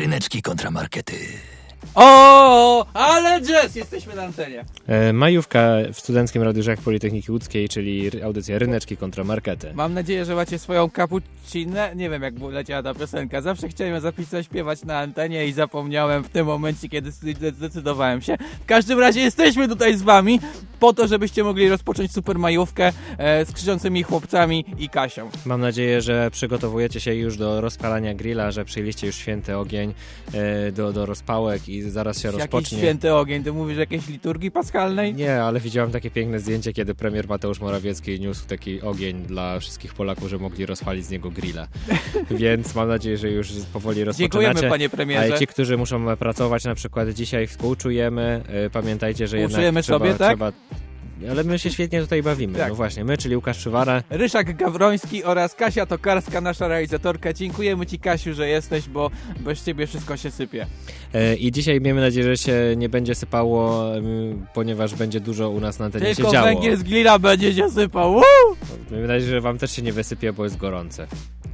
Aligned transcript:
Ryneczki 0.00 0.42
kontramarkety. 0.42 1.59
O, 1.94 2.86
ale 2.94 3.40
jazz! 3.40 3.76
Jesteśmy 3.76 4.14
na 4.14 4.22
antenie. 4.22 4.64
E, 4.86 5.12
majówka 5.12 5.76
w 5.92 6.00
Studenckim 6.00 6.42
Radiu 6.42 6.62
Politechniki 6.84 7.32
Łódzkiej, 7.32 7.68
czyli 7.68 8.22
audycja 8.22 8.58
Ryneczki 8.58 8.96
kontra 8.96 9.24
Markety. 9.24 9.72
Mam 9.74 9.94
nadzieję, 9.94 10.24
że 10.24 10.34
macie 10.34 10.58
swoją 10.58 10.90
kapucinę. 10.90 11.92
Nie 11.96 12.10
wiem, 12.10 12.22
jak 12.22 12.34
leciała 12.50 12.82
ta 12.82 12.94
piosenka. 12.94 13.40
Zawsze 13.40 13.68
chciałem 13.68 13.94
ją 13.94 14.00
zapisać, 14.00 14.46
śpiewać 14.46 14.84
na 14.84 14.98
antenie 14.98 15.46
i 15.46 15.52
zapomniałem 15.52 16.24
w 16.24 16.28
tym 16.28 16.46
momencie, 16.46 16.88
kiedy 16.88 17.12
zdecydowałem 17.52 18.22
się. 18.22 18.36
W 18.62 18.66
każdym 18.66 19.00
razie 19.00 19.20
jesteśmy 19.20 19.68
tutaj 19.68 19.96
z 19.96 20.02
wami 20.02 20.40
po 20.80 20.92
to, 20.92 21.06
żebyście 21.06 21.44
mogli 21.44 21.68
rozpocząć 21.68 22.12
super 22.12 22.38
majówkę 22.38 22.92
e, 23.18 23.44
z 23.44 23.52
krzyczącymi 23.52 24.02
chłopcami 24.02 24.64
i 24.78 24.88
Kasią. 24.88 25.30
Mam 25.46 25.60
nadzieję, 25.60 26.00
że 26.00 26.30
przygotowujecie 26.30 27.00
się 27.00 27.14
już 27.14 27.36
do 27.36 27.60
rozpalania 27.60 28.14
grilla, 28.14 28.50
że 28.50 28.64
przyjęliście 28.64 29.06
już 29.06 29.16
święty 29.16 29.56
ogień 29.56 29.94
e, 30.32 30.72
do, 30.72 30.92
do 30.92 31.06
rozpałek 31.06 31.68
i 31.76 31.82
zaraz 31.90 32.20
się 32.20 32.28
Jakiś 32.28 32.40
rozpocznie. 32.40 32.78
święty 32.78 33.14
ogień, 33.14 33.44
ty 33.44 33.52
mówisz 33.52 33.78
jakiejś 33.78 34.08
liturgii 34.08 34.50
paschalnej? 34.50 35.14
Nie, 35.14 35.42
ale 35.42 35.60
widziałem 35.60 35.90
takie 35.90 36.10
piękne 36.10 36.40
zdjęcie, 36.40 36.72
kiedy 36.72 36.94
premier 36.94 37.28
Mateusz 37.28 37.60
Morawiecki 37.60 38.20
niósł 38.20 38.46
taki 38.46 38.82
ogień 38.82 39.22
dla 39.22 39.58
wszystkich 39.58 39.94
Polaków, 39.94 40.28
że 40.28 40.38
mogli 40.38 40.66
rozpalić 40.66 41.06
z 41.06 41.10
niego 41.10 41.30
grilla. 41.30 41.68
Więc 42.30 42.74
mam 42.74 42.88
nadzieję, 42.88 43.16
że 43.16 43.30
już 43.30 43.52
powoli 43.72 44.04
rozpoczynacie. 44.04 44.40
Dziękujemy 44.42 44.70
panie 44.70 44.88
premierze. 44.88 45.34
A 45.34 45.38
ci, 45.38 45.46
którzy 45.46 45.76
muszą 45.76 46.16
pracować 46.16 46.64
na 46.64 46.74
przykład 46.74 47.08
dzisiaj 47.08 47.46
współczujemy, 47.46 48.42
e, 48.48 48.70
pamiętajcie, 48.70 49.28
że 49.28 49.38
jednak 49.38 49.84
trzeba, 49.84 49.98
sobie, 49.98 50.14
tak? 50.14 50.28
trzeba 50.30 50.52
ale 51.30 51.44
my 51.44 51.58
się 51.58 51.70
świetnie 51.70 52.00
tutaj 52.00 52.22
bawimy. 52.22 52.58
Tak. 52.58 52.68
No 52.68 52.74
właśnie, 52.74 53.04
my, 53.04 53.18
czyli 53.18 53.36
Łukasz 53.36 53.58
Szywara. 53.58 54.02
Ryszak 54.10 54.56
Gawroński 54.56 55.24
oraz 55.24 55.54
Kasia 55.54 55.86
Tokarska, 55.86 56.40
nasza 56.40 56.68
realizatorka. 56.68 57.32
Dziękujemy 57.32 57.86
Ci, 57.86 57.98
Kasiu, 57.98 58.34
że 58.34 58.48
jesteś, 58.48 58.88
bo 58.88 59.10
bez 59.40 59.64
Ciebie 59.64 59.86
wszystko 59.86 60.16
się 60.16 60.30
sypie. 60.30 60.66
E, 61.14 61.36
I 61.36 61.52
dzisiaj 61.52 61.80
miejmy 61.80 62.00
nadzieję, 62.00 62.26
że 62.26 62.36
się 62.36 62.74
nie 62.76 62.88
będzie 62.88 63.14
sypało, 63.14 63.84
ponieważ 64.54 64.94
będzie 64.94 65.20
dużo 65.20 65.50
u 65.50 65.60
nas 65.60 65.78
na 65.78 65.84
antenie 65.84 66.14
Tylko 66.14 66.30
się 66.30 66.32
działo. 66.32 66.46
węgiel 66.46 66.76
z 66.76 66.82
glina 66.82 67.18
będzie 67.18 67.54
się 67.54 67.70
sypał. 67.70 68.12
Woo! 68.14 68.22
Miejmy 68.90 69.08
nadzieję, 69.08 69.30
że 69.30 69.40
wam 69.40 69.58
też 69.58 69.70
się 69.70 69.82
nie 69.82 69.92
wysypie, 69.92 70.32
bo 70.32 70.44
jest 70.44 70.56
gorące 70.56 71.06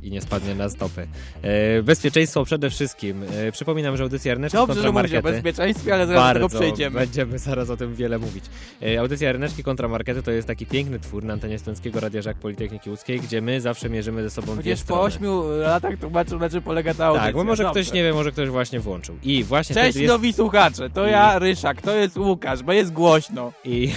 i 0.03 0.11
nie 0.11 0.21
spadnie 0.21 0.55
na 0.55 0.69
stopy. 0.69 1.07
E, 1.43 1.83
bezpieczeństwo 1.83 2.45
przede 2.45 2.71
wszystkim. 2.71 3.23
E, 3.23 3.53
przypominam, 3.53 3.97
że 3.97 4.03
audycja 4.03 4.35
Ryneczki 4.35 4.57
Dobrze, 4.57 4.83
że 4.83 4.93
mówisz 4.93 5.13
o 5.13 5.15
kontramarkety... 5.15 5.33
bezpieczeństwie, 5.33 5.95
ale 5.95 6.07
zaraz 6.07 6.27
do 6.27 6.33
tego 6.33 6.49
Bardzo, 6.49 6.59
przejdziemy. 6.59 7.01
będziemy 7.01 7.39
zaraz 7.39 7.71
o 7.71 7.77
tym 7.77 7.95
wiele 7.95 8.19
mówić. 8.19 8.45
E, 8.83 9.01
audycja 9.01 9.33
Ryneczki 9.33 9.63
kontramarkety 9.63 10.23
to 10.23 10.31
jest 10.31 10.49
taki 10.49 10.67
piękny 10.67 10.99
twór 10.99 11.25
na 11.25 11.33
antenie 11.33 11.59
Studenckiego 11.59 12.01
Radia 12.01 12.23
Żak 12.23 12.37
Politechniki 12.37 12.91
Łódzkiej, 12.91 13.21
gdzie 13.21 13.41
my 13.41 13.61
zawsze 13.61 13.91
mierzymy 13.91 14.23
ze 14.23 14.31
sobą 14.31 14.57
Chociaż 14.57 14.83
po 14.83 15.01
ośmiu 15.03 15.43
latach 15.59 15.99
tłumaczył, 15.99 16.39
na 16.39 16.51
czym 16.51 16.63
polega 16.63 16.95
ta 16.95 17.07
audycja. 17.07 17.27
Tak, 17.27 17.35
bo 17.35 17.45
może 17.45 17.63
Dobrze. 17.63 17.81
ktoś 17.81 17.93
nie 17.93 18.03
wie, 18.03 18.13
może 18.13 18.33
ktoś 18.33 18.49
właśnie 18.49 18.81
włączył. 18.81 19.17
I 19.23 19.45
właśnie 19.45 19.75
Cześć 19.75 19.97
jest... 19.97 20.09
nowi 20.09 20.33
słuchacze, 20.33 20.91
to 20.91 21.07
ja 21.07 21.39
Ryszak, 21.39 21.83
to 21.83 21.95
jest 21.97 22.17
Łukasz, 22.17 22.63
bo 22.63 22.73
jest 22.73 22.93
głośno. 22.93 23.53
I, 23.65 23.93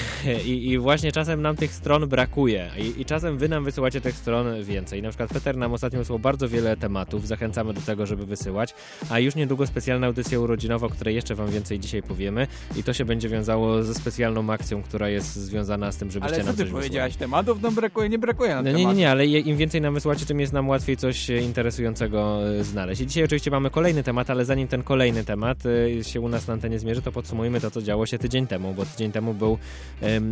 i, 0.45 0.69
I 0.69 0.77
właśnie 0.77 1.11
czasem 1.11 1.41
nam 1.41 1.55
tych 1.55 1.73
stron 1.73 2.07
brakuje. 2.07 2.69
I, 2.77 3.01
I 3.01 3.05
czasem 3.05 3.37
wy 3.37 3.49
nam 3.49 3.63
wysyłacie 3.63 4.01
tych 4.01 4.15
stron 4.15 4.63
więcej. 4.63 5.01
Na 5.01 5.09
przykład 5.09 5.29
Peter 5.29 5.57
nam 5.57 5.73
ostatnio 5.73 5.88
wysłał 5.97 6.19
bardzo 6.19 6.49
wiele 6.49 6.77
tematów. 6.77 7.27
Zachęcamy 7.27 7.73
do 7.73 7.81
tego, 7.81 8.05
żeby 8.05 8.25
wysyłać. 8.25 8.73
A 9.09 9.19
już 9.19 9.35
niedługo 9.35 9.67
specjalna 9.67 10.07
audycja 10.07 10.39
urodzinowa, 10.39 10.87
o 10.87 10.89
której 10.89 11.15
jeszcze 11.15 11.35
wam 11.35 11.51
więcej 11.51 11.79
dzisiaj 11.79 12.03
powiemy. 12.03 12.47
I 12.75 12.83
to 12.83 12.93
się 12.93 13.05
będzie 13.05 13.29
wiązało 13.29 13.83
ze 13.83 13.93
specjalną 13.93 14.49
akcją, 14.49 14.83
która 14.83 15.09
jest 15.09 15.35
związana 15.35 15.91
z 15.91 15.97
tym, 15.97 16.11
żebyście 16.11 16.35
Ale 16.35 16.43
nam 16.43 16.55
ty 16.55 16.63
coś 16.63 16.71
powiedziałeś, 16.71 17.15
tematów? 17.15 17.61
No 17.61 17.71
brakuje, 17.71 18.09
nie 18.09 18.19
brakuje 18.19 18.55
nam 18.55 18.65
no 18.65 18.71
nie, 18.71 18.85
nie, 18.85 18.93
nie, 18.93 19.11
ale 19.11 19.25
im 19.25 19.57
więcej 19.57 19.81
nam 19.81 19.93
wysłacie, 19.93 20.25
tym 20.25 20.39
jest 20.39 20.53
nam 20.53 20.69
łatwiej 20.69 20.97
coś 20.97 21.29
e, 21.29 21.37
interesującego 21.37 22.39
e, 22.59 22.63
znaleźć. 22.63 23.01
I 23.01 23.07
dzisiaj 23.07 23.23
oczywiście 23.23 23.51
mamy 23.51 23.69
kolejny 23.69 24.03
temat, 24.03 24.29
ale 24.29 24.45
zanim 24.45 24.67
ten 24.67 24.83
kolejny 24.83 25.23
temat 25.23 25.57
e, 25.65 26.03
się 26.03 26.21
u 26.21 26.29
nas 26.29 26.47
na 26.47 26.53
antenie 26.53 26.79
zmierzy, 26.79 27.01
to 27.01 27.11
podsumujmy 27.11 27.61
to, 27.61 27.71
co 27.71 27.81
działo 27.81 28.05
się 28.05 28.17
tydzień 28.17 28.47
temu, 28.47 28.73
bo 28.73 28.85
tydzień 28.85 29.11
temu 29.11 29.33
był 29.33 29.57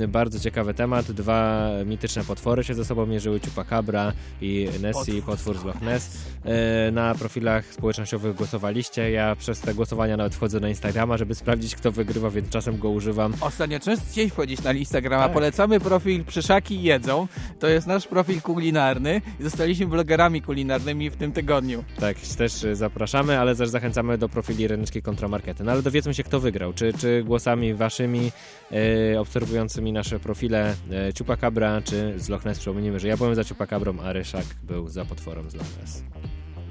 bardzo 0.07 0.39
ciekawy 0.39 0.73
temat. 0.73 1.11
Dwa 1.11 1.69
mityczne 1.85 2.23
potwory 2.23 2.63
się 2.63 2.73
ze 2.73 2.85
sobą 2.85 3.05
mierzyły, 3.05 3.39
Chupacabra 3.39 4.13
i 4.41 4.69
Nessie, 4.81 5.21
potwór 5.21 5.46
z 5.55 5.63
Loch 5.65 5.81
Ness. 5.81 6.17
E, 6.45 6.91
Na 6.91 7.15
profilach 7.15 7.65
społecznościowych 7.73 8.35
głosowaliście. 8.35 9.11
Ja 9.11 9.35
przez 9.35 9.59
te 9.59 9.73
głosowania 9.73 10.17
nawet 10.17 10.35
wchodzę 10.35 10.59
na 10.59 10.69
Instagrama, 10.69 11.17
żeby 11.17 11.35
sprawdzić, 11.35 11.75
kto 11.75 11.91
wygrywa, 11.91 12.29
więc 12.29 12.49
czasem 12.49 12.77
go 12.79 12.89
używam. 12.89 13.33
Ostatnio 13.41 13.79
częściej 13.79 14.29
wchodzić 14.29 14.63
na 14.63 14.73
Instagrama. 14.73 15.23
Tak. 15.23 15.33
Polecamy 15.33 15.79
profil 15.79 16.25
Przyszaki 16.25 16.81
Jedzą. 16.81 17.27
To 17.59 17.67
jest 17.67 17.87
nasz 17.87 18.07
profil 18.07 18.41
kulinarny. 18.41 19.21
Zostaliśmy 19.39 19.87
blogerami 19.87 20.41
kulinarnymi 20.41 21.09
w 21.09 21.15
tym 21.15 21.31
tygodniu. 21.31 21.83
Tak, 21.99 22.17
też 22.37 22.53
zapraszamy, 22.73 23.39
ale 23.39 23.55
też 23.55 23.69
zachęcamy 23.69 24.17
do 24.17 24.29
profili 24.29 24.67
Ryneczki 24.67 25.01
Kontramarkety. 25.01 25.63
No 25.63 25.71
ale 25.71 25.81
dowiedzmy 25.81 26.13
się, 26.13 26.23
kto 26.23 26.39
wygrał. 26.39 26.73
Czy, 26.73 26.93
czy 26.93 27.23
głosami 27.23 27.73
waszymi, 27.73 28.31
e, 29.13 29.19
obserwującymi 29.19 29.93
nasze 29.93 30.19
profile 30.19 30.75
e, 30.91 31.13
Ciupakabra, 31.13 31.81
czy 31.81 32.13
z 32.17 32.29
Loch 32.29 32.45
Ness. 32.45 32.59
Przypomnijmy, 32.59 32.99
że 32.99 33.07
ja 33.07 33.17
byłem 33.17 33.35
za 33.35 33.43
Ciupakabrą, 33.43 33.99
a 33.99 34.13
Ryszak 34.13 34.45
był 34.63 34.87
za 34.87 35.05
potworem 35.05 35.36
z 35.49 35.55
Loch 35.55 35.77
Ness. 35.81 36.03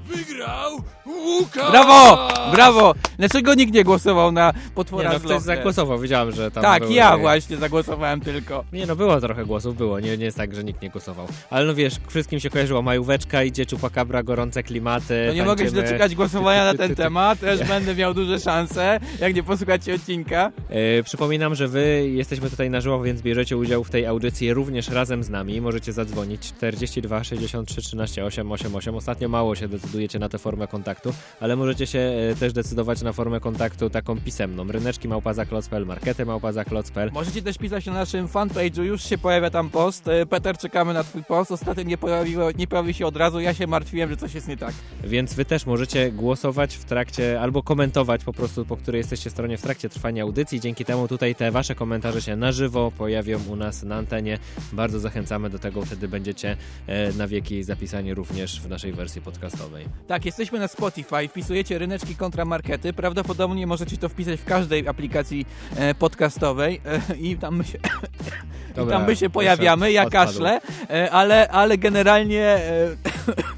Wygrał 0.07 0.71
Łukasz! 1.05 1.71
Brawo! 1.71 2.27
Brawo! 2.51 2.93
Dlaczego 3.17 3.53
nikt 3.53 3.73
nie 3.73 3.83
głosował 3.83 4.31
na 4.31 4.47
Nie, 4.55 4.71
potwora 4.75 5.09
no 5.09 5.15
z 5.15 5.19
ktoś 5.19 5.29
Loch 5.31 5.37
Ness? 5.39 5.43
zagłosował, 5.45 5.99
wiedziałem, 5.99 6.31
że 6.31 6.51
tam 6.51 6.63
Tak, 6.63 6.83
były... 6.83 6.93
ja 6.93 7.17
właśnie 7.17 7.57
zagłosowałem 7.57 8.21
tylko. 8.21 8.63
Nie 8.73 8.85
no, 8.85 8.95
było 8.95 9.21
trochę 9.21 9.45
głosów, 9.45 9.77
było, 9.77 9.99
nie, 9.99 10.17
nie 10.17 10.25
jest 10.25 10.37
tak, 10.37 10.55
że 10.55 10.63
nikt 10.63 10.81
nie 10.81 10.89
głosował. 10.89 11.27
Ale 11.49 11.65
no 11.65 11.75
wiesz, 11.75 11.93
wszystkim 12.07 12.39
się 12.39 12.49
kojarzyło 12.49 12.81
majóweczka, 12.81 13.43
idzie 13.43 13.65
Ciupakabra, 13.65 14.23
gorące 14.23 14.63
klimaty, 14.63 15.23
No 15.27 15.33
nie 15.33 15.43
mogę 15.43 15.57
się 15.65 15.71
tańczymy. 15.71 15.83
doczekać 15.83 16.15
głosowania 16.15 16.65
na 16.65 16.73
ten 16.73 16.95
temat, 17.05 17.39
też 17.39 17.63
będę 17.67 17.95
miał 17.95 18.13
duże 18.13 18.39
szanse, 18.39 18.99
jak 19.19 19.35
nie 19.35 19.43
posłuchacie 19.43 19.95
odcinka. 19.95 20.51
E, 20.69 21.03
przypominam, 21.03 21.55
że 21.55 21.67
wy 21.67 22.09
jesteśmy 22.09 22.49
tutaj 22.49 22.69
na 22.69 22.81
żywo, 22.81 23.01
więc 23.01 23.21
bierzecie 23.21 23.57
udział 23.57 23.83
w 23.83 23.89
tej 23.89 24.05
audycji 24.05 24.53
również 24.53 24.89
razem 24.89 25.23
z 25.23 25.29
nami. 25.29 25.61
Możecie 25.61 25.93
zadzwonić 25.93 26.41
42 26.41 27.23
63 27.23 27.81
13 27.81 28.25
8 28.25 28.51
88. 28.51 28.95
Ostatnio 28.95 29.29
mało 29.29 29.55
się 29.55 29.67
decydujecie 29.97 30.19
na 30.19 30.29
tę 30.29 30.37
formę 30.37 30.67
kontaktu, 30.67 31.13
ale 31.39 31.55
możecie 31.55 31.87
się 31.87 31.99
e, 31.99 32.35
też 32.35 32.53
decydować 32.53 33.01
na 33.01 33.13
formę 33.13 33.39
kontaktu 33.39 33.89
taką 33.89 34.21
pisemną. 34.21 34.71
Ryneczki 34.71 35.07
małpazaklocpl, 35.07 35.85
markety 35.85 36.25
małpazaklocpl. 36.25 37.11
Możecie 37.13 37.41
też 37.41 37.57
pisać 37.57 37.85
na 37.85 37.93
naszym 37.93 38.27
fanpage'u, 38.27 38.81
już 38.81 39.03
się 39.03 39.17
pojawia 39.17 39.49
tam 39.49 39.69
post. 39.69 40.07
E, 40.07 40.25
Peter, 40.25 40.57
czekamy 40.57 40.93
na 40.93 41.03
twój 41.03 41.23
post. 41.23 41.51
Ostatnio 41.51 41.83
nie 41.83 41.97
pojawiło, 41.97 42.51
nie 42.51 42.67
pojawił 42.67 42.93
się 42.93 43.05
od 43.05 43.17
razu, 43.17 43.39
ja 43.39 43.53
się 43.53 43.67
martwiłem, 43.67 44.09
że 44.09 44.17
coś 44.17 44.33
jest 44.33 44.47
nie 44.47 44.57
tak. 44.57 44.73
Więc 45.03 45.33
wy 45.33 45.45
też 45.45 45.65
możecie 45.65 46.11
głosować 46.11 46.75
w 46.75 46.85
trakcie, 46.85 47.41
albo 47.41 47.63
komentować 47.63 48.23
po 48.23 48.33
prostu, 48.33 48.65
po 48.65 48.77
której 48.77 48.99
jesteście 48.99 49.29
stronie 49.29 49.57
w 49.57 49.61
trakcie 49.61 49.89
trwania 49.89 50.23
audycji. 50.23 50.59
Dzięki 50.59 50.85
temu 50.85 51.07
tutaj 51.07 51.35
te 51.35 51.51
wasze 51.51 51.75
komentarze 51.75 52.21
się 52.21 52.35
na 52.35 52.51
żywo 52.51 52.91
pojawią 52.97 53.39
u 53.49 53.55
nas 53.55 53.83
na 53.83 53.95
antenie. 53.95 54.39
Bardzo 54.73 54.99
zachęcamy 54.99 55.49
do 55.49 55.59
tego, 55.59 55.85
wtedy 55.85 56.07
będziecie 56.07 56.57
e, 56.87 57.13
na 57.13 57.27
wieki 57.27 57.63
zapisani 57.63 58.13
również 58.13 58.61
w 58.61 58.69
naszej 58.69 58.93
wersji 58.93 59.21
podcastowej. 59.21 59.86
Tak, 60.07 60.25
jesteśmy 60.25 60.59
na 60.59 60.67
Spotify, 60.67 61.27
wpisujecie 61.29 61.77
ryneczki 61.77 62.15
kontra 62.15 62.45
markety. 62.45 62.93
Prawdopodobnie 62.93 63.67
możecie 63.67 63.97
to 63.97 64.09
wpisać 64.09 64.39
w 64.39 64.45
każdej 64.45 64.87
aplikacji 64.87 65.45
e, 65.75 65.95
podcastowej 65.95 66.81
e, 66.85 67.15
i 67.15 67.37
tam 67.37 67.55
my 67.57 67.63
się, 67.63 67.77
i 68.71 68.75
Dobra, 68.75 68.97
tam 68.97 69.07
my 69.07 69.15
się 69.15 69.29
pojawiamy. 69.29 69.91
Ja 69.91 70.03
odpadł. 70.05 70.31
kaszlę, 70.31 70.61
e, 70.89 71.11
ale, 71.11 71.47
ale 71.49 71.77
generalnie 71.77 72.43
e, 72.45 72.87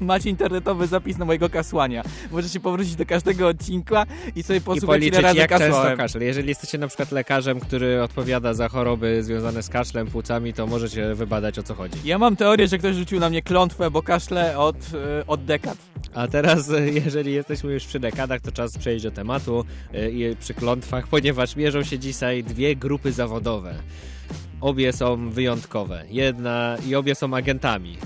macie 0.00 0.30
internetowy 0.30 0.86
zapis 0.86 1.18
na 1.18 1.24
mojego 1.24 1.50
kasłania. 1.50 2.02
Możecie 2.30 2.60
powrócić 2.60 2.96
do 2.96 3.06
każdego 3.06 3.48
odcinka 3.48 4.06
i 4.36 4.42
sobie 4.42 4.58
I 4.58 4.62
posłuchać, 4.62 4.86
ile 5.02 5.10
policzyć, 5.10 5.22
razy 5.22 5.38
jak 5.38 5.50
często 5.50 5.66
kaszlałem. 5.66 5.96
kaszel. 5.98 6.22
Jeżeli 6.22 6.48
jesteście 6.48 6.78
na 6.78 6.88
przykład 6.88 7.12
lekarzem, 7.12 7.60
który 7.60 8.02
odpowiada 8.02 8.54
za 8.54 8.68
choroby 8.68 9.24
związane 9.24 9.62
z 9.62 9.68
kaszlem, 9.68 10.06
płucami, 10.06 10.52
to 10.52 10.66
możecie 10.66 11.14
wybadać 11.14 11.58
o 11.58 11.62
co 11.62 11.74
chodzi. 11.74 11.98
Ja 12.04 12.18
mam 12.18 12.36
teorię, 12.36 12.68
że 12.68 12.78
ktoś 12.78 12.96
rzucił 12.96 13.20
na 13.20 13.30
mnie 13.30 13.42
klątwę, 13.42 13.90
bo 13.90 14.02
kaszlę 14.02 14.58
od, 14.58 14.76
e, 15.20 15.26
od 15.26 15.44
dekad. 15.44 15.78
A 16.14 16.28
teraz, 16.28 16.70
e, 16.70 16.90
jeżeli 16.90 17.32
jesteśmy 17.32 17.72
już 17.72 17.86
przy 17.86 18.00
dekadach, 18.00 18.40
to 18.40 18.52
czas 18.52 18.78
przejść 18.78 19.04
do 19.04 19.10
tematu 19.10 19.64
e, 19.94 20.10
i 20.10 20.36
przy 20.36 20.54
klątwach, 20.54 21.08
ponieważ 21.16 21.56
mierzą 21.56 21.82
się 21.82 21.98
dzisiaj 21.98 22.44
dwie 22.44 22.76
grupy 22.76 23.12
zawodowe. 23.12 23.74
Obie 24.60 24.92
są 24.92 25.30
wyjątkowe. 25.30 26.04
Jedna 26.10 26.76
i 26.86 26.94
obie 26.94 27.14
są 27.14 27.34
agentami. 27.34 27.96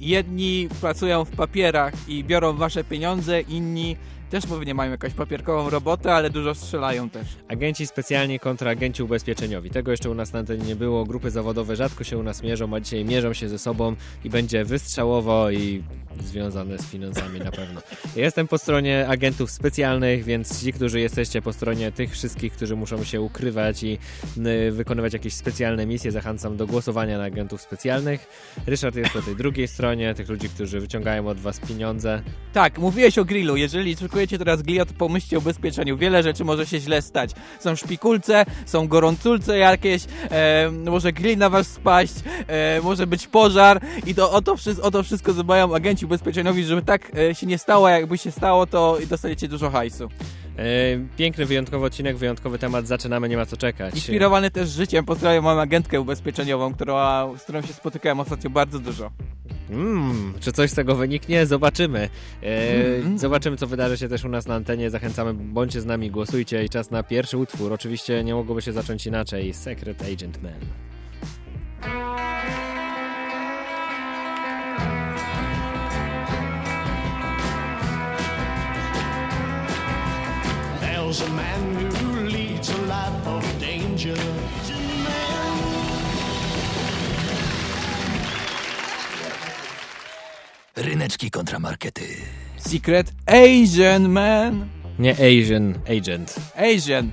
Jedni 0.00 0.68
pracują 0.80 1.24
w 1.24 1.30
papierach 1.30 1.94
i 2.08 2.24
biorą 2.24 2.56
wasze 2.56 2.84
pieniądze, 2.84 3.40
inni 3.40 3.96
też 4.30 4.46
pewnie 4.46 4.74
mają 4.74 4.90
jakąś 4.90 5.12
papierkową 5.12 5.70
robotę, 5.70 6.14
ale 6.14 6.30
dużo 6.30 6.54
strzelają 6.54 7.10
też. 7.10 7.26
Agenci 7.48 7.86
specjalni 7.86 8.40
kontra 8.40 8.70
agenci 8.70 9.02
ubezpieczeniowi. 9.02 9.70
Tego 9.70 9.90
jeszcze 9.90 10.10
u 10.10 10.14
nas 10.14 10.32
na 10.32 10.38
antenie 10.38 10.64
nie 10.64 10.76
było. 10.76 11.04
Grupy 11.04 11.30
zawodowe 11.30 11.76
rzadko 11.76 12.04
się 12.04 12.18
u 12.18 12.22
nas 12.22 12.42
mierzą, 12.42 12.74
a 12.74 12.80
dzisiaj 12.80 13.04
mierzą 13.04 13.32
się 13.32 13.48
ze 13.48 13.58
sobą 13.58 13.96
i 14.24 14.30
będzie 14.30 14.64
wystrzałowo 14.64 15.50
i 15.50 15.82
związane 16.24 16.78
z 16.78 16.86
finansami 16.86 17.40
na 17.40 17.50
pewno. 17.50 17.80
Jestem 18.16 18.48
po 18.48 18.58
stronie 18.58 19.08
agentów 19.08 19.50
specjalnych, 19.50 20.24
więc 20.24 20.62
ci, 20.62 20.72
którzy 20.72 21.00
jesteście 21.00 21.42
po 21.42 21.52
stronie 21.52 21.92
tych 21.92 22.12
wszystkich, 22.12 22.52
którzy 22.52 22.76
muszą 22.76 23.04
się 23.04 23.20
ukrywać 23.20 23.82
i 23.82 23.98
y, 24.68 24.72
wykonywać 24.72 25.12
jakieś 25.12 25.34
specjalne 25.34 25.86
misje, 25.86 26.12
zachęcam 26.12 26.56
do 26.56 26.66
głosowania 26.66 27.18
na 27.18 27.24
agentów 27.24 27.60
specjalnych. 27.60 28.26
Ryszard 28.66 28.96
jest 28.96 29.12
po 29.12 29.22
tej 29.22 29.36
drugiej 29.36 29.68
stronie, 29.68 30.14
tych 30.14 30.28
ludzi, 30.28 30.48
którzy 30.48 30.80
wyciągają 30.80 31.28
od 31.28 31.40
was 31.40 31.60
pieniądze. 31.60 32.22
Tak, 32.52 32.78
mówiłeś 32.78 33.18
o 33.18 33.24
grillu. 33.24 33.56
Jeżeli 33.56 33.96
szykujecie 34.16 34.38
teraz 34.38 34.62
glia, 34.62 34.84
to 34.84 34.94
pomyślcie 34.98 35.36
o 35.36 35.40
ubezpieczeniu. 35.40 35.96
Wiele 35.96 36.22
rzeczy 36.22 36.44
może 36.44 36.66
się 36.66 36.80
źle 36.80 37.02
stać. 37.02 37.30
Są 37.60 37.76
szpikulce, 37.76 38.44
są 38.66 38.88
gorąculce 38.88 39.58
jakieś, 39.58 40.02
e, 40.30 40.70
może 40.70 41.12
grill 41.12 41.38
na 41.38 41.50
was 41.50 41.66
spaść, 41.66 42.14
e, 42.46 42.80
może 42.82 43.06
być 43.06 43.26
pożar 43.26 43.80
i 44.06 44.14
to 44.14 44.32
o 44.32 44.42
to, 44.42 44.56
o 44.82 44.90
to 44.90 45.02
wszystko 45.02 45.32
dbają 45.32 45.74
agenci 45.74 46.04
ubezpieczeniowi, 46.04 46.64
żeby 46.64 46.82
tak 46.82 47.12
e, 47.18 47.34
się 47.34 47.46
nie 47.46 47.58
stało, 47.58 47.88
jakby 47.88 48.18
się 48.18 48.30
stało, 48.30 48.66
to 48.66 48.98
dostaniecie 49.10 49.48
dużo 49.48 49.70
hajsu. 49.70 50.08
E, 50.58 50.62
piękny, 51.16 51.46
wyjątkowy 51.46 51.86
odcinek, 51.86 52.16
wyjątkowy 52.16 52.58
temat. 52.58 52.86
Zaczynamy, 52.86 53.28
nie 53.28 53.36
ma 53.36 53.46
co 53.46 53.56
czekać. 53.56 53.94
Inspirowany 53.94 54.50
też 54.50 54.68
życiem, 54.68 55.04
pozdrawiam 55.04 55.44
mam 55.44 55.58
agentkę 55.58 56.00
ubezpieczeniową, 56.00 56.74
która, 56.74 57.28
z 57.38 57.42
którą 57.42 57.62
się 57.62 57.72
spotykałem 57.72 58.20
ostatnio 58.20 58.50
bardzo 58.50 58.78
dużo. 58.78 59.10
Mm, 59.70 60.34
czy 60.40 60.52
coś 60.52 60.70
z 60.70 60.74
tego 60.74 60.94
wyniknie? 60.94 61.46
Zobaczymy. 61.46 62.08
E, 62.42 62.96
Mm. 62.96 63.18
Zobaczymy, 63.18 63.56
co 63.56 63.66
wydarzy 63.66 63.98
się 63.98 64.08
też 64.08 64.24
u 64.24 64.28
nas 64.28 64.46
na 64.46 64.54
antenie. 64.54 64.90
Zachęcamy, 64.90 65.34
bądźcie 65.34 65.80
z 65.80 65.86
nami, 65.86 66.10
głosujcie 66.10 66.64
i 66.64 66.68
czas 66.68 66.90
na 66.90 67.02
pierwszy 67.02 67.38
utwór. 67.38 67.72
Oczywiście 67.72 68.24
nie 68.24 68.34
mogłoby 68.34 68.62
się 68.62 68.72
zacząć 68.72 69.06
inaczej. 69.06 69.54
Secret 69.54 70.02
Agent 70.02 70.42
Man. 70.42 70.60
There's 80.80 81.20
a 81.22 81.30
man 81.30 81.74
who 81.76 81.95
Ryneczki 90.76 91.30
kontramarkety. 91.30 92.04
Secret 92.56 93.12
Asian 93.26 94.08
Man. 94.08 94.68
Nie 94.98 95.12
Asian 95.12 95.74
Agent. 95.98 96.36
Asian. 96.56 97.10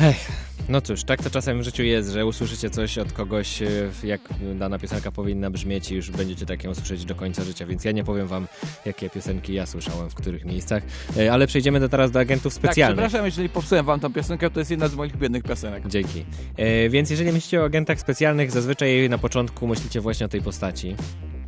Ech, 0.00 0.32
no 0.68 0.80
cóż, 0.80 1.04
tak 1.04 1.22
to 1.22 1.30
czasem 1.30 1.60
w 1.60 1.64
życiu 1.64 1.82
jest, 1.82 2.10
że 2.10 2.26
usłyszycie 2.26 2.70
coś 2.70 2.98
od 2.98 3.12
kogoś, 3.12 3.62
e, 3.62 3.66
jak 4.04 4.20
dana 4.54 4.78
piosenka 4.78 5.12
powinna 5.12 5.50
brzmieć 5.50 5.90
i 5.90 5.94
już 5.94 6.10
będziecie 6.10 6.46
tak 6.46 6.64
ją 6.64 6.74
słyszeć 6.74 7.04
do 7.04 7.14
końca 7.14 7.44
życia, 7.44 7.66
więc 7.66 7.84
ja 7.84 7.92
nie 7.92 8.04
powiem 8.04 8.26
wam, 8.26 8.46
jakie 8.86 9.10
piosenki 9.10 9.54
ja 9.54 9.66
słyszałem 9.66 10.10
w 10.10 10.14
których 10.14 10.44
miejscach, 10.44 10.82
E, 11.18 11.32
ale 11.32 11.46
przejdziemy 11.46 11.80
do, 11.80 11.88
teraz 11.88 12.10
do 12.10 12.20
agentów 12.20 12.54
Tak, 12.54 12.62
specjalnych. 12.64 12.98
przepraszam, 13.04 13.26
jeżeli 13.26 13.48
popsułem 13.48 13.86
wam 13.86 14.00
tą 14.00 14.12
piosenkę, 14.12 14.50
to 14.50 14.58
jest 14.58 14.70
jedna 14.70 14.88
z 14.88 14.94
moich 14.94 15.16
biednych 15.16 15.42
piosenek. 15.42 15.88
Dzięki. 15.88 16.24
E, 16.56 16.88
więc 16.88 17.10
jeżeli 17.10 17.32
myślicie 17.32 17.60
o 17.60 17.64
agentach 17.64 18.00
specjalnych, 18.00 18.50
zazwyczaj 18.50 19.08
na 19.08 19.18
początku 19.18 19.66
myślicie 19.66 20.00
właśnie 20.00 20.26
o 20.26 20.28
tej 20.28 20.42
postaci. 20.42 20.88
I 20.88 20.94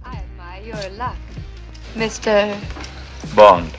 admire 0.07 0.67
your 0.67 0.93
luck, 0.93 1.17
Mr. 1.97 2.47
Bond. 3.37 3.71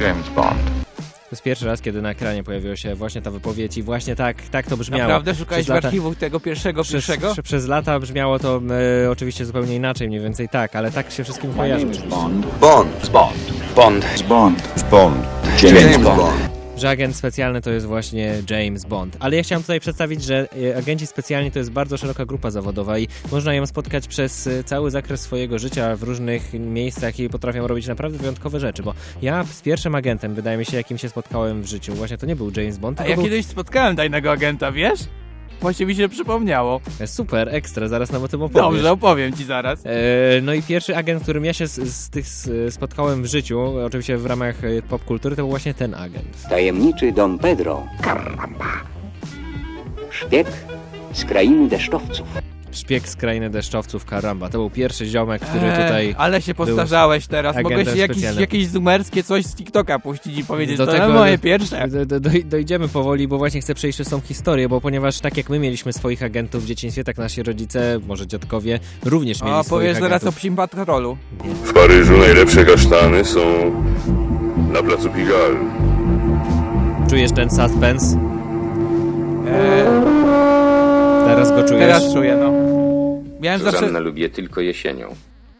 James 0.00 0.28
Bond. 0.28 0.58
To 0.96 1.30
jest 1.32 1.42
pierwszy 1.42 1.66
raz, 1.66 1.80
kiedy 1.82 2.02
na 2.02 2.10
ekranie 2.10 2.44
pojawiła 2.44 2.76
się 2.76 2.94
właśnie 2.94 3.22
ta 3.22 3.30
wypowiedź 3.30 3.76
i 3.76 3.82
właśnie 3.82 4.16
tak, 4.16 4.42
tak 4.42 4.66
to 4.66 4.76
brzmiało. 4.76 5.02
Naprawdę 5.02 5.34
szukałeś 5.34 5.64
Przez 5.64 5.66
w 5.66 5.76
lata- 5.76 5.86
archiwum 5.88 6.14
tego 6.14 6.40
pierwszego, 6.40 6.82
Przez, 6.82 6.92
pierwszego? 6.92 7.32
prze- 7.32 7.42
przez 7.42 7.66
lata 7.66 8.00
brzmiało 8.00 8.38
to 8.38 8.60
e, 9.04 9.10
oczywiście 9.10 9.44
zupełnie 9.44 9.76
inaczej, 9.76 10.08
mniej 10.08 10.20
więcej 10.20 10.48
tak, 10.48 10.76
ale 10.76 10.90
tak 10.90 11.10
się 11.10 11.24
wszystkim 11.24 11.54
kojarzy. 11.54 11.86
Bond. 11.86 12.46
Bond. 12.60 13.10
Bond. 13.10 14.04
Bond. 14.28 14.84
Bond. 14.90 15.18
James, 15.62 15.98
Bond. 15.98 16.57
Że 16.78 16.90
agent 16.90 17.16
specjalny 17.16 17.60
to 17.60 17.70
jest 17.70 17.86
właśnie 17.86 18.42
James 18.50 18.84
Bond. 18.84 19.16
Ale 19.20 19.36
ja 19.36 19.42
chciałem 19.42 19.62
tutaj 19.62 19.80
przedstawić, 19.80 20.24
że 20.24 20.48
e, 20.72 20.76
agenci 20.76 21.06
specjalni 21.06 21.50
to 21.50 21.58
jest 21.58 21.70
bardzo 21.70 21.96
szeroka 21.96 22.26
grupa 22.26 22.50
zawodowa 22.50 22.98
i 22.98 23.08
można 23.32 23.54
ją 23.54 23.66
spotkać 23.66 24.08
przez 24.08 24.46
e, 24.46 24.64
cały 24.64 24.90
zakres 24.90 25.20
swojego 25.20 25.58
życia 25.58 25.96
w 25.96 26.02
różnych 26.02 26.52
miejscach 26.52 27.20
i 27.20 27.28
potrafią 27.28 27.66
robić 27.66 27.86
naprawdę 27.86 28.18
wyjątkowe 28.18 28.60
rzeczy, 28.60 28.82
bo 28.82 28.94
ja 29.22 29.44
z 29.44 29.62
pierwszym 29.62 29.94
agentem, 29.94 30.34
wydaje 30.34 30.58
mi 30.58 30.64
się, 30.64 30.76
jakim 30.76 30.98
się 30.98 31.08
spotkałem 31.08 31.62
w 31.62 31.66
życiu, 31.66 31.94
właśnie 31.94 32.18
to 32.18 32.26
nie 32.26 32.36
był 32.36 32.52
James 32.56 32.78
Bond, 32.78 33.00
A 33.00 33.06
ja 33.06 33.14
był 33.14 33.24
kiedyś 33.24 33.46
spotkałem 33.46 33.96
tajnego 33.96 34.30
agenta, 34.30 34.72
wiesz? 34.72 35.00
Właśnie 35.60 35.86
mi 35.86 35.94
się 35.94 36.08
przypomniało. 36.08 36.80
E, 37.00 37.06
super, 37.06 37.48
ekstra, 37.54 37.88
zaraz 37.88 38.12
nam 38.12 38.22
o 38.22 38.28
tym 38.28 38.42
opowiesz. 38.42 38.62
Dobrze, 38.72 38.92
opowiem 38.92 39.32
ci 39.32 39.44
zaraz. 39.44 39.80
E, 39.86 39.90
No 40.42 40.54
i 40.54 40.62
pierwszy 40.62 40.96
agent, 40.96 41.22
którym 41.22 41.44
ja 41.44 41.52
się 41.52 41.66
z, 41.66 41.74
z 41.94 42.10
tych 42.10 42.26
spotkałem 42.70 43.22
w 43.22 43.26
życiu, 43.26 43.60
oczywiście 43.86 44.16
w 44.18 44.26
ramach 44.26 44.64
e, 44.64 44.82
popkultury, 44.82 45.36
to 45.36 45.42
był 45.42 45.50
właśnie 45.50 45.74
ten 45.74 45.94
agent. 45.94 46.42
Tajemniczy 46.48 47.12
Don 47.12 47.38
Pedro. 47.38 47.82
Szpieg 50.10 50.46
z 51.12 51.24
krainy 51.24 51.68
deszczowców. 51.68 52.26
Szpieg 52.78 53.08
z 53.08 53.16
krainy 53.16 53.50
deszczowców 53.50 54.04
Karamba. 54.04 54.48
To 54.48 54.58
był 54.58 54.70
pierwszy 54.70 55.06
ziomek, 55.06 55.42
który 55.42 55.66
Eee, 55.66 55.82
tutaj... 55.86 56.14
ale 56.18 56.42
się 56.42 56.54
postarzałeś 56.54 57.26
teraz. 57.26 57.56
Mogłeś 57.62 57.94
jakieś, 57.96 58.22
jakieś 58.40 58.66
zumerskie 58.68 59.22
coś 59.24 59.44
z 59.46 59.54
TikToka 59.54 59.98
puścić 59.98 60.38
i 60.38 60.44
powiedzieć, 60.44 60.78
Do 60.78 60.86
to 60.86 60.92
tego- 60.92 61.08
moje 61.08 61.38
pierwsze. 61.38 61.88
Do, 61.88 62.06
do, 62.06 62.20
do, 62.20 62.30
dojdziemy 62.44 62.88
powoli, 62.88 63.28
bo 63.28 63.38
właśnie 63.38 63.60
chcę 63.60 63.74
przejść 63.74 63.96
przez 63.96 64.08
tą 64.08 64.20
historię, 64.20 64.68
bo 64.68 64.80
ponieważ 64.80 65.20
tak 65.20 65.36
jak 65.36 65.50
my 65.50 65.58
mieliśmy 65.58 65.92
swoich 65.92 66.22
agentów 66.22 66.64
w 66.64 66.66
dzieciństwie, 66.66 67.04
tak 67.04 67.18
nasi 67.18 67.42
rodzice, 67.42 68.00
może 68.06 68.26
dziadkowie, 68.26 68.78
również 69.04 69.42
mieli 69.42 69.54
A 69.54 69.62
swoich 69.62 69.80
powiesz 69.80 69.94
zaraz 69.98 70.12
o 70.12 70.16
agentów. 70.16 70.36
psim 70.36 70.56
patrolu. 70.56 71.16
W 71.64 71.72
Paryżu 71.72 72.18
najlepsze 72.18 72.64
kasztany 72.64 73.24
są 73.24 73.40
na 74.72 74.82
placu 74.82 75.08
Pigalle. 75.10 75.56
Czujesz 77.10 77.32
ten 77.32 77.50
suspens? 77.50 78.14
Eee, 78.14 78.18
Teraz 81.48 81.62
go 81.62 81.68
czujesz? 81.68 81.86
teraz 81.86 82.12
czuję, 82.14 82.36
no. 82.36 82.52
Miałem 83.40 83.60
zawsze, 83.60 83.78
Zuzannę 83.80 84.00
lubię 84.00 84.28
tylko 84.28 84.60
jesienią. 84.60 85.14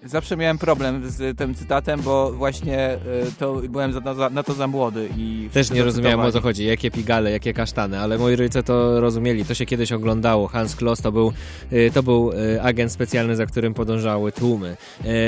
Zawsze 0.05 0.37
miałem 0.37 0.59
problem 0.59 1.11
z 1.11 1.39
tym 1.39 1.55
cytatem, 1.55 2.03
bo 2.03 2.33
właśnie 2.33 2.95
y, 2.95 3.33
to 3.39 3.55
byłem 3.55 3.93
za, 3.93 4.15
za, 4.15 4.31
na 4.31 4.43
to 4.43 4.55
za 4.55 4.67
młody 4.67 5.09
i... 5.17 5.49
Też 5.53 5.71
nie 5.71 5.83
rozumiałem 5.83 6.21
o 6.21 6.33
co 6.33 6.41
chodzi, 6.41 6.67
jakie 6.67 6.91
pigale, 6.91 7.31
jakie 7.31 7.55
kasztany, 7.55 8.01
ale 8.01 8.19
moi 8.19 8.37
rodzice 8.37 8.63
to 8.63 9.01
rozumieli, 9.01 9.45
to 9.45 9.55
się 9.55 9.67
kiedyś 9.67 9.93
oglądało. 9.93 10.49
Hans 10.49 10.77
Kloss 10.77 11.03
to 11.03 11.13
był, 11.13 11.33
y, 11.73 11.91
to 11.95 12.03
był 12.03 12.33
y, 12.33 12.63
agent 12.63 12.93
specjalny, 12.93 13.37
za 13.37 13.47
którym 13.47 13.75
podążały 13.75 14.33
tłumy. 14.33 14.77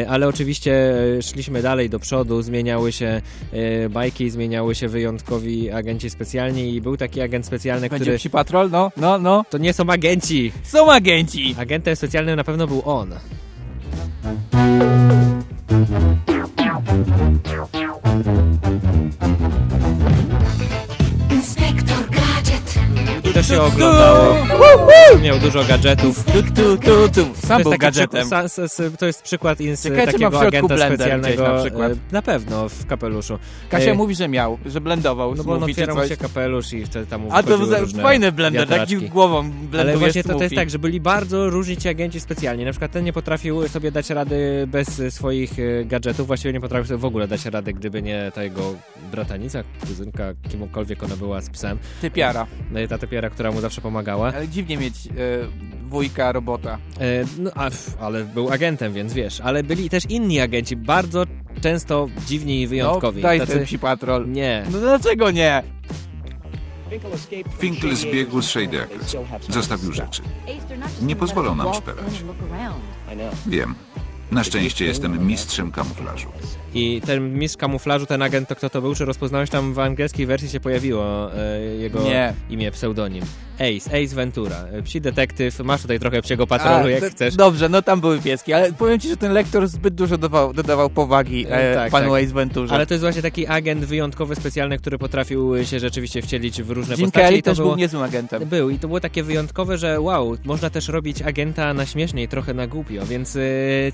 Ale 0.08 0.28
oczywiście 0.28 0.94
szliśmy 1.22 1.62
dalej 1.62 1.90
do 1.90 1.98
przodu, 1.98 2.42
zmieniały 2.42 2.92
się 2.92 3.22
bajki, 3.90 4.30
zmieniały 4.30 4.74
się 4.74 4.88
wyjątkowi 4.88 5.70
agenci 5.70 6.10
specjalni 6.10 6.74
i 6.74 6.80
był 6.80 6.96
taki 6.96 7.20
agent 7.20 7.46
specjalny, 7.46 7.88
Będzie 7.88 8.04
który... 8.04 8.18
psi 8.18 8.30
patrol? 8.30 8.70
No, 8.70 8.92
no, 8.96 9.18
no. 9.18 9.44
To 9.50 9.58
nie 9.58 9.72
są 9.72 9.90
agenci! 9.90 10.52
Są 10.62 10.92
agenci! 10.92 11.54
Agentem 11.58 11.96
specjalnym 11.96 12.36
na 12.36 12.44
pewno 12.44 12.66
był 12.66 12.82
on. 12.84 13.14
Się 23.50 23.62
oglądało. 23.62 24.34
Miał 25.22 25.38
dużo 25.38 25.64
gadżetów. 25.64 26.24
Tu, 26.24 26.42
tu, 26.42 26.76
tu, 26.76 27.08
tu. 27.08 27.24
To 27.24 27.46
Sam 27.46 27.58
jest, 27.58 27.70
był 27.70 27.78
gadżetem. 27.78 28.28
to 28.98 29.06
jest 29.06 29.22
przykład 29.22 29.60
ins, 29.60 29.82
Ciekawe, 29.82 30.04
ma 30.06 30.12
takiego 30.12 30.40
agenta 30.40 30.76
specjalnego. 30.76 31.26
gdzieś 31.26 31.38
na 31.38 31.60
przykład. 31.60 31.92
e, 31.92 31.96
Na 32.12 32.22
pewno 32.22 32.68
w 32.68 32.86
kapeluszu. 32.86 33.38
Kasia 33.68 33.90
E, 33.90 33.94
mówi, 33.94 34.14
że 34.14 34.28
miał, 34.28 34.58
że 34.66 34.80
blendował 34.80 35.34
No 35.34 35.44
bo 35.44 35.52
on 35.52 35.62
otwierał 35.62 36.08
się 36.08 36.16
kapelusz 36.16 36.72
i 36.72 36.84
wtedy 36.86 37.06
tam 37.06 37.22
A 37.30 37.42
to 37.42 37.58
fajny 38.02 38.32
blender, 38.32 38.68
taki 38.68 38.96
głową 38.96 39.50
blenduje 39.50 39.80
Ale 39.80 39.96
właśnie 39.96 40.22
to, 40.22 40.34
to 40.34 40.42
jest 40.42 40.54
tak, 40.54 40.70
że 40.70 40.78
byli 40.78 41.00
bardzo 41.00 41.50
różni 41.50 41.76
ci 41.76 41.88
agenci 41.88 42.20
specjalni. 42.20 42.64
Na 42.64 42.70
przykład 42.70 42.92
ten 42.92 43.04
nie 43.04 43.12
potrafił 43.12 43.68
sobie 43.68 43.92
dać 43.92 44.10
rady 44.10 44.64
bez 44.68 45.02
swoich 45.14 45.50
e, 45.58 45.84
gadżetów. 45.84 46.26
Właściwie 46.26 46.52
nie 46.52 46.60
potrafił 46.60 46.86
sobie 46.86 46.98
w 46.98 47.04
ogóle 47.04 47.28
dać 47.28 47.46
rady, 47.46 47.72
gdyby 47.72 48.02
nie 48.02 48.32
ta 48.34 48.42
jego 48.42 48.74
bratanica, 49.12 49.62
kuzynka, 49.86 50.24
kimkolwiek 50.50 51.02
ona 51.02 51.16
była 51.16 51.40
z 51.40 51.50
psem. 51.50 51.78
Typiara. 52.00 52.46
No 52.70 52.80
i 52.80 52.88
Ta 52.88 52.98
tepiera, 52.98 53.30
która 53.40 53.52
mu 53.52 53.60
zawsze 53.60 53.80
pomagała. 53.80 54.32
Ale 54.34 54.48
dziwnie 54.48 54.76
mieć 54.76 54.94
e, 55.06 55.10
wujka 55.88 56.32
robota. 56.32 56.78
E, 57.00 57.24
No, 57.38 57.50
a, 57.54 57.70
ale 58.00 58.24
był 58.24 58.50
agentem, 58.52 58.92
więc 58.92 59.12
wiesz. 59.12 59.40
Ale 59.40 59.62
byli 59.62 59.90
też 59.90 60.04
inni 60.08 60.40
agenci, 60.40 60.76
bardzo 60.76 61.24
często 61.62 62.08
dziwni 62.26 62.60
i 62.60 62.66
wyjątkowi. 62.66 63.16
No, 63.16 63.22
daj 63.22 63.40
Tacy- 63.40 63.52
ten 63.52 63.64
psi 63.64 63.78
patrol. 63.78 64.30
Nie. 64.30 64.64
No 64.72 64.78
dlaczego 64.78 65.30
nie? 65.30 65.62
Finkel 67.58 67.96
zbiegł 67.96 68.42
z 68.42 68.46
Shadeka. 68.46 68.86
Zostawił 69.48 69.92
rzeczy. 69.92 70.22
Nie 71.02 71.16
pozwolą 71.16 71.54
nam 71.54 71.74
szperać. 71.74 72.04
Wiem. 73.46 73.74
Na 74.30 74.44
szczęście 74.44 74.84
jestem 74.84 75.26
mistrzem 75.26 75.72
kamuflażu. 75.72 76.28
I 76.74 77.00
ten 77.06 77.38
mistrz 77.38 77.56
kamuflażu, 77.56 78.06
ten 78.06 78.22
agent, 78.22 78.48
to 78.48 78.56
kto 78.56 78.70
to 78.70 78.80
był? 78.82 78.94
Czy 78.94 79.04
rozpoznałeś 79.04 79.50
tam 79.50 79.74
w 79.74 79.78
angielskiej 79.78 80.26
wersji 80.26 80.48
się 80.48 80.60
pojawiło 80.60 81.34
e, 81.36 81.60
jego 81.60 82.02
Nie. 82.02 82.32
imię, 82.50 82.70
pseudonim? 82.70 83.24
Ace, 83.54 83.90
Ace 84.04 84.14
Ventura. 84.14 84.64
Psi 84.84 85.00
detektyw, 85.00 85.58
masz 85.60 85.82
tutaj 85.82 86.00
trochę 86.00 86.22
psiego 86.22 86.46
patrolu, 86.46 86.88
jak 86.88 87.00
d- 87.00 87.10
chcesz. 87.10 87.36
Dobrze, 87.36 87.68
no 87.68 87.82
tam 87.82 88.00
były 88.00 88.18
pieski, 88.18 88.52
ale 88.52 88.72
powiem 88.72 89.00
ci, 89.00 89.08
że 89.08 89.16
ten 89.16 89.32
lektor 89.32 89.68
zbyt 89.68 89.94
dużo 89.94 90.18
dodawał, 90.18 90.52
dodawał 90.52 90.90
powagi 90.90 91.46
E, 91.50 91.70
e, 91.70 91.74
tak, 91.74 91.92
panu 91.92 92.10
tak. 92.12 92.22
Ace 92.24 92.32
Venturze. 92.34 92.74
Ale 92.74 92.86
to 92.86 92.94
jest 92.94 93.04
właśnie 93.04 93.22
taki 93.22 93.46
agent 93.46 93.84
wyjątkowy, 93.84 94.36
specjalny, 94.36 94.78
który 94.78 94.98
potrafił 94.98 95.64
się 95.64 95.80
rzeczywiście 95.80 96.22
wcielić 96.22 96.62
w 96.62 96.70
różne 96.70 96.94
Jim 96.94 97.10
postacie. 97.10 97.36
To 97.36 97.50
też 97.50 97.58
było... 97.58 97.68
był 97.68 97.78
niezłym 97.78 98.02
agentem. 98.02 98.44
Był 98.48 98.70
i 98.70 98.78
to 98.78 98.86
było 98.88 99.00
takie 99.00 99.22
wyjątkowe, 99.22 99.78
że 99.78 100.00
wow, 100.00 100.36
można 100.44 100.70
też 100.70 100.88
robić 100.88 101.22
agenta 101.22 101.74
na 101.74 101.86
śmiesznie 101.86 102.22
i 102.22 102.28
trochę 102.28 102.54
na 102.54 102.66
głupio, 102.66 103.06
więc 103.06 103.36
e, 103.36 103.40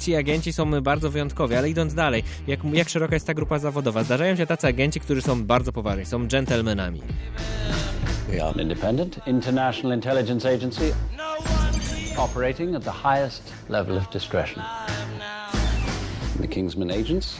ci 0.01 0.17
agenci 0.17 0.53
są 0.53 0.81
bardzo 0.83 1.11
wyjątkowi, 1.11 1.55
ale 1.55 1.71
idąc 1.71 1.95
dalej, 1.95 2.23
jak 2.47 2.65
jak 2.73 2.89
szeroka 2.89 3.15
jest 3.15 3.27
ta 3.27 3.35
grupa 3.35 3.59
zawodowa. 3.59 4.03
Zdarzają 4.03 4.37
się 4.37 4.47
tacy 4.47 4.67
agenci, 4.67 5.01
którzy 5.01 5.23
są 5.23 5.45
bardzo 5.45 5.73
poważni, 5.73 6.07
są 6.07 6.27
dżentelmenami. 6.27 7.01
We 8.29 8.43
are 8.43 8.55
an 8.55 8.61
independent 8.61 9.21
international 9.27 9.97
intelligence 9.97 10.55
agency 10.55 10.93
operating 12.19 12.77
at 12.77 12.85
the 12.85 12.93
highest 12.93 13.53
level 13.69 13.99
of 13.99 14.11
discretion. 14.11 14.65
The 16.41 16.49
Kingsman 16.49 16.91
agents 16.91 17.37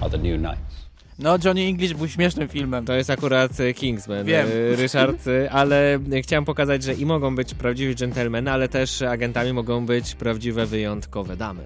are 0.00 0.10
the 0.10 0.18
new 0.18 0.38
knights. 0.38 0.88
No, 1.18 1.36
Johnny 1.44 1.66
English 1.66 1.94
był 1.94 2.08
śmiesznym 2.08 2.48
filmem. 2.48 2.84
To 2.84 2.92
jest 2.92 3.10
akurat 3.10 3.60
e, 3.60 3.74
Kingsman, 3.74 4.24
Wiem. 4.24 4.46
e, 4.72 4.76
Ryszard, 4.76 5.26
e, 5.26 5.50
ale 5.50 5.98
chciałem 6.22 6.44
pokazać, 6.44 6.82
że 6.82 6.94
i 6.94 7.06
mogą 7.06 7.34
być 7.34 7.54
prawdziwi 7.54 7.94
dżentelmeny, 7.94 8.52
ale 8.52 8.68
też 8.68 9.02
agentami 9.02 9.52
mogą 9.52 9.86
być 9.86 10.14
prawdziwe, 10.14 10.66
wyjątkowe 10.66 11.36
damy. 11.36 11.62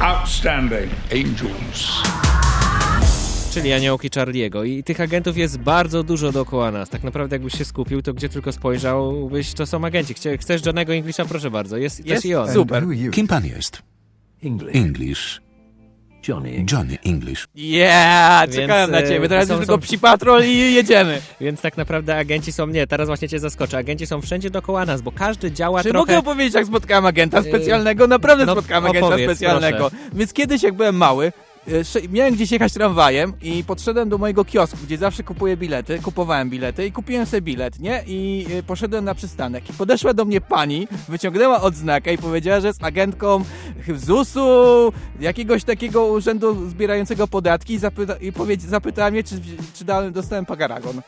Outstanding 0.00 0.90
angels. 1.12 2.02
Czyli 3.50 3.72
aniołki 3.72 4.08
Charliego. 4.14 4.64
I 4.64 4.84
tych 4.84 5.00
agentów 5.00 5.36
jest 5.36 5.58
bardzo 5.58 6.02
dużo 6.02 6.32
dookoła 6.32 6.70
nas. 6.70 6.90
Tak 6.90 7.02
naprawdę 7.02 7.36
jakbyś 7.36 7.58
się 7.58 7.64
skupił, 7.64 8.02
to 8.02 8.14
gdzie 8.14 8.28
tylko 8.28 8.52
spojrzałbyś, 8.52 9.52
to 9.52 9.66
są 9.66 9.84
agenci. 9.84 10.14
Chcesz 10.40 10.66
Johnego 10.66 10.94
Englisha? 10.94 11.24
Proszę 11.24 11.50
bardzo. 11.50 11.76
Jest, 11.76 12.06
Jest? 12.06 12.22
też 12.22 12.30
i 12.30 12.34
on. 12.34 12.52
Super. 12.52 12.84
Kim 13.12 13.26
pan 13.26 13.46
jest? 13.46 13.82
English. 14.42 14.76
English. 14.76 15.40
Johnny. 16.28 16.64
Johnny 16.72 16.98
English. 17.06 17.48
Yeah, 17.54 18.42
Więc, 18.42 18.56
czekałem 18.56 18.90
na 18.90 18.98
e, 18.98 19.08
ciebie. 19.08 19.28
Teraz 19.28 19.48
są- 19.48 19.54
już 19.54 19.60
tylko 19.60 19.74
są- 19.74 19.80
psi 19.80 19.98
patrol 19.98 20.44
i 20.44 20.74
jedziemy. 20.74 21.20
Więc 21.40 21.60
tak 21.60 21.76
naprawdę 21.76 22.16
agenci 22.16 22.52
są... 22.52 22.66
Nie, 22.66 22.86
teraz 22.86 23.06
właśnie 23.06 23.28
cię 23.28 23.38
zaskoczę. 23.38 23.78
Agenci 23.78 24.06
są 24.06 24.20
wszędzie 24.20 24.50
dookoła 24.50 24.86
nas, 24.86 25.02
bo 25.02 25.12
każdy 25.12 25.52
działa 25.52 25.82
Czy 25.82 25.88
trochę... 25.90 25.98
mogę 25.98 26.18
opowiedzieć, 26.18 26.54
jak 26.54 26.66
spotkałem 26.66 27.06
agenta 27.06 27.42
specjalnego? 27.42 28.06
Naprawdę 28.06 28.46
no, 28.46 28.52
spotkałem 28.52 28.86
agenta 28.86 29.06
opowiedz, 29.06 29.30
specjalnego. 29.30 29.90
Więc 30.12 30.32
kiedyś, 30.32 30.62
jak 30.62 30.74
byłem 30.74 30.96
mały, 30.96 31.26
e, 31.26 31.32
miałem 32.10 32.34
gdzieś 32.34 32.52
jechać 32.52 32.72
tramwajem 32.72 33.32
i 33.42 33.64
podszedłem 33.64 34.08
do 34.08 34.18
mojego 34.18 34.44
kiosku, 34.44 34.76
gdzie 34.84 34.98
zawsze 34.98 35.22
kupuję 35.22 35.56
bilety, 35.56 35.98
kupowałem 35.98 36.50
bilety 36.50 36.86
i 36.86 36.92
kupiłem 36.92 37.26
sobie 37.26 37.40
bilet, 37.40 37.78
nie? 37.78 38.04
I 38.06 38.46
e, 38.58 38.62
poszedłem 38.62 39.04
na 39.04 39.14
przystanek 39.14 39.70
i 39.70 39.72
podeszła 39.72 40.14
do 40.14 40.24
mnie 40.24 40.40
pani, 40.40 40.88
wyciągnęła 41.08 41.60
odznakę 41.60 42.14
i 42.14 42.18
powiedziała, 42.18 42.60
że 42.60 42.66
jest 42.66 42.84
agentką 42.84 43.44
ZUS-u, 43.96 44.92
jakiegoś 45.20 45.64
takiego 45.64 46.06
urzędu 46.06 46.68
zbierającego 46.68 47.28
podatki 47.28 47.74
i, 47.74 47.78
zapyta, 47.78 48.14
i 48.16 48.32
zapytała 48.58 49.10
mnie, 49.10 49.24
czy, 49.24 49.40
czy 49.74 49.84
dałem, 49.84 50.12
dostałem 50.12 50.46
pagaragon. 50.46 51.00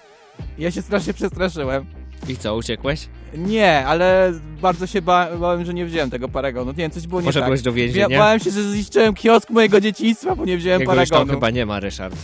Ja 0.58 0.70
się 0.70 0.82
strasznie 0.82 1.14
przestraszyłem. 1.14 2.01
I 2.28 2.36
co, 2.36 2.56
uciekłeś? 2.56 3.08
Nie, 3.34 3.86
ale 3.86 4.32
bardzo 4.62 4.86
się 4.86 5.02
ba 5.02 5.28
bałem, 5.40 5.64
że 5.64 5.74
nie 5.74 5.86
wziąłem 5.86 6.10
tego 6.10 6.28
paragonu. 6.28 6.70
Nie 6.70 6.76
wiem, 6.76 6.90
coś 6.90 7.06
było 7.06 7.20
nie 7.20 7.24
Może 7.24 7.40
tak. 7.40 7.48
byłeś 7.48 7.62
do 7.62 7.72
więzienia? 7.72 8.06
Ja 8.10 8.18
bałem 8.18 8.40
się, 8.40 8.50
że 8.50 8.62
zniszczyłem 8.62 9.14
kiosk 9.14 9.50
mojego 9.50 9.80
dzieciństwa, 9.80 10.36
bo 10.36 10.44
nie 10.44 10.56
wziąłem 10.56 10.80
Jego 10.80 10.92
paragonu. 10.92 11.32
chyba 11.32 11.50
nie 11.50 11.66
ma, 11.66 11.80
Ryszard. 11.80 12.16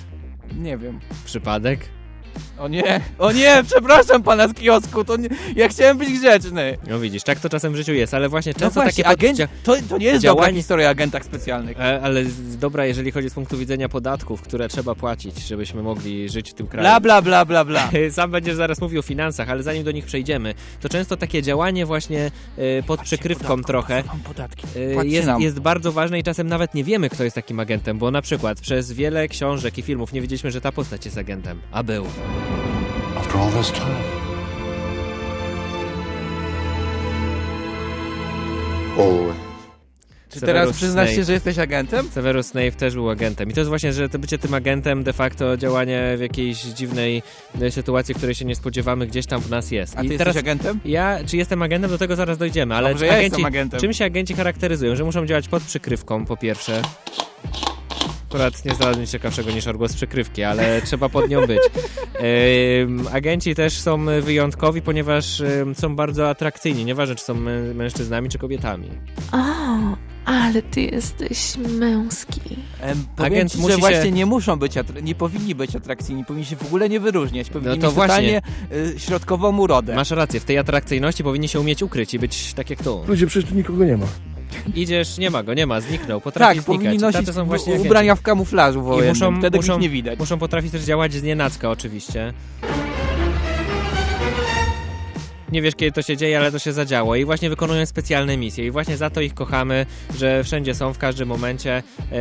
Nie 0.58 0.78
wiem. 0.78 1.00
Przypadek? 1.24 1.80
O 2.58 2.68
nie, 2.68 3.00
o 3.18 3.32
nie, 3.32 3.62
przepraszam 3.66 4.22
pana 4.22 4.48
z 4.48 4.54
kiosku, 4.54 5.04
to 5.04 5.16
nie, 5.16 5.28
ja 5.56 5.68
chciałem 5.68 5.98
być 5.98 6.18
grzeczny. 6.18 6.78
No 6.88 6.98
widzisz, 7.00 7.22
tak 7.22 7.40
to 7.40 7.48
czasem 7.48 7.72
w 7.72 7.76
życiu 7.76 7.92
jest, 7.92 8.14
ale 8.14 8.28
właśnie 8.28 8.52
No 8.52 8.60
często 8.60 8.80
właśnie, 8.80 9.04
takie 9.04 9.28
agent, 9.28 9.50
to, 9.62 9.76
to 9.88 9.98
nie 9.98 10.06
jest 10.06 10.24
dobra 10.24 10.42
działanie- 10.44 10.56
historia 10.56 10.86
o 10.86 10.90
agentach 10.90 11.24
specjalnych. 11.24 11.80
E, 11.80 12.00
Ale 12.02 12.24
dobra, 12.58 12.86
jeżeli 12.86 13.10
chodzi 13.10 13.30
z 13.30 13.34
punktu 13.34 13.58
widzenia 13.58 13.88
podatków, 13.88 14.42
które 14.42 14.68
trzeba 14.68 14.94
płacić, 14.94 15.38
żebyśmy 15.46 15.82
mogli 15.82 16.28
żyć 16.28 16.50
w 16.50 16.54
tym 16.54 16.66
kraju. 16.66 16.82
Bla, 16.88 17.00
bla, 17.00 17.22
bla, 17.22 17.44
bla, 17.44 17.64
bla. 17.64 17.90
Sam 18.10 18.30
będziesz 18.30 18.54
zaraz 18.56 18.80
mówił 18.80 19.00
o 19.00 19.02
finansach, 19.02 19.50
ale 19.50 19.62
zanim 19.62 19.84
do 19.84 19.90
nich 19.92 20.04
przejdziemy, 20.06 20.54
to 20.80 20.88
często 20.88 21.16
takie 21.16 21.42
działanie 21.42 21.86
właśnie 21.86 22.30
e, 22.58 22.82
pod 22.82 23.00
przykrywką 23.00 23.62
trochę 23.62 24.02
Mam 24.06 24.20
podatki. 24.20 24.66
e, 25.00 25.06
jest, 25.06 25.28
jest 25.38 25.60
bardzo 25.60 25.92
ważne 25.92 26.18
i 26.18 26.22
czasem 26.22 26.46
nawet 26.48 26.74
nie 26.74 26.84
wiemy, 26.84 27.10
kto 27.10 27.24
jest 27.24 27.34
takim 27.34 27.60
agentem, 27.60 27.98
bo 27.98 28.10
na 28.10 28.22
przykład 28.22 28.60
przez 28.60 28.92
wiele 28.92 29.28
książek 29.28 29.78
i 29.78 29.82
filmów 29.82 30.12
nie 30.12 30.20
wiedzieliśmy, 30.20 30.50
że 30.50 30.60
ta 30.60 30.72
postać 30.72 31.04
jest 31.04 31.18
agentem, 31.18 31.60
a 31.72 31.82
był. 31.82 32.06
After 33.16 33.36
all 33.40 33.50
this 33.52 33.72
time. 33.72 33.94
Always. 38.98 39.36
Czy 40.30 40.40
Severus 40.40 40.60
teraz 40.62 40.76
przyznasz 40.76 41.10
się, 41.10 41.24
że 41.24 41.32
jesteś 41.32 41.58
agentem? 41.58 42.08
Severus 42.10 42.46
Snape 42.46 42.72
też 42.72 42.94
był 42.94 43.10
agentem. 43.10 43.50
I 43.50 43.52
to 43.52 43.60
jest 43.60 43.68
właśnie, 43.68 43.92
że 43.92 44.08
to 44.08 44.18
bycie 44.18 44.38
tym 44.38 44.54
agentem 44.54 45.04
de 45.04 45.12
facto 45.12 45.56
działanie 45.56 46.14
w 46.16 46.20
jakiejś 46.20 46.62
dziwnej 46.62 47.22
e, 47.60 47.70
sytuacji, 47.70 48.14
której 48.14 48.34
się 48.34 48.44
nie 48.44 48.54
spodziewamy, 48.54 49.06
gdzieś 49.06 49.26
tam 49.26 49.40
w 49.40 49.50
nas 49.50 49.70
jest. 49.70 49.94
A 49.96 50.00
ty 50.00 50.06
I 50.06 50.08
jesteś 50.10 50.18
teraz 50.18 50.36
agentem? 50.36 50.80
ja, 50.84 51.18
czy 51.26 51.36
jestem 51.36 51.62
agentem, 51.62 51.90
do 51.90 51.98
tego 51.98 52.16
zaraz 52.16 52.38
dojdziemy, 52.38 52.74
ale 52.74 52.88
Dobrze, 52.88 53.06
ja 53.06 53.12
agenci, 53.12 53.24
jestem 53.24 53.44
agentem. 53.44 53.80
czym 53.80 53.92
się 53.92 54.04
agenci 54.04 54.34
charakteryzują? 54.34 54.96
Że 54.96 55.04
muszą 55.04 55.26
działać 55.26 55.48
pod 55.48 55.62
przykrywką, 55.62 56.24
po 56.26 56.36
pierwsze. 56.36 56.82
Akurat 58.28 58.64
nie 58.64 58.74
znalazłem 58.74 59.00
nic 59.00 59.10
ciekawszego 59.10 59.50
niż 59.50 59.66
odgłos 59.66 59.94
przykrywki, 59.94 60.42
ale 60.42 60.82
trzeba 60.82 61.08
pod 61.08 61.28
nią 61.30 61.46
być. 61.46 61.58
Agenci 63.12 63.54
też 63.54 63.72
są 63.72 64.06
wyjątkowi, 64.22 64.82
ponieważ 64.82 65.42
są 65.74 65.96
bardzo 65.96 66.28
atrakcyjni, 66.30 66.84
nieważne 66.84 67.14
czy 67.14 67.24
są 67.24 67.34
mę- 67.34 67.74
mężczyznami 67.74 68.28
czy 68.28 68.38
kobietami. 68.38 68.88
O, 69.32 69.38
ale 70.24 70.62
ty 70.62 70.80
jesteś 70.80 71.56
męski. 71.78 72.40
Powiem 73.16 73.32
Agent 73.32 73.52
ci, 73.52 73.58
musi 73.58 73.68
że 73.68 73.74
się- 73.74 73.80
właśnie 73.80 74.12
nie 74.12 74.26
muszą 74.26 74.56
być, 74.56 74.72
nie 75.02 75.14
powinni 75.14 75.54
być 75.54 75.76
atrakcyjni, 75.76 76.24
powinni 76.24 76.46
się 76.46 76.56
w 76.56 76.66
ogóle 76.66 76.88
nie 76.88 77.00
wyróżniać, 77.00 77.50
powinni 77.50 77.68
No 77.70 77.76
to 77.80 77.86
mieć 77.86 77.94
właśnie. 77.94 78.40
totalnie 78.40 78.42
y, 78.94 78.98
środkową 79.00 79.58
urodę. 79.58 79.94
Masz 79.94 80.10
rację, 80.10 80.40
w 80.40 80.44
tej 80.44 80.58
atrakcyjności 80.58 81.24
powinni 81.24 81.48
się 81.48 81.60
umieć 81.60 81.82
ukryć 81.82 82.14
i 82.14 82.18
być 82.18 82.54
tak 82.54 82.70
jak 82.70 82.82
tu. 82.82 83.04
Ludzie, 83.08 83.26
przecież 83.26 83.50
tu 83.50 83.56
nikogo 83.56 83.84
nie 83.84 83.96
ma. 83.96 84.06
Idziesz, 84.74 85.18
nie 85.18 85.30
ma 85.30 85.42
go, 85.42 85.54
nie 85.54 85.66
ma, 85.66 85.80
zniknął, 85.80 86.20
potrafi 86.20 86.56
tak, 86.56 86.64
znikać. 86.64 86.98
nosić 86.98 87.20
Tacy 87.20 87.32
są 87.32 87.44
właśnie 87.44 87.72
agenci. 87.72 87.88
ubrania 87.88 88.14
w 88.14 88.22
kamuflażu 88.22 88.80
I 88.80 88.82
wojennym, 88.82 89.08
muszą, 89.08 89.38
wtedy 89.38 89.56
muszą, 89.56 89.78
nie 89.78 89.88
widać. 89.88 90.18
muszą 90.18 90.38
potrafić 90.38 90.72
też 90.72 90.82
działać 90.82 91.12
z 91.12 91.22
nienacka 91.22 91.70
oczywiście. 91.70 92.32
Nie 95.52 95.62
wiesz, 95.62 95.74
kiedy 95.74 95.92
to 95.92 96.02
się 96.02 96.16
dzieje, 96.16 96.38
ale 96.38 96.52
to 96.52 96.58
się 96.58 96.72
zadziało. 96.72 97.16
I 97.16 97.24
właśnie 97.24 97.50
wykonują 97.50 97.86
specjalne 97.86 98.36
misje. 98.36 98.66
I 98.66 98.70
właśnie 98.70 98.96
za 98.96 99.10
to 99.10 99.20
ich 99.20 99.34
kochamy, 99.34 99.86
że 100.18 100.44
wszędzie 100.44 100.74
są, 100.74 100.92
w 100.92 100.98
każdym 100.98 101.28
momencie. 101.28 101.82
Yy, 102.10 102.16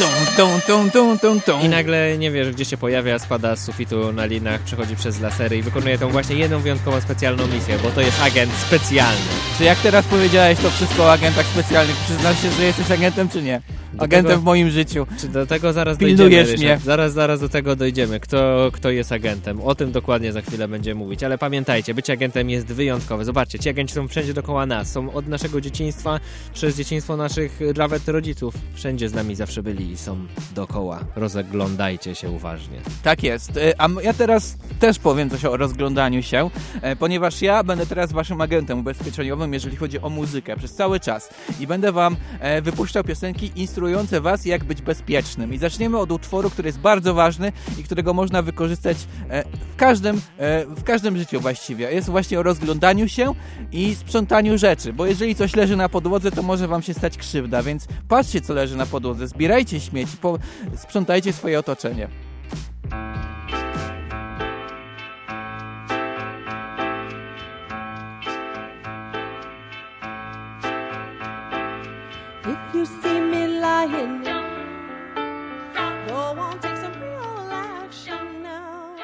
Tum, 0.00 0.08
tum, 0.36 0.60
tum, 0.66 0.90
tum, 0.90 1.18
tum, 1.18 1.40
tum. 1.40 1.60
I 1.60 1.68
nagle 1.68 2.18
nie 2.18 2.30
wiesz, 2.30 2.50
gdzie 2.50 2.64
się 2.64 2.76
pojawia, 2.76 3.18
spada 3.18 3.56
z 3.56 3.64
sufitu 3.64 4.12
na 4.12 4.24
linach, 4.26 4.60
przechodzi 4.60 4.96
przez 4.96 5.20
lasery 5.20 5.58
i 5.58 5.62
wykonuje 5.62 5.98
tą 5.98 6.08
właśnie 6.08 6.36
jedną 6.36 6.60
wyjątkową 6.60 7.00
specjalną 7.00 7.46
misję, 7.46 7.78
bo 7.82 7.90
to 7.90 8.00
jest 8.00 8.22
agent 8.22 8.52
specjalny. 8.52 9.20
Czy 9.58 9.64
jak 9.64 9.78
teraz 9.78 10.06
powiedziałeś 10.06 10.58
to 10.58 10.70
wszystko 10.70 11.02
o 11.02 11.12
agentach 11.12 11.46
specjalnych, 11.46 11.96
przyznasz 11.96 12.42
się, 12.42 12.50
że 12.50 12.64
jesteś 12.64 12.90
agentem, 12.90 13.28
czy 13.28 13.42
nie? 13.42 13.62
Do 13.92 14.02
Agentem 14.02 14.30
tego- 14.30 14.40
w 14.40 14.44
moim 14.44 14.70
życiu. 14.70 15.06
Czy 15.20 15.28
do 15.28 15.46
tego 15.46 15.72
zaraz 15.72 15.98
Pilnujesz 15.98 16.46
dojdziemy, 16.48 16.74
mnie. 16.74 16.80
Zaraz, 16.84 17.12
zaraz 17.12 17.40
do 17.40 17.48
tego 17.48 17.76
dojdziemy. 17.76 18.20
Kto, 18.20 18.70
kto 18.72 18.90
jest 18.90 19.12
agentem? 19.12 19.60
O 19.60 19.74
tym 19.74 19.92
dokładnie 19.92 20.32
za 20.32 20.42
chwilę 20.42 20.68
będziemy 20.68 20.98
mówić. 20.98 21.22
Ale 21.24 21.38
pamiętajcie, 21.38 21.94
bycie 21.94 22.12
agentem 22.12 22.50
jest 22.50 22.66
wyjątkowe. 22.66 23.24
Zobaczcie, 23.24 23.58
ci 23.58 23.68
agenci 23.68 23.94
są 23.94 24.08
wszędzie 24.08 24.34
dookoła 24.34 24.66
nas. 24.66 24.92
Są 24.92 25.12
od 25.12 25.28
naszego 25.28 25.60
dzieciństwa, 25.60 26.20
przez 26.54 26.76
dzieciństwo 26.76 27.16
naszych 27.16 27.58
nawet 27.76 28.08
rodziców. 28.08 28.54
Wszędzie 28.74 29.08
z 29.08 29.14
nami 29.14 29.34
zawsze 29.34 29.62
byli 29.62 29.89
są 29.96 30.26
dookoła. 30.54 31.00
Rozeglądajcie 31.16 32.14
się 32.14 32.30
uważnie. 32.30 32.78
Tak 33.02 33.22
jest. 33.22 33.56
E, 33.56 33.80
A 33.80 33.88
ja 34.02 34.12
teraz 34.12 34.56
też 34.80 34.98
powiem 34.98 35.30
coś 35.30 35.44
o 35.44 35.56
rozglądaniu 35.56 36.22
się, 36.22 36.50
e, 36.82 36.96
ponieważ 36.96 37.42
ja 37.42 37.64
będę 37.64 37.86
teraz 37.86 38.12
waszym 38.12 38.40
agentem 38.40 38.78
ubezpieczeniowym, 38.78 39.52
jeżeli 39.52 39.76
chodzi 39.76 40.00
o 40.00 40.10
muzykę, 40.10 40.56
przez 40.56 40.74
cały 40.74 41.00
czas. 41.00 41.30
I 41.60 41.66
będę 41.66 41.92
wam 41.92 42.16
e, 42.40 42.62
wypuszczał 42.62 43.04
piosenki 43.04 43.52
instruujące 43.56 44.20
was, 44.20 44.44
jak 44.44 44.64
być 44.64 44.82
bezpiecznym. 44.82 45.54
I 45.54 45.58
zaczniemy 45.58 45.98
od 45.98 46.12
utworu, 46.12 46.50
który 46.50 46.68
jest 46.68 46.78
bardzo 46.78 47.14
ważny 47.14 47.52
i 47.78 47.84
którego 47.84 48.14
można 48.14 48.42
wykorzystać 48.42 48.96
w 49.72 49.76
każdym, 49.76 50.20
w 50.76 50.82
każdym 50.84 51.16
życiu 51.16 51.40
właściwie. 51.40 51.92
Jest 51.92 52.10
właśnie 52.10 52.40
o 52.40 52.42
rozglądaniu 52.42 53.08
się 53.08 53.34
i 53.72 53.94
sprzątaniu 53.94 54.58
rzeczy, 54.58 54.92
bo 54.92 55.06
jeżeli 55.06 55.34
coś 55.34 55.56
leży 55.56 55.76
na 55.76 55.88
podłodze, 55.88 56.30
to 56.30 56.42
może 56.42 56.68
wam 56.68 56.82
się 56.82 56.94
stać 56.94 57.16
krzywda, 57.16 57.62
więc 57.62 57.86
patrzcie, 58.08 58.40
co 58.40 58.54
leży 58.54 58.76
na 58.76 58.86
podłodze, 58.86 59.28
zbierajcie 59.28 59.69
śmieci, 59.78 60.16
po, 60.16 60.38
sprzątajcie 60.76 61.32
swoje 61.32 61.58
otoczenie. 61.58 62.08
If 72.44 72.78
you 72.78 72.86
see 72.86 73.20
me 73.20 73.46
lying, 73.46 74.24
go 76.08 76.16
on, 76.16 76.58
take 76.58 76.76
some 76.76 77.00
real 77.00 77.52
action 77.52 78.42
now. 78.42 78.96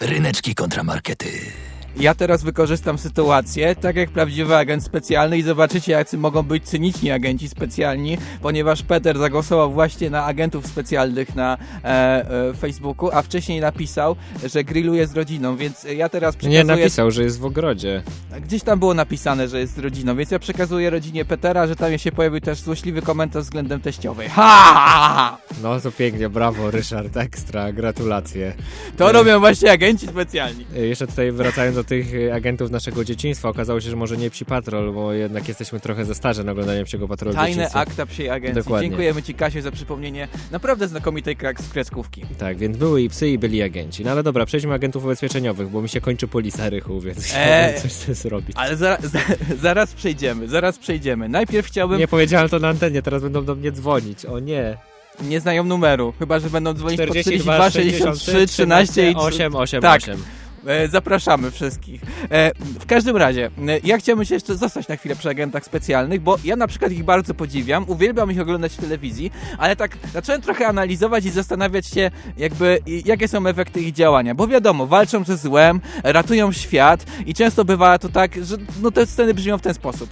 Ryneczki 0.00 0.54
kontramarkety. 0.54 1.67
Ja 2.00 2.14
teraz 2.14 2.42
wykorzystam 2.42 2.98
sytuację, 2.98 3.76
tak 3.76 3.96
jak 3.96 4.10
prawdziwy 4.10 4.56
agent 4.56 4.84
specjalny 4.84 5.38
i 5.38 5.42
zobaczycie, 5.42 5.92
jacy 5.92 6.18
mogą 6.18 6.42
być 6.42 6.64
cyniczni 6.64 7.10
agenci 7.10 7.48
specjalni, 7.48 8.18
ponieważ 8.42 8.82
Peter 8.82 9.18
zagłosował 9.18 9.72
właśnie 9.72 10.10
na 10.10 10.24
agentów 10.24 10.66
specjalnych 10.66 11.34
na 11.34 11.58
e, 11.84 11.88
e, 11.88 12.54
Facebooku, 12.54 13.10
a 13.12 13.22
wcześniej 13.22 13.60
napisał, 13.60 14.16
że 14.46 14.64
grilluje 14.64 15.06
z 15.06 15.16
rodziną, 15.16 15.56
więc 15.56 15.86
ja 15.96 16.08
teraz 16.08 16.36
przekazuję... 16.36 16.58
Nie, 16.58 16.64
napisał, 16.64 17.10
że 17.10 17.22
jest 17.22 17.40
w 17.40 17.44
ogrodzie. 17.44 18.02
Gdzieś 18.40 18.62
tam 18.62 18.78
było 18.78 18.94
napisane, 18.94 19.48
że 19.48 19.60
jest 19.60 19.74
z 19.74 19.78
rodziną, 19.78 20.16
więc 20.16 20.30
ja 20.30 20.38
przekazuję 20.38 20.90
rodzinie 20.90 21.24
Petera, 21.24 21.66
że 21.66 21.76
tam 21.76 21.98
się 21.98 22.12
pojawił 22.12 22.40
też 22.40 22.60
złośliwy 22.60 23.02
komentarz 23.02 23.44
względem 23.44 23.80
teściowej. 23.80 24.28
Ha! 24.28 25.38
No 25.62 25.80
to 25.80 25.92
pięknie, 25.92 26.28
brawo 26.28 26.70
Ryszard, 26.70 27.16
ekstra, 27.16 27.72
gratulacje. 27.72 28.54
To 28.96 29.12
robią 29.12 29.40
właśnie 29.40 29.72
agenci 29.72 30.06
specjalni. 30.06 30.66
E, 30.76 30.86
Jeszcze 30.86 31.06
tutaj 31.06 31.32
wracając 31.32 31.76
do 31.76 31.84
tych 31.88 32.14
e, 32.14 32.34
agentów 32.34 32.70
naszego 32.70 33.04
dzieciństwa, 33.04 33.48
okazało 33.48 33.80
się, 33.80 33.90
że 33.90 33.96
może 33.96 34.16
nie 34.16 34.30
Psi 34.30 34.44
Patrol, 34.44 34.92
bo 34.92 35.12
jednak 35.12 35.48
jesteśmy 35.48 35.80
trochę 35.80 36.04
za 36.04 36.14
starzy 36.14 36.44
na 36.44 36.52
oglądanie 36.52 36.84
Psiego 36.84 37.08
Patrolu 37.08 37.36
Tajne 37.36 37.70
akta 37.72 38.06
psiej 38.06 38.30
agencji. 38.30 38.62
Dokładnie. 38.62 38.88
Dziękujemy 38.88 39.22
Ci, 39.22 39.34
Kasiu, 39.34 39.60
za 39.60 39.70
przypomnienie 39.70 40.28
naprawdę 40.50 40.88
znakomitej 40.88 41.36
krak- 41.36 41.70
kreskówki. 41.72 42.22
Tak, 42.38 42.56
więc 42.56 42.76
były 42.76 43.02
i 43.02 43.08
psy, 43.08 43.28
i 43.28 43.38
byli 43.38 43.62
agenci. 43.62 44.04
No 44.04 44.10
ale 44.10 44.22
dobra, 44.22 44.46
przejdźmy 44.46 44.74
agentów 44.74 45.04
ubezpieczeniowych, 45.04 45.68
bo 45.68 45.82
mi 45.82 45.88
się 45.88 46.00
kończy 46.00 46.28
polisa 46.28 46.70
rychu, 46.70 47.00
więc 47.00 47.34
Eee, 47.36 47.80
coś 47.80 47.92
z 47.92 48.04
tym 48.04 48.14
zrobić. 48.14 48.56
Ale 48.56 48.76
za, 48.76 48.98
za, 49.12 49.20
zaraz 49.60 49.92
przejdziemy, 49.92 50.48
zaraz 50.48 50.78
przejdziemy. 50.78 51.28
Najpierw 51.28 51.66
chciałbym... 51.66 51.98
Nie 51.98 52.08
powiedziałem 52.08 52.48
to 52.48 52.58
na 52.58 52.68
antenie, 52.68 53.02
teraz 53.02 53.22
będą 53.22 53.44
do 53.44 53.54
mnie 53.54 53.72
dzwonić, 53.72 54.26
o 54.26 54.38
nie. 54.38 54.76
Nie 55.22 55.40
znają 55.40 55.64
numeru, 55.64 56.14
chyba 56.18 56.38
że 56.38 56.50
będą 56.50 56.74
dzwonić 56.74 57.00
42, 57.00 57.58
po 57.58 57.70
42, 57.70 58.14
63, 58.14 58.46
13 58.46 59.10
i 59.10 59.14
8, 59.14 59.56
8, 59.56 59.82
tak. 59.82 60.02
8. 60.02 60.22
E, 60.68 60.88
Zapraszamy 60.88 61.50
wszystkich. 61.50 62.00
E, 62.30 62.50
W 62.80 62.86
każdym 62.86 63.16
razie, 63.16 63.46
e, 63.46 63.50
ja 63.84 63.98
chciałbym 63.98 64.24
się 64.24 64.34
jeszcze 64.34 64.56
zostać 64.56 64.88
na 64.88 64.96
chwilę 64.96 65.16
przy 65.16 65.28
agentach 65.28 65.64
specjalnych, 65.64 66.20
bo 66.20 66.36
ja 66.44 66.56
na 66.56 66.66
przykład 66.66 66.92
ich 66.92 67.04
bardzo 67.04 67.34
podziwiam, 67.34 67.84
uwielbiam 67.88 68.32
ich 68.32 68.40
oglądać 68.40 68.72
w 68.72 68.76
telewizji, 68.76 69.32
ale 69.58 69.76
tak 69.76 69.96
zacząłem 70.12 70.42
trochę 70.42 70.66
analizować 70.66 71.24
i 71.24 71.30
zastanawiać 71.30 71.86
się, 71.86 72.10
jakby 72.36 72.78
jakie 73.04 73.28
są 73.28 73.46
efekty 73.46 73.80
ich 73.80 73.92
działania, 73.92 74.34
bo 74.34 74.46
wiadomo, 74.48 74.86
walczą 74.86 75.24
ze 75.24 75.36
złem, 75.36 75.80
ratują 76.04 76.52
świat 76.52 77.04
i 77.26 77.34
często 77.34 77.64
bywa 77.64 77.98
to 77.98 78.08
tak, 78.08 78.44
że 78.44 78.56
no 78.82 78.90
te 78.90 79.06
sceny 79.06 79.34
brzmią 79.34 79.58
w 79.58 79.62
ten 79.62 79.74
sposób. 79.74 80.10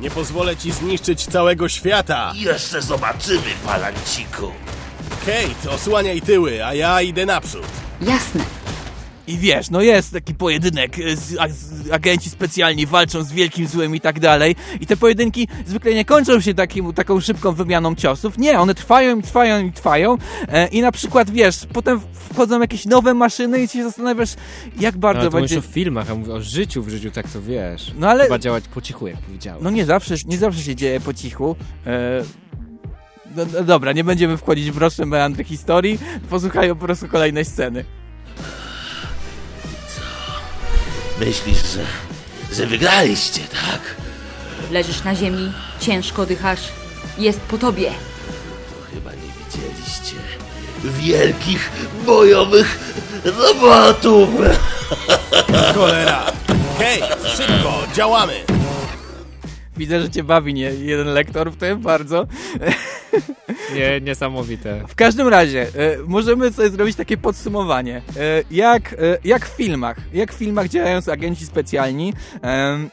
Nie 0.00 0.10
pozwolę 0.10 0.56
ci 0.56 0.72
zniszczyć 0.72 1.26
całego 1.26 1.68
świata! 1.68 2.32
Jeszcze 2.36 2.82
zobaczymy, 2.82 3.42
palanciku. 3.66 4.50
Kate, 5.26 5.70
osłaniaj 5.74 6.20
tyły, 6.22 6.64
a 6.66 6.74
ja 6.74 7.02
idę 7.02 7.26
naprzód. 7.26 7.66
Jasne. 8.00 8.44
I 9.26 9.38
wiesz, 9.38 9.70
no 9.70 9.80
jest 9.82 10.12
taki 10.12 10.34
pojedynek, 10.34 10.98
e, 10.98 11.16
z, 11.16 11.28
z, 11.50 11.90
agenci 11.90 12.30
specjalni 12.30 12.86
walczą 12.86 13.22
z 13.22 13.32
wielkim 13.32 13.66
złem 13.66 13.94
i 13.96 14.00
tak 14.00 14.20
dalej. 14.20 14.56
I 14.80 14.86
te 14.86 14.96
pojedynki 14.96 15.48
zwykle 15.66 15.94
nie 15.94 16.04
kończą 16.04 16.40
się 16.40 16.54
takim, 16.54 16.92
taką 16.92 17.20
szybką 17.20 17.52
wymianą 17.52 17.94
ciosów. 17.94 18.38
Nie, 18.38 18.60
one 18.60 18.74
trwają 18.74 19.18
i 19.18 19.22
trwają 19.22 19.66
i 19.66 19.72
trwają. 19.72 20.18
E, 20.48 20.66
I 20.66 20.82
na 20.82 20.92
przykład, 20.92 21.30
wiesz, 21.30 21.66
potem 21.72 22.00
wchodzą 22.30 22.60
jakieś 22.60 22.86
nowe 22.86 23.14
maszyny 23.14 23.62
i 23.62 23.68
się 23.68 23.84
zastanawiasz, 23.84 24.34
jak 24.80 24.96
bardzo 24.98 25.20
Ale 25.20 25.30
to 25.30 25.36
będzie... 25.36 25.56
mówisz 25.56 25.70
o 25.70 25.72
filmach, 25.72 26.10
a 26.10 26.14
mówię 26.14 26.32
o 26.32 26.40
życiu 26.40 26.82
w 26.82 26.88
życiu, 26.88 27.10
tak 27.10 27.28
to 27.28 27.42
wiesz. 27.42 27.92
No 27.98 28.08
ale- 28.08 28.24
Trzeba 28.24 28.38
działać 28.38 28.64
po 28.74 28.80
cichu, 28.80 29.06
jak 29.06 29.16
powiedziałem. 29.16 29.64
No 29.64 29.70
nie 29.70 29.84
zawsze, 29.84 30.14
nie 30.26 30.38
zawsze 30.38 30.62
się 30.62 30.76
dzieje 30.76 31.00
po 31.00 31.14
cichu. 31.14 31.56
E, 31.86 32.22
no, 33.36 33.46
no 33.52 33.64
dobra, 33.64 33.92
nie 33.92 34.04
będziemy 34.04 34.36
wchodzić 34.36 34.70
w 34.70 34.78
roczne 34.78 35.06
meandry 35.06 35.44
historii. 35.44 35.98
Posłuchaj 36.30 36.68
po 36.68 36.76
prostu 36.76 37.08
kolejnej 37.08 37.44
sceny. 37.44 37.84
Myślisz, 41.20 41.58
że, 41.74 41.84
że 42.56 42.66
wygraliście, 42.66 43.40
tak? 43.40 43.80
Leżysz 44.70 45.04
na 45.04 45.14
ziemi, 45.14 45.52
ciężko 45.80 46.26
dychasz. 46.26 46.60
Jest 47.18 47.40
po 47.40 47.58
tobie. 47.58 47.90
To 48.70 48.94
chyba 48.94 49.10
nie 49.10 49.18
widzieliście 49.18 50.16
wielkich 50.84 51.70
bojowych 52.06 52.78
robotów. 53.24 54.28
Cholera! 55.74 56.32
Kate, 56.78 57.28
szybko, 57.36 57.82
działamy! 57.94 58.34
Widzę, 59.76 60.00
że 60.00 60.10
cię 60.10 60.24
bawi 60.24 60.54
nie 60.54 60.70
jeden 60.70 61.06
lektor 61.06 61.52
w 61.52 61.56
tym 61.56 61.80
bardzo. 61.80 62.26
Nie, 63.74 64.00
niesamowite. 64.00 64.80
W 64.88 64.94
każdym 64.94 65.28
razie, 65.28 65.62
e, 65.62 65.68
możemy 66.06 66.52
sobie 66.52 66.70
zrobić 66.70 66.96
takie 66.96 67.16
podsumowanie. 67.16 67.96
E, 67.96 68.42
jak, 68.50 68.92
e, 68.92 68.96
jak 69.24 69.46
w 69.46 69.56
filmach. 69.56 69.96
Jak 70.12 70.32
w 70.32 70.36
filmach 70.36 70.68
działają 70.68 71.00
agenci 71.12 71.46
specjalni. 71.46 72.12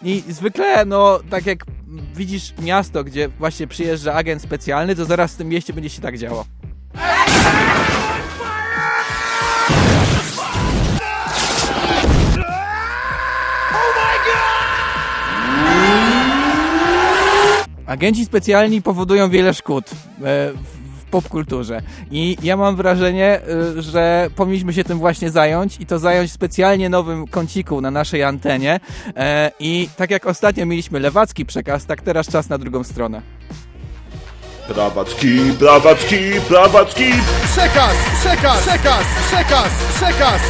I 0.03 0.23
zwykle, 0.29 0.85
no, 0.85 1.19
tak 1.29 1.45
jak 1.45 1.65
widzisz 2.15 2.53
miasto, 2.61 3.03
gdzie 3.03 3.27
właśnie 3.27 3.67
przyjeżdża 3.67 4.13
agent 4.13 4.41
specjalny, 4.41 4.95
to 4.95 5.05
zaraz 5.05 5.33
w 5.33 5.37
tym 5.37 5.49
mieście 5.49 5.73
będzie 5.73 5.89
się 5.89 6.01
tak 6.01 6.17
działo. 6.17 6.45
Agenci 17.91 18.25
specjalni 18.25 18.81
powodują 18.81 19.29
wiele 19.29 19.53
szkód 19.53 19.85
e, 19.89 19.93
w 21.01 21.05
popkulturze. 21.11 21.81
I 22.11 22.37
ja 22.43 22.57
mam 22.57 22.75
wrażenie, 22.75 23.41
e, 23.77 23.81
że 23.81 24.29
powinniśmy 24.35 24.73
się 24.73 24.83
tym 24.83 24.99
właśnie 24.99 25.31
zająć 25.31 25.77
i 25.79 25.85
to 25.85 25.99
zająć 25.99 26.29
w 26.31 26.33
specjalnie 26.33 26.89
nowym 26.89 27.27
kąciku 27.27 27.81
na 27.81 27.91
naszej 27.91 28.23
antenie. 28.23 28.79
E, 29.15 29.51
I 29.59 29.89
tak 29.97 30.11
jak 30.11 30.25
ostatnio 30.25 30.65
mieliśmy 30.65 30.99
lewacki 30.99 31.45
przekaz, 31.45 31.85
tak 31.85 32.01
teraz 32.01 32.27
czas 32.27 32.49
na 32.49 32.57
drugą 32.57 32.83
stronę. 32.83 33.21
Prawacki, 34.67 35.37
prawacki, 35.59 36.17
prawacki, 36.47 37.11
Przekaz, 37.43 37.95
przekaz, 38.21 38.61
przekaz, 38.61 39.05
przekaz, 39.27 39.71
przekaz! 39.95 40.41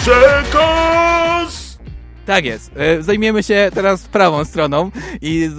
przekaz! 0.00 1.67
Tak 2.28 2.44
jest. 2.44 2.70
E, 2.76 3.02
Zajmiemy 3.02 3.42
się 3.42 3.70
teraz 3.74 4.02
prawą 4.02 4.44
stroną 4.44 4.90
i 5.22 5.50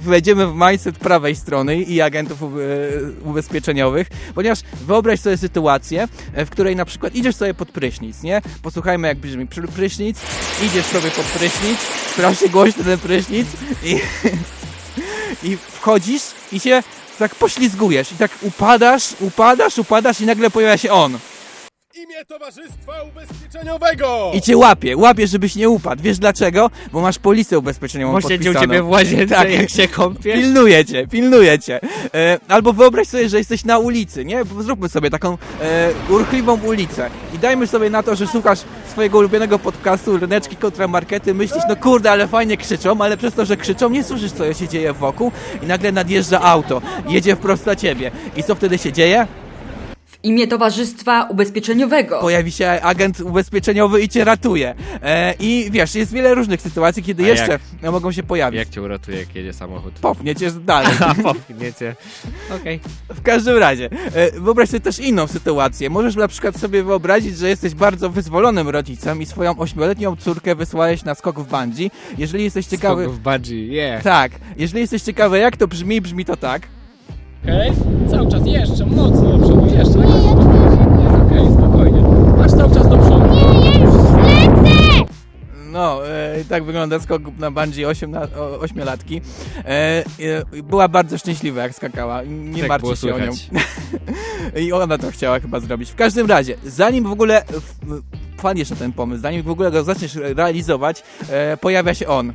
wejdziemy 0.00 0.46
w 0.46 0.54
mindset 0.54 0.98
prawej 0.98 1.36
strony 1.36 1.76
i 1.76 2.00
agentów 2.00 2.42
e, 2.42 2.46
ubezpieczeniowych, 3.24 4.06
ponieważ 4.34 4.58
wyobraź 4.86 5.20
sobie 5.20 5.36
sytuację, 5.36 6.08
e, 6.34 6.46
w 6.46 6.50
której 6.50 6.76
na 6.76 6.84
przykład 6.84 7.14
idziesz 7.14 7.36
sobie 7.36 7.54
pod 7.54 7.72
prysznic, 7.72 8.22
nie? 8.22 8.42
Posłuchajmy 8.62 9.08
jak 9.08 9.18
brzmi 9.18 9.46
prysznic, 9.74 10.18
idziesz 10.66 10.86
sobie 10.86 11.10
pod 11.10 11.24
prysznic, 11.24 11.78
strasznie 12.12 12.48
głośno 12.48 12.84
ten 12.84 12.98
prysznic 12.98 13.46
i, 13.84 14.00
i 15.42 15.56
wchodzisz 15.56 16.22
i 16.52 16.60
się 16.60 16.82
tak 17.18 17.34
poślizgujesz 17.34 18.12
i 18.12 18.14
tak 18.16 18.30
upadasz, 18.42 19.14
upadasz, 19.20 19.78
upadasz 19.78 20.20
i 20.20 20.26
nagle 20.26 20.50
pojawia 20.50 20.76
się 20.76 20.92
on. 20.92 21.18
Imię 22.02 22.24
Towarzystwa 22.24 22.92
Ubezpieczeniowego! 23.02 24.30
I 24.34 24.40
cię 24.42 24.56
łapie, 24.56 24.96
łapie, 24.96 25.26
żebyś 25.26 25.56
nie 25.56 25.68
upadł. 25.68 26.02
Wiesz 26.02 26.18
dlaczego? 26.18 26.70
Bo 26.92 27.00
masz 27.00 27.18
polisę 27.18 27.58
ubezpieczeniową 27.58 28.12
Bo 28.12 28.20
siedział 28.20 28.36
podpisaną. 28.38 28.60
ciebie 28.60 28.82
w 28.82 28.88
łazience, 28.88 29.50
jak 29.60 29.70
się 29.70 29.88
kąpiesz? 29.88 30.34
Pilnuje 30.34 30.84
cię, 30.84 31.06
pilnuje 31.06 31.58
cię. 31.58 31.80
E, 32.14 32.38
albo 32.48 32.72
wyobraź 32.72 33.08
sobie, 33.08 33.28
że 33.28 33.38
jesteś 33.38 33.64
na 33.64 33.78
ulicy, 33.78 34.24
nie? 34.24 34.44
Zróbmy 34.60 34.88
sobie 34.88 35.10
taką 35.10 35.38
e, 35.60 35.90
urchliwą 36.08 36.60
ulicę 36.60 37.10
i 37.34 37.38
dajmy 37.38 37.66
sobie 37.66 37.90
na 37.90 38.02
to, 38.02 38.16
że 38.16 38.26
słuchasz 38.26 38.60
swojego 38.90 39.18
ulubionego 39.18 39.58
podcastu 39.58 40.18
Ryneczki 40.18 40.56
kontra 40.56 40.88
Markety, 40.88 41.34
myślisz, 41.34 41.64
no 41.68 41.76
kurde, 41.76 42.10
ale 42.10 42.28
fajnie 42.28 42.56
krzyczą, 42.56 43.00
ale 43.00 43.16
przez 43.16 43.34
to, 43.34 43.44
że 43.44 43.56
krzyczą, 43.56 43.90
nie 43.90 44.04
słyszysz, 44.04 44.32
co 44.32 44.54
się 44.54 44.68
dzieje 44.68 44.92
wokół 44.92 45.32
i 45.62 45.66
nagle 45.66 45.92
nadjeżdża 45.92 46.40
auto, 46.40 46.82
jedzie 47.08 47.36
wprost 47.36 47.66
na 47.66 47.76
ciebie. 47.76 48.10
I 48.36 48.42
co 48.42 48.54
wtedy 48.54 48.78
się 48.78 48.92
dzieje? 48.92 49.26
W 50.26 50.28
imię 50.28 50.46
Towarzystwa 50.46 51.24
Ubezpieczeniowego. 51.24 52.20
Pojawi 52.20 52.52
się 52.52 52.68
agent 52.68 53.20
ubezpieczeniowy 53.20 54.02
i 54.02 54.08
cię 54.08 54.24
ratuje. 54.24 54.74
E, 55.02 55.34
I 55.40 55.68
wiesz, 55.70 55.94
jest 55.94 56.12
wiele 56.12 56.34
różnych 56.34 56.62
sytuacji, 56.62 57.02
kiedy 57.02 57.24
A 57.24 57.26
jeszcze 57.26 57.52
jak? 57.82 57.92
mogą 57.92 58.12
się 58.12 58.22
pojawić. 58.22 58.58
Jak 58.58 58.68
cię 58.68 58.82
uratuje, 58.82 59.18
jak 59.18 59.34
jedzie 59.34 59.52
samochód? 59.52 59.92
Popnie 60.00 60.34
cię 60.36 60.50
dalej. 60.50 60.92
A, 61.06 61.14
popchnie 61.14 61.72
cię. 61.72 61.94
Okej. 62.60 62.80
W 63.08 63.22
każdym 63.22 63.58
razie, 63.58 63.90
e, 64.14 64.40
wyobraź 64.40 64.68
sobie 64.68 64.80
też 64.80 64.98
inną 64.98 65.26
sytuację. 65.26 65.90
Możesz 65.90 66.16
na 66.16 66.28
przykład 66.28 66.56
sobie 66.56 66.82
wyobrazić, 66.82 67.38
że 67.38 67.48
jesteś 67.48 67.74
bardzo 67.74 68.10
wyzwolonym 68.10 68.68
rodzicem 68.68 69.22
i 69.22 69.26
swoją 69.26 69.58
ośmioletnią 69.58 70.16
córkę 70.16 70.54
wysłałeś 70.54 71.04
na 71.04 71.14
skok 71.14 71.40
w 71.40 71.46
bungee. 71.46 71.90
Jeżeli 72.18 72.44
jesteś 72.44 72.66
ciekawy... 72.66 73.04
Skok 73.04 73.14
w 73.14 73.18
bungee, 73.18 73.68
yeah. 73.72 74.02
Tak. 74.02 74.32
Jeżeli 74.56 74.80
jesteś 74.80 75.02
ciekawy, 75.02 75.38
jak 75.38 75.56
to 75.56 75.68
brzmi, 75.68 76.00
brzmi 76.00 76.24
to 76.24 76.36
tak. 76.36 76.62
Okej? 77.46 77.72
Cały 78.10 78.30
czas 78.30 78.46
jeszcze, 78.46 78.86
mocno 78.86 79.38
do 79.38 79.46
przodu, 79.46 79.66
jeszcze. 79.66 79.94
Tak 79.94 80.08
jest, 80.08 80.24
jest 81.02 81.14
okej, 81.26 81.46
spokojnie. 81.58 82.02
Masz 82.38 82.50
cały 82.50 82.74
czas 82.74 82.88
do 82.88 82.98
przodu. 82.98 83.34
Nie, 83.34 83.70
ja 83.70 83.84
już 83.84 83.94
lecę! 83.94 85.06
No, 85.72 86.08
e, 86.08 86.44
tak 86.48 86.64
wygląda 86.64 87.00
skok 87.00 87.22
na 87.38 87.50
bungee 87.50 87.84
osiem 87.84 88.10
na, 88.10 88.22
o, 88.22 88.60
ośmiolatki. 88.60 89.20
E, 89.64 89.68
e, 89.68 90.62
była 90.62 90.88
bardzo 90.88 91.18
szczęśliwa, 91.18 91.62
jak 91.62 91.74
skakała. 91.74 92.22
Nie 92.22 92.64
Tak 92.68 92.80
się 92.80 92.86
o 92.86 92.90
nią. 92.90 92.96
słychać. 92.96 93.50
I 94.66 94.72
ona 94.72 94.98
to 94.98 95.10
chciała 95.10 95.40
chyba 95.40 95.60
zrobić. 95.60 95.90
W 95.90 95.94
każdym 95.94 96.26
razie, 96.26 96.56
zanim 96.64 97.04
w 97.04 97.12
ogóle 97.12 97.42
w, 97.82 98.02
wpadniesz 98.38 98.70
na 98.70 98.76
ten 98.76 98.92
pomysł, 98.92 99.22
zanim 99.22 99.42
w 99.42 99.50
ogóle 99.50 99.70
go 99.70 99.84
zaczniesz 99.84 100.14
realizować, 100.14 101.02
e, 101.30 101.56
pojawia 101.56 101.94
się 101.94 102.06
on. 102.06 102.32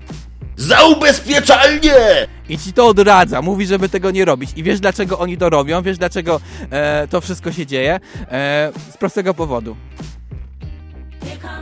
Za 0.62 0.84
ubezpieczalnie! 0.84 2.28
I 2.50 2.58
ci 2.58 2.74
to 2.74 2.88
odradza, 2.88 3.42
mówi, 3.42 3.66
żeby 3.66 3.90
tego 3.90 4.12
nie 4.12 4.26
robić. 4.26 4.52
I 4.56 4.64
wiesz, 4.64 4.80
dlaczego 4.80 5.20
oni 5.20 5.38
to 5.38 5.50
robią, 5.50 5.82
wiesz, 5.82 5.98
dlaczego 5.98 6.42
e, 6.70 7.08
to 7.08 7.22
wszystko 7.22 7.52
się 7.52 7.66
dzieje? 7.66 8.00
E, 8.32 8.72
z 8.92 8.98
prostego 8.98 9.34
powodu. 9.34 9.76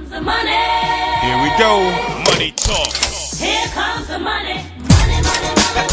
the 0.09 0.21
money. 0.21 0.51
Here 1.21 1.38
we 1.43 1.49
go. 1.59 1.79
Money 2.31 2.51
talk. 2.51 2.93
Here 3.39 3.67
comes 3.75 4.07
the 4.07 4.19
money. 4.19 4.55
Money, 4.89 5.19
money, 5.27 5.51
money. 5.65 5.89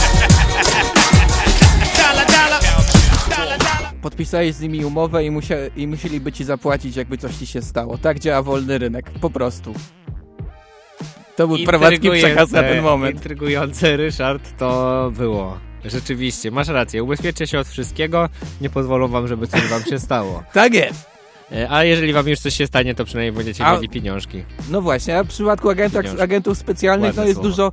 Dollar, 1.98 2.26
dollar. 2.26 2.60
Dollar, 3.36 3.58
dollar. 3.58 3.94
Podpisałeś 4.02 4.54
z 4.54 4.60
nimi 4.60 4.84
umowę 4.84 5.24
i, 5.24 5.30
musia, 5.30 5.54
i 5.76 5.86
musieliby 5.86 6.32
ci 6.32 6.44
zapłacić, 6.44 6.96
jakby 6.96 7.18
coś 7.18 7.36
ci 7.36 7.46
się 7.46 7.62
stało. 7.62 7.98
Tak 7.98 8.18
działa 8.18 8.42
wolny 8.42 8.78
rynek, 8.78 9.10
po 9.20 9.30
prostu. 9.30 9.74
To 11.36 11.48
był 11.48 11.58
prowadzki 11.66 12.10
przekaz 12.10 12.50
na 12.50 12.62
ten 12.62 12.82
moment. 12.82 13.14
Intrygujący, 13.16 13.96
Ryszard, 13.96 14.58
to 14.58 15.10
było. 15.16 15.58
Rzeczywiście, 15.84 16.50
masz 16.50 16.68
rację. 16.68 17.02
Ubezpieczcie 17.02 17.46
się 17.46 17.58
od 17.58 17.68
wszystkiego, 17.68 18.28
nie 18.60 18.70
pozwolą 18.70 19.08
wam, 19.08 19.28
żeby 19.28 19.46
coś 19.46 19.62
wam 19.62 19.82
się 19.84 19.98
stało. 19.98 20.42
Tak 20.52 20.74
jest! 20.74 21.06
E, 21.52 21.70
A 21.70 21.84
jeżeli 21.84 22.12
wam 22.12 22.28
już 22.28 22.38
coś 22.38 22.54
się 22.54 22.66
stanie, 22.66 22.94
to 22.94 23.04
przynajmniej 23.04 23.32
będziecie 23.32 23.64
A- 23.66 23.74
mieli 23.74 23.88
pieniążki. 23.88 24.44
No 24.70 24.82
właśnie, 24.82 25.18
a 25.18 25.24
w 25.24 25.28
przypadku 25.28 25.70
agentach, 25.70 26.04
agentów 26.20 26.58
specjalnych 26.58 27.08
Ładne 27.08 27.22
no 27.22 27.28
jest 27.28 27.36
słowo. 27.40 27.48
dużo, 27.48 27.70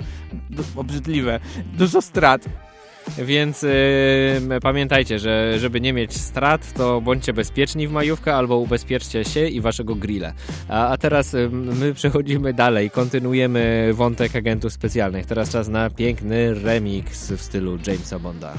du, 0.49 0.63
obrzydliwe, 0.75 1.39
dużo 1.73 2.01
strat. 2.01 2.45
Więc 3.17 3.61
yy, 3.61 4.59
pamiętajcie, 4.61 5.19
że 5.19 5.59
żeby 5.59 5.81
nie 5.81 5.93
mieć 5.93 6.17
strat, 6.17 6.73
to 6.73 7.01
bądźcie 7.01 7.33
bezpieczni 7.33 7.87
w 7.87 7.91
majówkę 7.91 8.35
albo 8.35 8.57
ubezpieczcie 8.57 9.25
się 9.25 9.47
i 9.47 9.61
waszego 9.61 9.95
grilla. 9.95 10.33
A, 10.67 10.87
a 10.87 10.97
teraz 10.97 11.33
yy, 11.33 11.49
my 11.51 11.93
przechodzimy 11.93 12.53
dalej, 12.53 12.89
kontynuujemy 12.89 13.89
wątek 13.93 14.35
agentów 14.35 14.73
specjalnych. 14.73 15.25
Teraz 15.25 15.49
czas 15.49 15.67
na 15.67 15.89
piękny 15.89 16.53
remix 16.53 17.31
w 17.31 17.41
stylu 17.41 17.77
Jamesa 17.87 18.19
Bonda. 18.19 18.53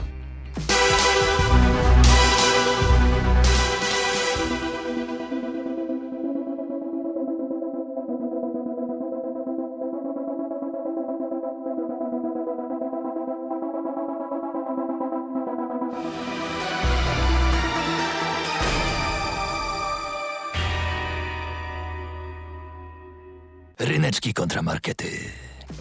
Ryneczki 24.55 24.63
kontramarkety. 24.63 25.14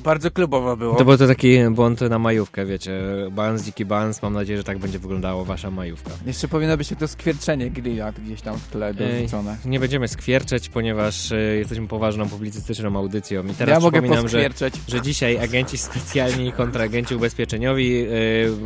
Bardzo 0.04 0.32
klubowo 0.32 0.78
było. 0.78 0.96
To 0.96 1.06
był 1.06 1.18
to 1.18 1.28
taki 1.28 1.60
błąd 1.72 2.02
na 2.02 2.20
majówkę, 2.20 2.66
wiecie. 2.66 3.02
Bans, 3.32 3.64
dziki 3.64 3.86
bans. 3.86 4.22
Mam 4.22 4.34
nadzieję, 4.34 4.58
że 4.58 4.64
tak 4.64 4.78
będzie 4.80 5.00
wyglądało 5.00 5.46
wasza 5.46 5.72
majówka. 5.72 6.10
Jeszcze 6.26 6.48
powinno 6.48 6.78
być 6.78 6.90
to 7.00 7.08
skwierczenie 7.08 7.70
grilla 7.72 8.12
gdzieś 8.12 8.42
tam 8.42 8.58
w 8.58 8.68
tle 8.68 8.94
dorzucone. 8.94 9.58
Nie 9.66 9.80
będziemy 9.80 10.08
skwierczeć, 10.08 10.70
ponieważ 10.70 11.32
e, 11.32 11.36
jesteśmy 11.36 11.88
poważną 11.88 12.30
publicystyczną 12.30 12.98
audycją. 12.98 13.44
I 13.48 13.54
teraz 13.54 13.74
Ja 13.74 13.80
mogę 13.80 14.02
przypominam, 14.02 14.28
że, 14.30 14.50
że 14.88 15.02
dzisiaj 15.02 15.38
agenci 15.40 15.78
specjalni 15.78 16.48
i 16.48 16.52
kontragenci 16.52 17.16
ubezpieczeniowi 17.16 18.06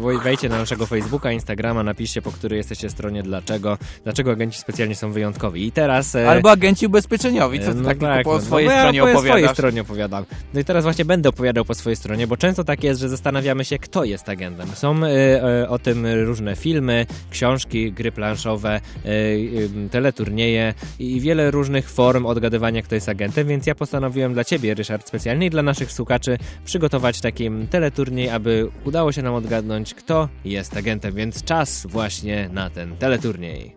woj- 0.02 0.24
wejdźcie 0.24 0.50
na 0.50 0.58
naszego 0.58 0.86
Facebooka, 0.86 1.32
Instagrama, 1.32 1.84
napiszcie 1.84 2.22
po 2.22 2.32
której 2.32 2.58
jesteście 2.58 2.90
stronie, 2.90 3.24
dlaczego, 3.24 3.78
dlaczego 4.04 4.32
agenci 4.32 4.60
specjalni 4.60 4.96
są 4.96 5.12
wyjątkowi. 5.12 5.66
I 5.68 5.72
teraz... 5.72 6.16
e, 6.16 6.30
Albo 6.30 6.52
agenci 6.52 6.88
ubezpieczeniowi, 6.88 7.60
co 7.60 7.66
ty 7.66 7.76
no 7.76 7.84
tak, 7.90 7.98
tylko 7.98 8.22
po 8.24 8.34
no, 8.34 8.42
swojej 8.42 8.70
no, 8.70 8.76
stronie 8.78 8.98
ja 8.98 9.04
po 9.04 9.10
opowiadasz. 9.12 9.30
swojej 9.40 9.50
stronie 9.50 9.82
opowiadam. 9.82 10.26
No 10.54 10.60
i 10.60 10.66
teraz 10.66 10.84
właśnie 10.84 11.06
będę 11.06 11.27
opowiadał 11.30 11.66
po 11.66 11.76
swojej 11.76 11.96
stronie, 11.96 12.28
bo 12.28 12.38
często 12.38 12.64
tak 12.64 12.84
jest, 12.84 13.02
że 13.02 13.10
zastanawiamy 13.10 13.66
się, 13.66 13.80
kto 13.80 14.04
jest 14.04 14.30
agentem. 14.30 14.68
Są 14.76 15.04
y, 15.04 15.10
y, 15.64 15.70
o 15.70 15.80
tym 15.80 16.06
różne 16.06 16.56
filmy, 16.56 17.06
książki, 17.30 17.92
gry 17.92 18.12
planszowe, 18.12 18.82
y, 19.06 19.70
teleturnieje 19.92 20.74
i 21.00 21.22
wiele 21.22 21.52
różnych 21.52 21.90
form 21.90 22.26
odgadywania, 22.26 22.82
kto 22.82 22.96
jest 22.96 23.10
agentem, 23.10 23.48
więc 23.48 23.68
ja 23.68 23.76
postanowiłem 23.76 24.34
dla 24.34 24.44
Ciebie, 24.44 24.74
Ryszard, 24.74 25.08
specjalnie 25.08 25.50
dla 25.50 25.64
naszych 25.64 25.92
słuchaczy 25.92 26.38
przygotować 26.66 27.22
taki 27.22 27.50
teleturniej, 27.70 28.30
aby 28.30 28.70
udało 28.86 29.12
się 29.12 29.22
nam 29.22 29.34
odgadnąć, 29.34 29.94
kto 29.94 30.30
jest 30.46 30.78
agentem, 30.78 31.14
więc 31.16 31.44
czas 31.44 31.88
właśnie 31.90 32.50
na 32.54 32.70
ten 32.70 32.98
teleturniej. 32.98 33.76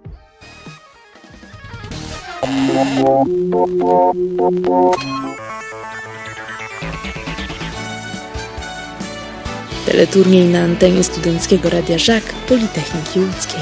Teleturniej 9.91 10.49
na 10.49 10.61
antenie 10.61 11.05
studenckiego 11.05 11.71
Radia 11.71 11.99
Żak 11.99 12.23
Politechniki 12.49 13.21
Łódzkiej. 13.21 13.61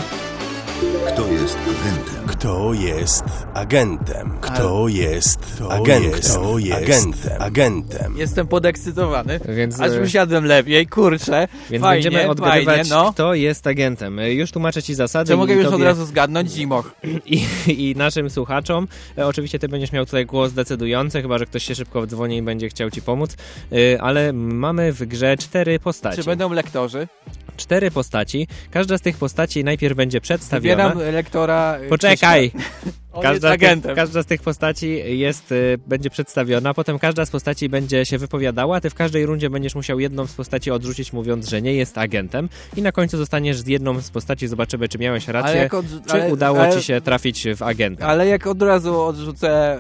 Kto 1.07 1.29
jest 1.29 1.59
agentem? 1.59 2.27
Kto 2.27 2.73
jest 2.73 3.25
agentem? 3.55 4.39
Kto 4.41 4.89
jest 4.89 5.38
Kto 5.59 5.73
agentem? 5.73 6.11
jest 6.13 6.31
Kto 6.39 6.59
jest 6.59 6.77
agentem? 6.83 7.43
agentem? 7.43 8.17
Jestem 8.19 8.47
podekscytowany, 8.47 9.41
Więc, 9.49 9.81
aż 9.81 9.93
e, 9.93 10.03
usiadłem 10.03 10.45
lepiej, 10.45 10.87
kurczę. 10.87 11.49
Więc 11.71 11.83
fajnie, 11.85 12.03
będziemy 12.05 12.31
odgadywać, 12.31 12.65
fajnie, 12.77 12.91
no. 12.91 13.13
kto 13.13 13.35
jest 13.35 13.67
agentem. 13.67 14.19
Y, 14.19 14.35
Już 14.35 14.51
tłumaczę 14.51 14.83
Ci 14.83 14.95
zasady. 14.95 15.31
Czy 15.33 15.37
mogę 15.37 15.55
już 15.55 15.67
tobie- 15.67 15.75
od 15.75 15.83
razu 15.83 16.05
zgadnąć? 16.07 16.51
Zimoch. 16.51 16.95
i, 17.27 17.45
i 17.69 17.95
naszym 17.97 18.31
słuchaczom. 18.31 18.89
E, 19.19 19.27
Oczywiście 19.27 19.59
ty 19.59 19.69
będziesz 19.69 19.93
miał 19.93 20.07
tutaj 20.07 20.27
głos 20.27 20.53
decydujący, 20.53 21.23
chyba 21.23 21.39
że 21.39 21.47
ktoś 21.47 21.63
się 21.65 21.75
szybko 21.75 22.07
dzwoni 22.07 22.37
i 22.37 22.43
będzie 22.43 22.69
chciał 22.69 22.91
ci 22.91 23.03
pomóc, 23.03 23.37
E, 23.73 24.03
ale 24.03 24.33
mamy 24.33 24.93
w 24.93 25.05
grze 25.07 25.37
cztery 25.37 25.79
postaci. 25.79 26.17
Czy 26.17 26.25
będą 26.25 26.53
lektorzy? 26.53 27.09
Cztery 27.57 27.91
postaci. 27.91 28.49
Każda 28.71 28.99
z 28.99 29.01
tych 29.03 29.17
postaci 29.17 29.65
najpierw 29.65 29.97
będzie 29.97 30.21
przedstawiona. 30.21 30.89
Wybieram 30.89 31.15
lektora... 31.15 31.79
Poczekaj! 31.89 32.51
Krzyśka. 32.51 33.08
Każda 33.23 33.49
jest 33.49 33.59
z, 33.59 33.61
tych, 33.61 33.69
agentem. 33.69 33.97
każda 33.97 34.23
z 34.23 34.27
tych 34.27 34.43
postaci 34.43 35.19
jest, 35.19 35.53
y, 35.53 35.79
będzie 35.87 36.11
przedstawiona, 36.11 36.75
potem 36.75 36.99
każda 36.99 37.27
z 37.27 37.31
postaci 37.31 37.69
będzie 37.69 38.07
się 38.07 38.19
wypowiadała, 38.19 38.81
ty 38.81 38.91
w 38.91 38.95
każdej 38.95 39.27
rundzie 39.27 39.51
będziesz 39.51 39.75
musiał 39.75 40.01
jedną 40.01 40.27
z 40.27 40.33
postaci 40.33 40.71
odrzucić, 40.71 41.13
mówiąc, 41.13 41.49
że 41.49 41.63
nie 41.63 41.75
jest 41.75 41.99
agentem 41.99 42.49
i 42.77 42.83
na 42.83 42.93
końcu 42.93 43.17
zostaniesz 43.19 43.57
z 43.57 43.67
jedną 43.67 44.01
z 44.01 44.11
postaci, 44.11 44.49
zobaczymy, 44.49 44.89
czy 44.89 44.99
miałeś 44.99 45.29
rację, 45.29 45.69
odrzu- 45.73 46.01
czy 46.07 46.13
ale- 46.13 46.33
udało 46.33 46.61
ale- 46.63 46.77
ci 46.77 46.83
się 46.83 47.01
trafić 47.01 47.45
w 47.57 47.63
agenta. 47.63 48.07
Ale 48.07 48.27
jak 48.27 48.47
od 48.47 48.63
razu 48.63 49.01
odrzucę 49.01 49.79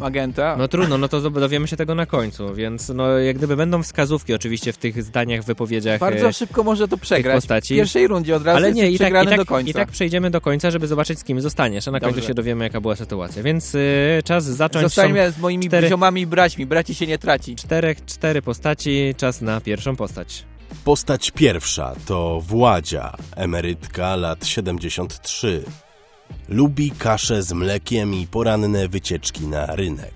y, 0.00 0.04
agenta... 0.04 0.56
No 0.58 0.68
trudno, 0.68 0.98
no 0.98 1.08
to 1.08 1.30
dowiemy 1.30 1.68
się 1.68 1.76
tego 1.76 1.94
na 1.94 2.06
końcu, 2.06 2.54
więc 2.54 2.88
no 2.88 3.18
jak 3.18 3.36
gdyby 3.36 3.56
będą 3.56 3.82
wskazówki 3.82 4.34
oczywiście 4.34 4.72
w 4.72 4.76
tych 4.78 5.02
zdaniach, 5.02 5.44
wypowiedziach 5.44 6.00
Bardzo 6.00 6.28
e, 6.28 6.32
szybko 6.32 6.62
może 6.64 6.88
to 6.88 6.96
przegrać. 6.98 7.34
postaci. 7.34 7.74
W 7.74 7.76
pierwszej 7.76 8.08
rundzie 8.08 8.36
od 8.36 8.44
razu 8.44 8.56
Ale 8.56 8.72
nie, 8.72 8.90
i 8.90 8.98
tak, 8.98 9.08
i, 9.10 9.26
tak, 9.26 9.36
do 9.36 9.44
końca. 9.46 9.70
i 9.70 9.74
tak 9.74 9.88
przejdziemy 9.90 10.30
do 10.30 10.40
końca, 10.40 10.70
żeby 10.70 10.86
zobaczyć 10.86 11.18
z 11.18 11.24
kim 11.24 11.40
zostaniesz, 11.40 11.88
a 11.88 11.90
na 11.90 12.00
końcu 12.00 12.14
Dobrze. 12.14 12.28
się 12.28 12.34
dowiemy 12.34 12.61
jaka 12.64 12.80
była 12.80 12.96
sytuacja, 12.96 13.42
więc 13.42 13.74
y, 13.74 14.22
czas 14.24 14.44
zacząć. 14.44 14.82
Zostańmy 14.82 15.30
z 15.32 15.38
moimi 15.38 15.66
cztery, 15.68 15.88
ziomami 15.88 16.20
i 16.20 16.26
braćmi. 16.26 16.66
Braci 16.66 16.94
się 16.94 17.06
nie 17.06 17.18
traci. 17.18 17.56
czterech, 17.56 18.04
cztery 18.04 18.42
postaci, 18.42 19.14
czas 19.16 19.40
na 19.40 19.60
pierwszą 19.60 19.96
postać. 19.96 20.44
Postać 20.84 21.30
pierwsza 21.30 21.94
to 22.06 22.40
Władzia, 22.40 23.16
emerytka 23.36 24.16
lat 24.16 24.46
73. 24.46 25.64
Lubi 26.48 26.90
kaszę 26.98 27.42
z 27.42 27.52
mlekiem 27.52 28.14
i 28.14 28.26
poranne 28.26 28.88
wycieczki 28.88 29.46
na 29.46 29.66
rynek. 29.76 30.12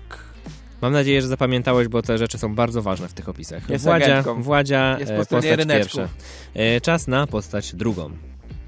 Mam 0.81 0.93
nadzieję, 0.93 1.21
że 1.21 1.27
zapamiętałeś, 1.27 1.87
bo 1.87 2.01
te 2.01 2.17
rzeczy 2.17 2.37
są 2.37 2.55
bardzo 2.55 2.81
ważne 2.81 3.07
w 3.07 3.13
tych 3.13 3.29
opisach. 3.29 3.69
Jest 3.69 3.83
Władzia, 3.83 4.05
agentką. 4.05 4.41
Władzia 4.41 4.97
Jest 4.99 5.11
e, 5.11 5.17
postać 5.17 5.45
ryneczków. 5.45 5.95
pierwsza. 5.99 6.13
E, 6.53 6.81
Czas 6.81 7.07
na 7.07 7.27
postać 7.27 7.75
drugą. 7.75 8.11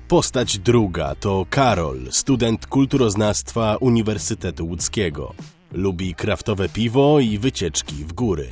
Postać 0.09 0.57
druga 0.59 1.15
to 1.15 1.45
Karol, 1.49 1.99
student 2.11 2.65
kulturoznawstwa 2.67 3.77
Uniwersytetu 3.79 4.67
Łódzkiego. 4.67 5.33
Lubi 5.71 6.15
kraftowe 6.15 6.69
piwo 6.69 7.19
i 7.19 7.37
wycieczki 7.37 7.95
w 7.95 8.13
góry. 8.13 8.47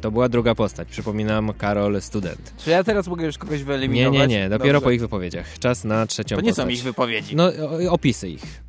To 0.00 0.10
była 0.10 0.28
druga 0.28 0.54
postać. 0.54 0.88
Przypominam, 0.88 1.52
Karol, 1.52 2.02
student. 2.02 2.54
Czy 2.64 2.70
ja 2.70 2.84
teraz 2.84 3.08
mogę 3.08 3.26
już 3.26 3.38
kogoś 3.38 3.58
Nie, 3.58 3.64
wyeliminować? 3.64 4.20
nie, 4.20 4.26
nie. 4.38 4.48
Dopiero 4.48 4.72
Dobrze. 4.72 4.84
po 4.84 4.90
ich 4.90 5.00
wypowiedziach. 5.00 5.58
Czas 5.58 5.84
na 5.84 6.06
trzecią 6.06 6.36
To 6.36 6.42
nie 6.42 6.48
postać. 6.50 6.64
są 6.66 6.70
ich 6.70 6.82
wypowiedzi. 6.82 7.36
No, 7.36 7.44
o- 7.88 7.90
opisy 7.92 8.28
ich. 8.28 8.62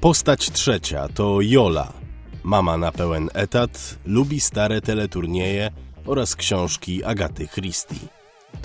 Postać 0.00 0.50
trzecia 0.50 1.08
to 1.08 1.38
Jola. 1.40 1.92
Mama 2.42 2.76
na 2.76 2.92
pełen 2.92 3.28
etat, 3.34 3.98
lubi 4.06 4.40
stare 4.40 4.80
teleturnieje 4.80 5.70
oraz 6.06 6.36
książki 6.36 7.04
Agaty 7.04 7.48
Christie. 7.48 8.15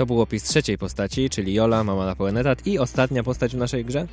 To 0.01 0.05
był 0.05 0.21
opis 0.21 0.43
trzeciej 0.43 0.77
postaci, 0.77 1.29
czyli 1.29 1.53
Jola, 1.53 1.83
mama 1.83 2.05
na 2.05 2.15
pełen 2.15 2.37
etat. 2.37 2.67
I 2.67 2.79
ostatnia 2.79 3.23
postać 3.23 3.55
w 3.55 3.57
naszej 3.57 3.85
grze? 3.85 4.07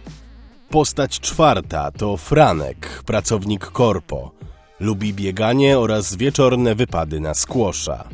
Postać 0.71 1.21
czwarta 1.21 1.91
to 1.91 2.17
Franek, 2.17 3.03
pracownik 3.07 3.67
korpo. 3.67 4.31
Lubi 4.81 5.15
bieganie 5.15 5.79
oraz 5.79 6.17
wieczorne 6.17 6.75
wypady 6.75 7.21
na 7.21 7.35
skłosza. 7.35 8.05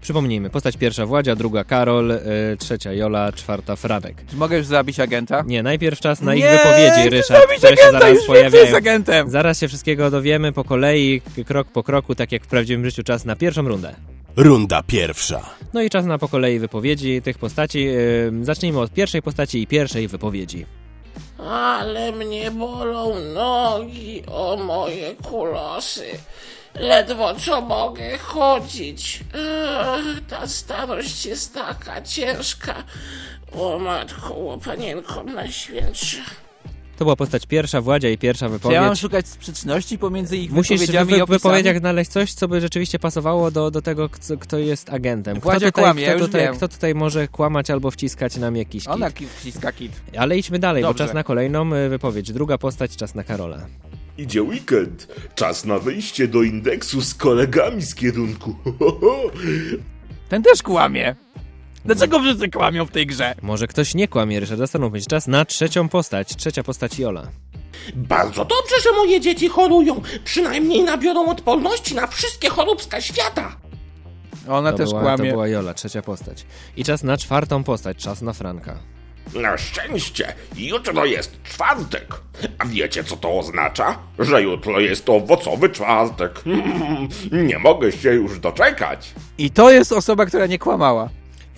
Przypomnijmy, 0.00 0.50
postać 0.50 0.76
pierwsza 0.76 1.06
Władzia, 1.06 1.36
druga 1.36 1.64
Karol, 1.64 2.10
y, 2.10 2.20
trzecia 2.58 2.92
Jola, 2.92 3.32
czwarta 3.32 3.76
Franek. 3.76 4.24
Czy 4.30 4.36
mogę 4.36 4.56
już 4.56 4.66
zabić 4.66 5.00
agenta? 5.00 5.44
Nie, 5.46 5.62
najpierw 5.62 6.00
czas 6.00 6.20
na 6.20 6.34
ich 6.34 6.44
Nie, 6.44 6.50
wypowiedzi, 6.50 7.10
Ryszard, 7.10 7.40
zabić 7.40 7.58
które 7.58 7.76
się 7.76 7.82
agenta, 7.82 7.98
zaraz 8.00 8.10
już 8.10 8.18
wiem, 8.18 8.26
co 8.26 8.32
pojawiają. 8.32 8.64
jest 8.64 8.76
agentem. 8.76 9.30
Zaraz 9.30 9.58
się 9.60 9.68
wszystkiego 9.68 10.10
dowiemy 10.10 10.52
po 10.52 10.64
kolei, 10.64 11.22
krok 11.46 11.68
po 11.68 11.82
kroku, 11.82 12.14
tak 12.14 12.32
jak 12.32 12.44
w 12.44 12.46
prawdziwym 12.46 12.84
życiu, 12.84 13.02
czas 13.02 13.24
na 13.24 13.36
pierwszą 13.36 13.68
rundę. 13.68 13.94
Runda 14.38 14.82
pierwsza. 14.82 15.50
No 15.74 15.82
i 15.82 15.90
czas 15.90 16.06
na 16.06 16.18
po 16.18 16.28
kolei 16.28 16.58
wypowiedzi 16.58 17.22
tych 17.22 17.38
postaci. 17.38 17.88
Zacznijmy 18.42 18.80
od 18.80 18.92
pierwszej 18.92 19.22
postaci 19.22 19.62
i 19.62 19.66
pierwszej 19.66 20.08
wypowiedzi. 20.08 20.66
Ale 21.50 22.12
mnie 22.12 22.50
bolą 22.50 23.14
nogi, 23.34 24.22
o 24.26 24.56
moje 24.56 25.14
kulosy. 25.14 26.06
Ledwo 26.74 27.34
co 27.34 27.60
mogę 27.60 28.18
chodzić. 28.18 29.20
Ach, 29.80 30.04
ta 30.28 30.46
starość 30.46 31.26
jest 31.26 31.54
taka 31.54 32.02
ciężka. 32.02 32.74
O 33.52 33.78
matko, 33.78 34.34
łopanienko 34.34 35.22
najświętsza. 35.22 36.22
To 36.98 37.04
była 37.04 37.16
postać 37.16 37.46
pierwsza, 37.46 37.80
Władzia 37.80 38.08
i 38.10 38.18
pierwsza 38.18 38.46
Czy 38.46 38.52
wypowiedź. 38.52 38.74
ja 38.74 38.82
mam 38.82 38.96
szukać 38.96 39.28
sprzeczności 39.28 39.98
pomiędzy 39.98 40.36
ich 40.36 40.52
Musisz 40.52 40.76
w 40.76 40.80
wypowiedziami 40.80 41.10
wy- 41.10 41.22
opisami? 41.22 41.38
wypowiedziach 41.38 41.78
znaleźć 41.78 42.10
coś, 42.10 42.32
co 42.34 42.48
by 42.48 42.60
rzeczywiście 42.60 42.98
pasowało 42.98 43.50
do, 43.50 43.70
do 43.70 43.82
tego, 43.82 44.08
kto, 44.08 44.36
kto 44.36 44.58
jest 44.58 44.90
agentem. 44.90 45.40
Kto 45.40 45.52
tutaj, 45.54 45.72
kłamie, 45.72 46.06
kto, 46.06 46.18
tutaj, 46.26 46.48
kto 46.56 46.68
tutaj 46.68 46.94
może 46.94 47.28
kłamać 47.28 47.70
albo 47.70 47.90
wciskać 47.90 48.36
nam 48.36 48.56
jakiś 48.56 48.84
kit. 48.84 48.92
Ona 48.92 49.10
wciska 49.38 49.72
kit. 49.72 49.92
Ale 50.18 50.38
idźmy 50.38 50.58
dalej, 50.58 50.82
Dobrze. 50.82 50.94
bo 51.04 51.06
czas 51.06 51.14
na 51.14 51.24
kolejną 51.24 51.74
y, 51.74 51.88
wypowiedź. 51.88 52.32
Druga 52.32 52.58
postać, 52.58 52.96
czas 52.96 53.14
na 53.14 53.24
Karola. 53.24 53.66
Idzie 54.18 54.42
weekend. 54.42 55.08
Czas 55.34 55.64
na 55.64 55.78
wyjście 55.78 56.28
do 56.28 56.42
indeksu 56.42 57.00
z 57.02 57.14
kolegami 57.14 57.82
z 57.82 57.94
kierunku. 57.94 58.54
Ten 60.28 60.42
też 60.42 60.62
kłamie. 60.62 61.14
Dlaczego 61.84 62.20
wszyscy 62.20 62.50
kłamią 62.50 62.84
w 62.86 62.90
tej 62.90 63.06
grze? 63.06 63.34
Może 63.42 63.66
ktoś 63.66 63.94
nie 63.94 64.08
kłamie, 64.08 64.40
Ryszard, 64.40 64.58
zastanówmy 64.58 65.00
się. 65.00 65.06
Czas 65.06 65.26
na 65.26 65.44
trzecią 65.44 65.88
postać. 65.88 66.36
Trzecia 66.36 66.62
postać 66.62 66.98
Jola. 66.98 67.22
Bardzo 67.94 68.44
dobrze, 68.44 68.74
że 68.84 68.92
moje 68.92 69.20
dzieci 69.20 69.48
chorują. 69.48 70.02
Przynajmniej 70.24 70.82
nabiorą 70.82 71.28
odporności 71.30 71.94
na 71.94 72.06
wszystkie 72.06 72.48
choróbska 72.48 73.00
świata. 73.00 73.56
Ona 74.48 74.72
to 74.72 74.78
też 74.78 74.88
była, 74.88 75.00
kłamie. 75.02 75.30
To 75.30 75.32
była 75.34 75.48
Jola, 75.48 75.74
trzecia 75.74 76.02
postać. 76.02 76.46
I 76.76 76.84
czas 76.84 77.02
na 77.02 77.16
czwartą 77.16 77.64
postać, 77.64 77.96
czas 77.96 78.22
na 78.22 78.32
Franka. 78.32 78.78
Na 79.34 79.58
szczęście, 79.58 80.34
jutro 80.56 81.04
jest 81.04 81.42
czwartek. 81.42 82.14
A 82.58 82.64
wiecie, 82.66 83.04
co 83.04 83.16
to 83.16 83.38
oznacza? 83.38 83.98
Że 84.18 84.42
jutro 84.42 84.80
jest 84.80 85.08
owocowy 85.08 85.68
czwartek. 85.70 86.42
Nie 87.48 87.58
mogę 87.58 87.92
się 87.92 88.12
już 88.14 88.38
doczekać. 88.40 89.14
I 89.38 89.50
to 89.50 89.70
jest 89.70 89.92
osoba, 89.92 90.26
która 90.26 90.46
nie 90.46 90.58
kłamała. 90.58 91.08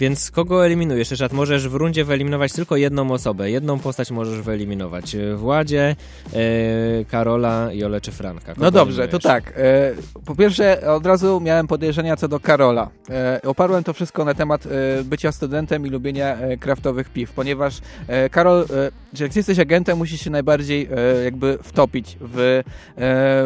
Więc 0.01 0.31
kogo 0.31 0.67
eliminujesz, 0.67 1.11
Ryszard? 1.11 1.33
Możesz 1.33 1.69
w 1.69 1.75
rundzie 1.75 2.05
wyeliminować 2.05 2.53
tylko 2.53 2.77
jedną 2.77 3.11
osobę. 3.11 3.51
Jedną 3.51 3.79
postać 3.79 4.11
możesz 4.11 4.41
wyeliminować. 4.41 5.17
Władzie, 5.37 5.97
e, 6.33 7.05
Karola, 7.05 7.69
Jolę 7.73 8.01
czy 8.01 8.13
Franka. 8.13 8.55
Kogo 8.55 8.65
No 8.65 8.71
dobrze, 8.71 9.09
to 9.09 9.19
tak. 9.19 9.53
E, 9.57 9.93
po 10.27 10.35
pierwsze, 10.35 10.93
od 10.93 11.07
razu 11.07 11.41
miałem 11.41 11.67
podejrzenia 11.67 12.17
co 12.17 12.29
do 12.29 12.41
Karola. 12.41 12.91
E, 13.11 13.41
oparłem 13.45 13.85
to 13.85 13.93
wszystko 13.93 14.25
na 14.25 14.35
temat 14.35 14.67
e, 14.67 15.05
bycia 15.05 15.33
studentem 15.33 15.87
i 15.87 15.91
lubienia 15.91 16.37
e, 16.37 16.57
kraftowych 16.57 17.09
piw, 17.09 17.33
ponieważ 17.33 17.79
e, 18.09 18.29
Karol, 18.29 18.61
e, 18.61 18.67
że 19.13 19.25
jak 19.25 19.37
jesteś 19.37 19.59
agentem, 19.59 19.99
musisz 19.99 20.21
się 20.21 20.31
najbardziej 20.31 20.89
e, 20.97 21.25
jakby 21.25 21.59
wtopić 21.63 22.17
w, 22.21 22.39
e, 22.39 22.63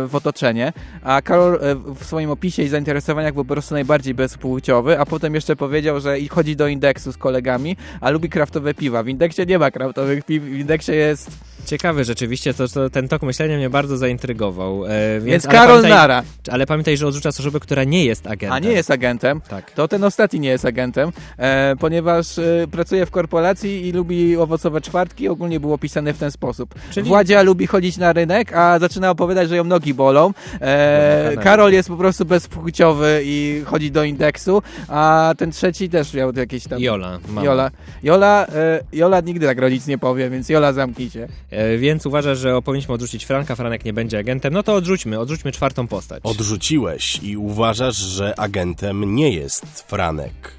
w 0.09 0.11
otoczenie, 0.15 0.73
a 1.03 1.23
Karol 1.23 1.55
e, 1.55 1.75
w 1.95 2.05
swoim 2.05 2.31
opisie 2.31 2.63
i 2.63 2.69
zainteresowaniach 2.69 3.35
był 3.35 3.45
po 3.45 3.55
prostu 3.55 3.75
najbardziej 3.75 4.15
bezpłciowy, 4.15 5.01
a 5.01 5.07
potem 5.07 5.35
jeszcze 5.35 5.57
powiedział, 5.57 6.01
że 6.01 6.19
i 6.19 6.29
chodzi 6.45 6.57
do 6.57 6.69
indeksu 6.69 7.13
z 7.13 7.17
kolegami, 7.17 7.77
a 8.01 8.11
lubi 8.11 8.29
kraftowe 8.29 8.75
piwa. 8.75 9.03
W 9.03 9.09
indeksie 9.09 9.47
nie 9.47 9.59
ma 9.59 9.71
kraftowych 9.71 10.25
piw, 10.25 10.43
w 10.43 10.59
indeksie 10.59 10.93
jest... 10.93 11.54
Ciekawy 11.67 12.05
rzeczywiście, 12.05 12.55
to, 12.55 12.69
to, 12.69 12.91
ten 12.91 13.09
tok 13.09 13.23
myślenia 13.23 13.57
mnie 13.57 13.71
bardzo 13.71 13.97
zaintrygował. 13.97 14.87
E, 14.87 14.89
więc, 15.15 15.25
Więc 15.25 15.47
Karol 15.47 15.77
pamiętaj- 15.83 15.89
Nara. 15.89 16.23
Ale 16.51 16.67
pamiętaj, 16.67 16.97
że 16.97 17.07
odrzucasz 17.07 17.41
osobę, 17.41 17.61
która 17.61 17.85
nie 17.85 18.05
jest 18.05 18.27
agentem. 18.27 18.53
A 18.53 18.59
nie 18.59 18.71
jest 18.73 18.91
agentem, 18.91 19.41
Tak. 19.49 19.71
to 19.71 19.89
ten 19.89 20.05
ostatni 20.05 20.41
nie 20.41 20.49
jest 20.49 20.65
agentem, 20.65 21.13
e, 21.39 21.77
ponieważ 21.81 22.39
e, 22.39 22.67
pracuje 22.71 23.07
w 23.07 23.11
korporacji 23.11 23.89
i 23.89 23.93
lubi 23.93 24.37
owocowe 24.37 24.81
czwartki, 24.81 25.29
ogólnie 25.29 25.61
był 25.61 25.73
opisany 25.73 26.13
w 26.13 26.19
ten 26.19 26.31
sposób. 26.31 26.75
Czyli- 26.91 27.09
Władzia 27.09 27.43
lubi 27.43 27.67
chodzić 27.67 27.97
na 27.97 28.13
rynek, 28.13 28.53
a 28.57 28.79
zaczyna 28.79 29.11
opowiadać, 29.11 29.49
że 29.49 29.57
ją 29.57 29.65
nogi 29.65 29.95
bolą. 29.95 30.33
E, 30.61 31.35
Karol 31.43 31.73
jest 31.73 31.89
po 31.89 31.97
prostu 31.97 32.25
bezpłciowy 32.25 33.21
i 33.25 33.63
chodzi 33.67 33.91
do 33.91 34.05
indeksu, 34.05 34.63
a 34.89 35.35
ten 35.39 35.51
trzeci 35.51 35.89
też 35.89 36.15
miał 36.15 36.33
jakieś 36.37 36.65
tam... 36.65 36.81
Jola, 36.81 37.19
mama. 37.29 37.45
Jola. 37.45 37.71
Jola, 38.03 38.47
e, 38.55 38.81
Jola 38.93 39.21
nigdy 39.21 39.47
tak 39.47 39.59
rodzic 39.59 39.87
nie 39.87 39.99
powie, 39.99 40.31
więc 40.31 40.49
Jola 40.49 40.73
zamknijcie. 40.73 41.29
E, 41.55 41.79
więc 41.79 42.07
uważasz, 42.07 42.39
że 42.39 42.63
powinniśmy 42.63 42.95
odrzucić 42.95 43.25
Franka, 43.25 43.57
Franek 43.57 43.85
nie 43.85 43.93
będzie 43.93 44.19
agentem. 44.19 44.53
No 44.53 44.63
to 44.63 44.75
odrzućmy, 44.75 45.19
odrzućmy 45.19 45.53
czwartą 45.53 45.87
postać. 45.87 46.21
Odrzuciłeś 46.23 47.21
i 47.23 47.37
uważasz, 47.37 47.97
że 47.97 48.39
agentem 48.39 49.15
nie 49.15 49.31
jest 49.31 49.83
Franek. 49.83 50.53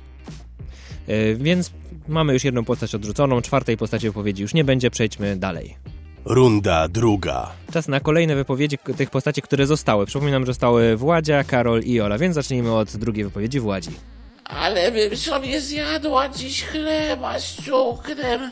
E, 1.07 1.35
więc 1.35 1.71
mamy 2.07 2.33
już 2.33 2.43
jedną 2.43 2.65
postać 2.65 2.95
odrzuconą, 2.95 3.41
czwartej 3.41 3.77
postaci 3.77 4.07
wypowiedzi 4.07 4.41
już 4.41 4.53
nie 4.53 4.63
będzie, 4.63 4.91
przejdźmy 4.91 5.35
dalej. 5.35 5.75
Runda 6.25 6.87
druga. 6.87 7.51
Czas 7.73 7.87
na 7.87 7.99
kolejne 7.99 8.35
wypowiedzi 8.35 8.77
tych 8.97 9.09
postaci, 9.09 9.41
które 9.41 9.65
zostały. 9.65 10.05
Przypominam, 10.05 10.43
że 10.43 10.47
zostały 10.47 10.97
Władzia, 10.97 11.43
Karol 11.43 11.81
i 11.81 11.93
Jola, 11.93 12.17
więc 12.17 12.35
zacznijmy 12.35 12.73
od 12.73 12.97
drugiej 12.97 13.23
wypowiedzi 13.23 13.59
Władzi. 13.59 13.91
Ale 14.43 14.91
bym 14.91 15.17
sobie 15.17 15.61
zjadła 15.61 16.29
dziś 16.29 16.63
chleba 16.63 17.39
z 17.39 17.55
cukrem. 17.55 18.51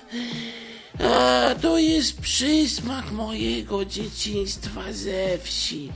A, 1.00 1.56
to 1.62 1.78
jest 1.78 2.22
przysmak 2.22 3.12
mojego 3.12 3.86
dzieciństwa 3.86 4.82
ze 4.92 5.38
wsi. 5.44 5.90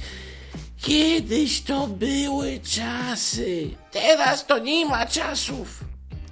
Kiedyś 0.81 1.62
to 1.62 1.88
były 1.88 2.60
czasy. 2.63 3.69
Teraz 3.91 4.45
to 4.47 4.60
nie 4.60 4.86
ma 4.86 5.05
czasów. 5.05 5.83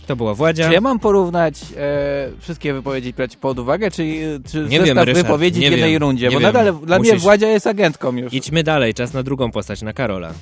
To 0.08 0.16
była 0.16 0.34
Władzia. 0.34 0.68
Czy 0.68 0.74
ja 0.74 0.82
mam 0.82 1.00
porównać 1.00 1.56
e, 1.78 2.32
wszystkie 2.40 2.74
wypowiedzi 2.74 3.14
brać 3.14 3.36
pod 3.36 3.60
uwagę, 3.60 3.92
czy, 3.92 4.04
czy 4.52 4.58
Nie 4.58 4.64
zestaw 4.80 4.86
wiem, 4.86 5.00
Ryszard, 5.00 5.28
wypowiedzi 5.28 5.60
nie 5.60 5.68
w 5.70 5.72
jednej 5.72 5.92
wiem, 5.92 6.02
rundzie? 6.02 6.26
nie 6.28 6.32
Bo 6.36 6.40
wiem. 6.40 6.54
nadal 6.54 6.80
dla 6.86 7.00
mnie 7.00 7.16
Władzia 7.16 7.48
jest 7.48 7.68
agentką 7.68 8.16
już. 8.18 8.34
Idźmy 8.34 8.64
dalej, 8.64 8.94
czas 8.94 9.14
na 9.14 9.24
drugą 9.24 9.52
postać, 9.52 9.82
na 9.82 9.94
Karola. 9.94 10.34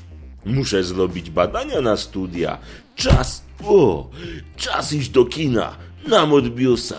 Muszę 0.46 0.84
zrobić 0.84 1.30
badania 1.30 1.82
na 1.82 1.98
studia. 1.98 2.58
Czas, 2.96 3.44
o, 3.66 4.10
czas 4.58 4.94
iść 4.94 5.10
do 5.10 5.26
kina. 5.26 5.76
Na 6.08 6.26
Modbiusa. 6.26 6.98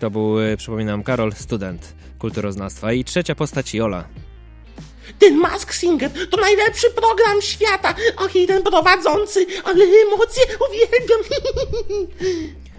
To 0.00 0.10
był, 0.10 0.40
e, 0.40 0.56
przypominam, 0.56 1.02
Karol, 1.02 1.32
student 1.32 1.94
kulturoznawstwa. 2.18 2.92
I 2.92 3.04
trzecia 3.04 3.34
postać 3.34 3.74
Jola. 3.74 4.04
Ten 5.18 5.36
Mask 5.36 5.72
Singer 5.72 6.10
to 6.30 6.36
najlepszy 6.40 6.90
program 6.90 7.42
świata. 7.42 7.94
Och, 8.18 8.36
i 8.36 8.46
ten 8.46 8.62
prowadzący, 8.62 9.46
ale 9.64 9.84
emocje 9.84 10.42
uwielbiam. 10.68 11.20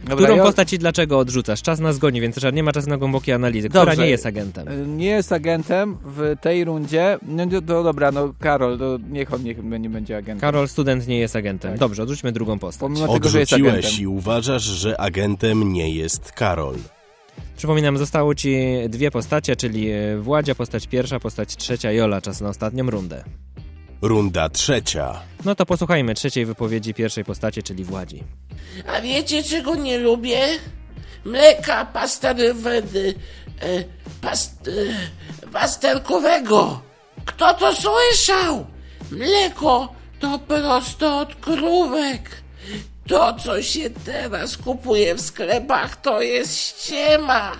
Dobra, 0.03 0.15
Którą 0.25 0.35
ja- 0.37 0.43
postać 0.43 0.73
i 0.73 0.79
dlaczego 0.79 1.19
odrzucasz? 1.19 1.61
Czas 1.61 1.79
na 1.79 1.93
zgodnie, 1.93 2.21
więc 2.21 2.35
Ryszard, 2.37 2.55
nie 2.55 2.63
ma 2.63 2.71
czasu 2.71 2.89
na 2.89 2.97
głębokie 2.97 3.35
analizy. 3.35 3.69
Która 3.69 3.85
Dobrze. 3.85 4.01
nie 4.03 4.09
jest 4.09 4.25
agentem? 4.25 4.67
E, 4.67 4.75
Nie 4.87 5.05
jest 5.07 5.31
agentem 5.31 5.97
w 6.03 6.35
tej 6.41 6.65
rundzie. 6.65 7.17
No, 7.21 7.45
no, 7.45 7.61
no 7.67 7.83
dobra, 7.83 8.11
no 8.11 8.33
Karol, 8.39 8.79
to 8.79 8.99
niech 9.09 9.33
on 9.33 9.43
niech 9.43 9.57
nie 9.63 9.89
będzie 9.89 10.17
agentem. 10.17 10.39
Karol, 10.39 10.67
student, 10.67 11.07
nie 11.07 11.19
jest 11.19 11.35
agentem. 11.35 11.71
Tak. 11.71 11.79
Dobrze, 11.79 12.03
odrzućmy 12.03 12.31
drugą 12.31 12.59
postać. 12.59 12.79
Pomimo 12.79 13.13
tego, 13.13 13.29
że 13.29 13.39
jest 13.39 13.53
Odrzuciłeś 13.53 13.85
agentem. 13.85 14.01
i 14.03 14.07
uważasz, 14.07 14.63
że 14.63 15.01
agentem 15.01 15.73
nie 15.73 15.95
jest 15.95 16.31
Karol. 16.31 16.75
Przypominam, 17.57 17.97
zostało 17.97 18.35
ci 18.35 18.57
dwie 18.89 19.11
postacie, 19.11 19.55
czyli 19.55 19.91
e, 19.91 20.17
Władzia, 20.17 20.55
postać 20.55 20.87
pierwsza, 20.87 21.19
postać 21.19 21.55
trzecia, 21.55 21.91
Jola. 21.91 22.21
Czas 22.21 22.41
na 22.41 22.49
ostatnią 22.49 22.89
rundę. 22.89 23.23
Runda 24.01 24.49
trzecia. 24.49 25.19
No 25.45 25.55
to 25.55 25.65
posłuchajmy 25.65 26.13
trzeciej 26.13 26.45
wypowiedzi 26.45 26.93
pierwszej 26.93 27.25
postaci, 27.25 27.63
czyli 27.63 27.83
Władzi. 27.83 28.23
A 28.87 29.01
wiecie 29.01 29.43
czego 29.43 29.75
nie 29.75 29.97
lubię? 29.99 30.39
Mleka 31.25 31.85
pasterowego, 31.85 32.99
e, 32.99 33.83
past, 34.21 34.67
e, 34.67 35.47
pasterkowego. 35.51 36.81
Kto 37.25 37.53
to 37.53 37.73
słyszał? 37.75 38.65
Mleko 39.11 39.93
to 40.19 40.39
prosto 40.39 41.19
od 41.19 41.35
krówek. 41.35 42.46
To, 43.07 43.33
co 43.33 43.61
się 43.61 43.89
teraz 43.89 44.57
kupuje 44.57 45.15
w 45.15 45.21
sklepach, 45.21 46.01
to 46.01 46.21
jest 46.21 46.57
ściema. 46.57 47.51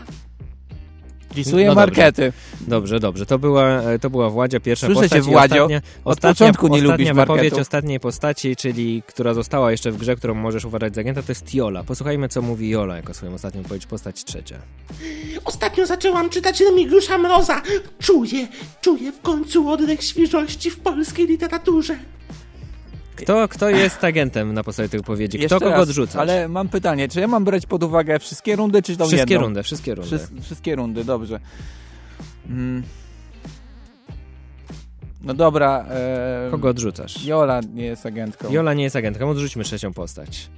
Wpisuję 1.30 1.68
No 1.68 1.76
dobrze. 1.76 1.86
markety. 2.02 2.34
Dobrze, 2.62 3.00
dobrze. 3.00 3.26
To 3.26 3.40
była, 3.40 3.68
e, 3.82 4.00
to 4.00 4.10
była 4.10 4.30
Władzia, 4.30 4.60
pierwsza 4.60 4.88
Słyszę 4.88 5.02
postać. 5.02 5.26
cię, 5.26 5.32
Władzio. 5.32 5.56
Ostatnia, 5.56 5.78
Od 5.78 6.18
ostatnia, 6.18 6.30
początku 6.34 6.68
nie 6.68 6.74
ostatnia 6.74 6.92
lubisz 6.92 7.14
wypowiedź 7.14 7.54
ostatniej 7.54 8.00
postaci, 8.00 8.56
czyli 8.56 9.04
która 9.08 9.34
została 9.34 9.72
jeszcze 9.72 9.92
w 9.92 9.98
grze, 9.98 10.16
którą 10.16 10.34
możesz 10.34 10.66
uważać 10.66 10.96
za 10.96 11.02
agenta, 11.02 11.22
to 11.22 11.32
jest 11.32 11.56
Jola. 11.56 11.84
Posłuchajmy, 11.84 12.30
co 12.30 12.42
mówi 12.42 12.70
Jola 12.70 12.96
jako 12.96 13.14
swoją 13.14 13.34
ostatnią 13.34 13.62
wypowiedź, 13.62 13.86
postać 13.86 14.24
trzecia. 14.24 14.56
Ostatnio 15.46 15.86
zaczęłam 15.86 16.30
czytać 16.30 16.60
Remigiusza 16.60 17.18
Mroza. 17.18 17.62
Czuję, 18.00 18.48
czuję 18.82 19.12
w 19.12 19.22
końcu 19.22 19.70
oddech 19.70 20.04
świeżości 20.04 20.70
w 20.72 20.80
polskiej 20.80 21.28
literaturze. 21.28 21.96
Kto, 23.18 23.48
kto 23.48 23.70
jest 23.70 24.04
agentem 24.04 24.54
na 24.54 24.64
podstawie 24.64 24.90
tej 24.90 25.00
wypowiedzi? 25.00 25.38
Kto 25.38 25.44
Jeszcze 25.44 25.60
kogo 25.60 25.72
raz, 25.72 25.82
odrzuca? 25.82 26.20
Ale 26.20 26.48
mam 26.48 26.70
pytanie, 26.70 27.08
czy 27.10 27.20
ja 27.20 27.28
mam 27.28 27.44
brać 27.46 27.66
pod 27.66 27.84
uwagę 27.84 28.20
wszystkie 28.20 28.56
rundy, 28.56 28.82
czy 28.82 28.98
tą 28.98 29.08
Wszystkie 29.08 29.34
jedną? 29.34 29.46
rundy, 29.48 29.64
wszystkie 29.64 29.96
rundy. 29.96 30.18
Wszys- 30.18 30.42
wszystkie 30.42 30.76
rundy, 30.76 31.04
dobrze. 31.04 31.40
Mm. 32.50 32.84
No 35.24 35.34
dobra. 35.34 35.86
E... 35.90 36.48
Kogo 36.52 36.70
odrzucasz? 36.70 37.26
Jola 37.26 37.62
nie 37.74 37.86
jest 37.86 38.06
agentką. 38.06 38.52
Jola 38.52 38.74
nie 38.74 38.84
jest 38.84 38.96
agentką, 38.96 39.30
odrzućmy 39.30 39.64
trzecią 39.64 39.94
postać. 39.94 40.50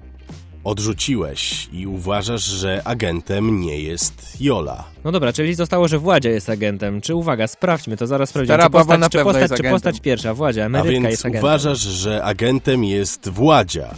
Odrzuciłeś 0.63 1.69
i 1.73 1.87
uważasz, 1.87 2.43
że 2.43 2.81
agentem 2.85 3.61
nie 3.61 3.79
jest 3.79 4.41
Jola. 4.41 4.83
No 5.03 5.11
dobra, 5.11 5.33
czyli 5.33 5.55
zostało, 5.55 5.87
że 5.87 5.99
Władzia 5.99 6.29
jest 6.29 6.49
agentem. 6.49 7.01
Czy 7.01 7.15
uwaga, 7.15 7.47
sprawdźmy 7.47 7.97
to, 7.97 8.07
zaraz 8.07 8.29
sprawdzimy. 8.29 8.53
Stara 8.53 8.63
Czy 8.63 8.69
baba 8.69 8.83
postać, 8.85 8.99
na 8.99 9.09
czy 9.09 9.17
pewno 9.17 9.31
postać, 9.33 9.51
jest 9.51 9.63
czy 9.63 9.69
postać 9.69 9.99
pierwsza, 9.99 10.33
Władzia, 10.33 10.63
A 10.63 10.65
emerytka 10.65 10.91
więc 10.91 11.05
jest 11.09 11.25
agentem. 11.25 11.43
uważasz, 11.43 11.79
że 11.79 12.23
agentem 12.23 12.83
jest 12.83 13.29
Władzia. 13.29 13.93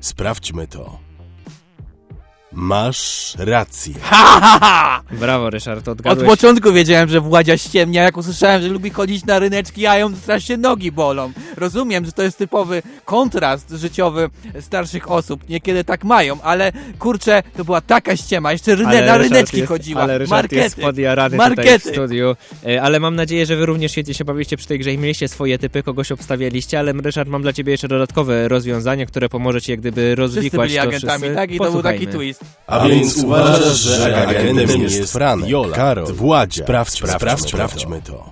Sprawdźmy 0.00 0.66
to. 0.66 0.98
Masz 2.60 3.34
rację. 3.38 3.94
Ha, 4.02 4.40
ha, 4.40 4.58
ha! 4.60 5.02
Brawo, 5.20 5.50
Ryszard, 5.50 5.80
Od 5.80 5.88
odgadłeś. 5.88 6.28
początku 6.28 6.72
wiedziałem, 6.72 7.08
że 7.08 7.20
Władzia 7.20 7.56
ściemnia, 7.58 8.02
jak 8.02 8.16
usłyszałem, 8.16 8.62
że 8.62 8.68
lubi 8.68 8.90
chodzić 8.90 9.24
na 9.24 9.38
ryneczki, 9.38 9.86
a 9.86 9.96
ją 9.98 10.16
strasznie 10.16 10.56
nogi 10.56 10.92
bolą. 10.92 11.32
Rozumiem, 11.56 12.04
że 12.04 12.12
to 12.12 12.22
jest 12.22 12.38
typowy 12.38 12.82
kontrast 13.04 13.70
życiowy 13.70 14.30
starszych 14.60 15.10
osób. 15.10 15.48
Niekiedy 15.48 15.84
tak 15.84 16.04
mają, 16.04 16.40
ale 16.42 16.72
kurczę, 16.98 17.42
to 17.56 17.64
była 17.64 17.80
taka 17.80 18.16
ściema. 18.16 18.52
Jeszcze 18.52 18.74
ryne, 18.74 18.88
Ale 18.88 19.06
na 19.06 19.16
Ryszard 19.18 19.32
ryneczki 19.34 19.56
jest, 19.56 19.68
chodziła. 19.68 20.02
Ale 20.02 20.18
Ryszard 20.18 20.30
Markety. 20.30 20.56
jest 20.62 20.76
podjarany 20.76 21.36
Markety. 21.36 21.62
tutaj 21.62 21.78
w 21.78 21.82
studiu. 21.96 22.36
E, 22.66 22.82
Ale 22.82 23.00
mam 23.00 23.16
nadzieję, 23.16 23.46
że 23.46 23.56
wy 23.56 23.66
również 23.66 23.92
świetnie 23.92 24.14
się 24.14 24.24
bawiliście 24.24 24.56
przy 24.56 24.66
tej 24.66 24.78
grze 24.78 24.92
i 24.92 24.98
mieliście 24.98 25.28
swoje 25.28 25.58
typy, 25.58 25.82
kogoś 25.82 26.12
obstawialiście, 26.12 26.78
ale 26.78 26.92
Ryszard, 26.92 27.28
mam 27.28 27.42
dla 27.42 27.52
ciebie 27.52 27.72
jeszcze 27.72 27.88
dodatkowe 27.88 28.48
rozwiązanie, 28.48 29.06
które 29.06 29.28
pomoże 29.28 29.60
ci 29.62 29.70
jak 29.70 29.80
gdyby 29.80 30.00
Wszyscy 30.00 30.14
rozwikłać 30.16 30.68
byli 30.68 30.76
to 30.76 30.82
agentami, 30.82 31.18
wszyscy. 31.20 31.34
tak? 31.36 31.50
I 31.50 31.58
to 31.58 31.70
był 31.72 31.82
taki 31.82 32.06
twist. 32.06 32.47
A 32.66 32.88
więc 32.88 33.16
uważasz, 33.16 33.78
że 33.78 34.26
agentem 34.28 34.80
jest 34.82 35.12
Franek, 35.12 35.48
Jola, 35.48 35.76
Karol, 35.76 36.12
Władzia. 36.12 36.64
Sprawdź, 36.64 36.98
sprawdź, 36.98 37.48
sprawdźmy 37.48 38.02
to. 38.02 38.30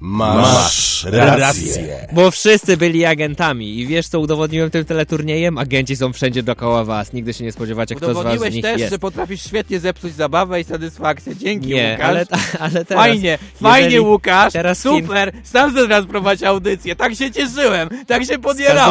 Masz 0.00 1.06
rację. 1.10 2.06
Bo 2.12 2.30
wszyscy 2.30 2.76
byli 2.76 3.04
agentami 3.04 3.78
i 3.78 3.86
wiesz 3.86 4.08
co 4.08 4.20
udowodniłem 4.20 4.70
tym 4.70 4.84
teleturniejem? 4.84 5.58
Agenci 5.58 5.96
są 5.96 6.12
wszędzie 6.12 6.42
dookoła 6.42 6.84
was. 6.84 7.12
Nigdy 7.12 7.32
się 7.34 7.44
nie 7.44 7.52
spodziewacie, 7.52 7.94
kto 7.94 8.06
z 8.06 8.08
was 8.08 8.16
z 8.16 8.20
Udowodniłeś 8.20 8.54
nich 8.54 8.62
też, 8.62 8.80
jest. 8.80 8.92
że 8.92 8.98
potrafisz 8.98 9.42
świetnie 9.44 9.80
zepsuć 9.80 10.14
zabawę 10.14 10.60
i 10.60 10.64
satysfakcję. 10.64 11.36
Dzięki, 11.36 11.68
Nie, 11.68 11.90
Łukasz. 11.92 12.08
ale, 12.08 12.26
ale 12.60 12.84
teraz... 12.84 13.04
Fajnie, 13.04 13.38
fajnie 13.62 13.84
jeżeli- 13.84 14.00
Łukasz, 14.00 14.52
teraz 14.52 14.78
super, 14.78 15.32
sam 15.44 15.74
teraz 15.74 16.06
prowadź 16.06 16.42
audycję, 16.42 16.96
tak 16.96 17.14
się 17.14 17.30
cieszyłem, 17.30 17.88
tak 18.06 18.24
się 18.24 18.38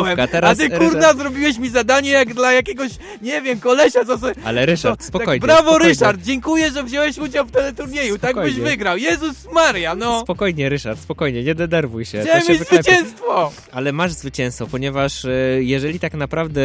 Wskazówka, 0.05 0.27
teraz 0.27 0.51
a 0.51 0.55
ty 0.61 0.69
kurna 0.69 1.13
zrobiłeś 1.13 1.57
mi 1.57 1.69
zadanie 1.69 2.09
jak 2.09 2.33
dla 2.33 2.51
jakiegoś, 2.53 2.91
nie 3.21 3.41
wiem, 3.41 3.59
kolesia, 3.59 4.05
co 4.05 4.17
sobie... 4.17 4.33
Ale 4.45 4.65
Ryszard, 4.65 4.99
to, 4.99 5.05
spokojnie, 5.05 5.39
Tak, 5.39 5.47
brawo 5.47 5.61
spokojnie. 5.69 5.89
Ryszard, 5.89 6.21
dziękuję, 6.21 6.71
że 6.71 6.83
wziąłeś 6.83 7.17
udział 7.17 7.45
w 7.45 7.51
teleturnieju, 7.51 8.17
tak 8.17 8.35
byś 8.35 8.45
Spokojnie. 8.45 8.69
wygrał, 8.71 8.97
Jezus 8.97 9.35
Maria, 9.53 9.95
no. 9.95 10.21
Spokojnie, 10.21 10.69
Ryszard, 10.69 10.98
spokojnie, 10.99 11.43
nie 11.43 11.55
denerwuj 11.55 12.05
się. 12.05 12.21
Chciałem 12.21 12.47
mieć 12.49 12.67
zwycięstwo! 12.67 13.51
Ale 13.71 13.91
masz 13.91 14.11
zwycięstwo, 14.11 14.67
ponieważ 14.67 15.25
e, 15.25 15.29
jeżeli 15.59 15.99
tak 15.99 16.13
naprawdę 16.13 16.61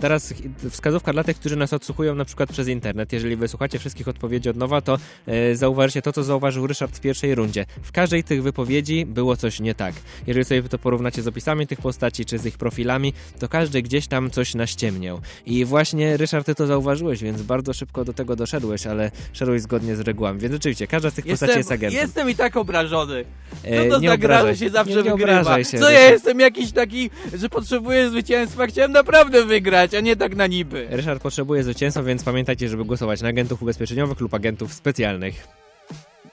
teraz 0.00 0.34
wskazówka 0.70 1.12
dla 1.12 1.24
tych, 1.24 1.36
którzy 1.36 1.56
nas 1.56 1.72
odsłuchują 1.72 2.14
na 2.14 2.24
przykład 2.24 2.52
przez 2.52 2.68
internet, 2.68 3.12
jeżeli 3.12 3.36
wysłuchacie 3.36 3.78
wszystkich 3.78 4.08
odpowiedzi 4.08 4.48
od 4.48 4.56
nowa, 4.56 4.80
to 4.80 4.98
e, 5.26 5.54
zauważycie 5.56 6.02
to, 6.02 6.12
co 6.12 6.24
zauważył 6.24 6.66
Ryszard 6.66 6.96
w 6.96 7.00
pierwszej 7.00 7.34
rundzie. 7.34 7.66
W 7.82 7.92
każdej 7.92 8.24
tych 8.24 8.42
wypowiedzi 8.42 9.06
było 9.06 9.36
coś 9.36 9.60
nie 9.60 9.74
tak. 9.74 9.94
Jeżeli 10.26 10.44
sobie 10.44 10.62
to 10.62 10.78
porównacie 10.78 11.22
z 11.22 11.26
opisami 11.28 11.66
tych 11.66 11.80
postaci, 11.80 12.24
czy 12.24 12.38
z 12.38 12.46
ich 12.46 12.58
profilami, 12.58 13.12
to 13.38 13.48
każdy 13.48 13.82
gdzieś 13.82 14.06
tam 14.06 14.30
coś 14.30 14.54
naściemniał. 14.54 15.20
I 15.46 15.64
właśnie 15.64 16.16
Ryszard, 16.16 16.46
ty 16.46 16.54
to 16.54 16.66
zauważyłeś, 16.66 17.22
więc 17.22 17.42
bardzo 17.42 17.72
szybko 17.72 18.04
do 18.04 18.12
tego 18.12 18.36
doszedłeś, 18.36 18.86
ale 18.86 19.10
szedłeś 19.32 19.62
zgodnie 19.62 19.96
z 19.96 20.00
regułami. 20.00 20.40
Więc 20.40 20.52
rzeczywiście, 20.54 20.86
każda 20.86 21.10
z 21.10 21.14
tych 21.14 21.26
postaci 21.26 21.50
jest 21.50 21.58
Jestem, 21.58 21.74
agentem. 21.78 22.00
jestem 22.00 22.30
i 22.30 22.34
tak 22.34 22.56
obrażony. 22.56 23.24
Co 23.62 23.77
E, 23.86 23.88
to 23.90 23.98
nie 24.00 24.08
za 24.08 24.16
gra, 24.18 24.36
obrażaj 24.36 24.56
że 24.56 24.64
się 24.64 24.70
zawsze 24.70 24.94
nie, 24.96 25.02
nie 25.02 25.10
wygrywa? 25.10 25.64
się, 25.64 25.78
Co 25.78 25.90
ja 25.90 25.98
Ryszard. 25.98 26.12
jestem 26.12 26.40
jakiś 26.40 26.72
taki, 26.72 27.10
że 27.34 27.48
potrzebuję 27.48 28.10
zwycięstwa? 28.10 28.66
Chciałem 28.66 28.92
naprawdę 28.92 29.44
wygrać, 29.44 29.94
a 29.94 30.00
nie 30.00 30.16
tak 30.16 30.36
na 30.36 30.46
niby. 30.46 30.86
Ryszard 30.90 31.22
potrzebuje 31.22 31.62
zwycięstwa, 31.64 32.02
więc 32.02 32.24
pamiętajcie, 32.24 32.68
żeby 32.68 32.84
głosować 32.84 33.22
na 33.22 33.28
agentów 33.28 33.62
ubezpieczeniowych 33.62 34.20
lub 34.20 34.34
agentów 34.34 34.72
specjalnych. 34.74 35.48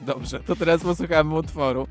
Dobrze, 0.02 0.40
to 0.48 0.56
teraz 0.56 0.82
posłuchamy 0.84 1.36
utworu. 1.36 1.88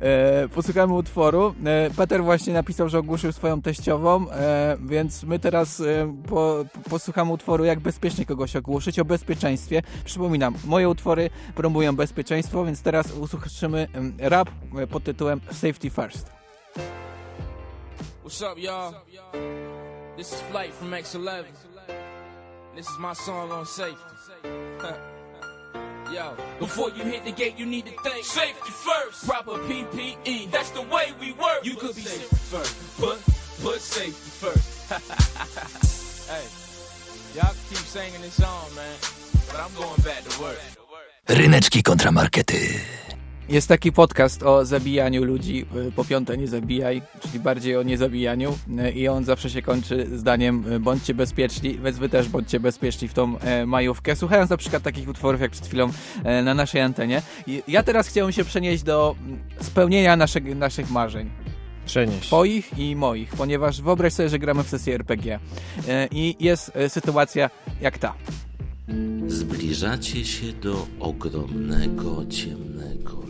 E, 0.00 0.48
posłuchamy 0.48 0.92
utworu. 0.94 1.54
E, 1.64 1.90
Peter 1.90 2.24
właśnie 2.24 2.52
napisał, 2.52 2.88
że 2.88 2.98
ogłuszył 2.98 3.32
swoją 3.32 3.62
teściową, 3.62 4.30
e, 4.30 4.76
więc 4.80 5.22
my 5.22 5.38
teraz 5.38 5.80
e, 5.80 6.16
po, 6.28 6.64
posłuchamy 6.90 7.32
utworu, 7.32 7.64
jak 7.64 7.80
bezpiecznie 7.80 8.26
kogoś 8.26 8.56
ogłuszyć, 8.56 8.98
o 8.98 9.04
bezpieczeństwie. 9.04 9.82
Przypominam, 10.04 10.54
moje 10.64 10.88
utwory 10.88 11.30
promują 11.54 11.96
bezpieczeństwo, 11.96 12.64
więc 12.64 12.82
teraz 12.82 13.12
usłyszymy 13.12 13.88
rap 14.18 14.50
e, 14.78 14.86
pod 14.86 15.04
tytułem 15.04 15.40
Safety 15.50 15.90
First. 15.90 16.30
What's 18.24 18.52
up, 18.52 18.60
y'all? 18.60 18.94
This 20.16 20.32
is 20.32 20.40
Flight 20.40 20.74
from 20.74 20.90
X11. 20.90 21.44
This 22.76 22.86
is 22.86 22.98
my 22.98 23.14
song 23.14 23.52
on 23.52 23.66
safety. 23.66 24.14
Yo, 26.14 26.36
before 26.60 26.90
you 26.90 27.02
hit 27.02 27.24
the 27.24 27.32
gate, 27.32 27.58
you 27.58 27.66
need 27.66 27.86
to 27.86 27.90
think 28.02 28.24
safety 28.24 28.70
first. 28.70 29.26
Proper 29.26 29.58
PPE, 29.66 30.48
that's 30.52 30.70
the 30.70 30.82
way 30.82 31.12
we 31.18 31.32
work. 31.32 31.64
You 31.64 31.74
could 31.74 31.96
be 31.96 32.02
safety 32.02 32.36
first. 32.36 33.00
Put, 33.00 33.18
put 33.60 33.80
safety 33.80 34.12
first. 34.12 34.92
hey, 36.30 36.46
y'all 37.36 37.52
keep 37.68 37.78
singing 37.78 38.20
this 38.20 38.34
song, 38.34 38.72
man. 38.76 38.96
But 39.48 39.58
I'm 39.58 39.74
going 39.74 40.00
back 40.02 40.22
to 40.22 40.40
work. 40.40 40.60
Ryneczki 41.26 41.82
kontramarkety. 41.82 43.03
Jest 43.48 43.68
taki 43.68 43.92
podcast 43.92 44.42
o 44.42 44.64
zabijaniu 44.64 45.24
ludzi, 45.24 45.66
po 45.96 46.04
piąte 46.04 46.36
nie 46.36 46.48
zabijaj, 46.48 47.02
czyli 47.20 47.40
bardziej 47.40 47.76
o 47.76 47.82
niezabijaniu 47.82 48.58
i 48.94 49.08
on 49.08 49.24
zawsze 49.24 49.50
się 49.50 49.62
kończy 49.62 50.18
zdaniem 50.18 50.64
bądźcie 50.80 51.14
bezpieczni, 51.14 51.78
więc 51.84 51.98
wy 51.98 52.08
też 52.08 52.28
bądźcie 52.28 52.60
bezpieczni 52.60 53.08
w 53.08 53.14
tą 53.14 53.38
e, 53.38 53.66
majówkę, 53.66 54.16
słuchając 54.16 54.50
na 54.50 54.56
przykład 54.56 54.82
takich 54.82 55.08
utworów 55.08 55.40
jak 55.40 55.50
przed 55.50 55.66
chwilą 55.66 55.90
e, 56.24 56.42
na 56.42 56.54
naszej 56.54 56.80
antenie. 56.80 57.22
Ja 57.68 57.82
teraz 57.82 58.08
chciałem 58.08 58.32
się 58.32 58.44
przenieść 58.44 58.82
do 58.82 59.16
spełnienia 59.60 60.16
naszych, 60.16 60.56
naszych 60.56 60.90
marzeń. 60.90 61.30
Przenieść. 61.86 62.26
Twoich 62.26 62.78
i 62.78 62.96
moich, 62.96 63.30
ponieważ 63.36 63.82
wyobraź 63.82 64.12
sobie, 64.12 64.28
że 64.28 64.38
gramy 64.38 64.64
w 64.64 64.68
sesję 64.68 64.94
RPG 64.94 65.38
e, 65.88 66.08
i 66.10 66.36
jest 66.40 66.72
sytuacja 66.88 67.50
jak 67.80 67.98
ta. 67.98 68.14
Zbliżacie 69.26 70.24
się 70.24 70.52
do 70.52 70.86
ogromnego, 71.00 72.26
ciemnego. 72.26 73.23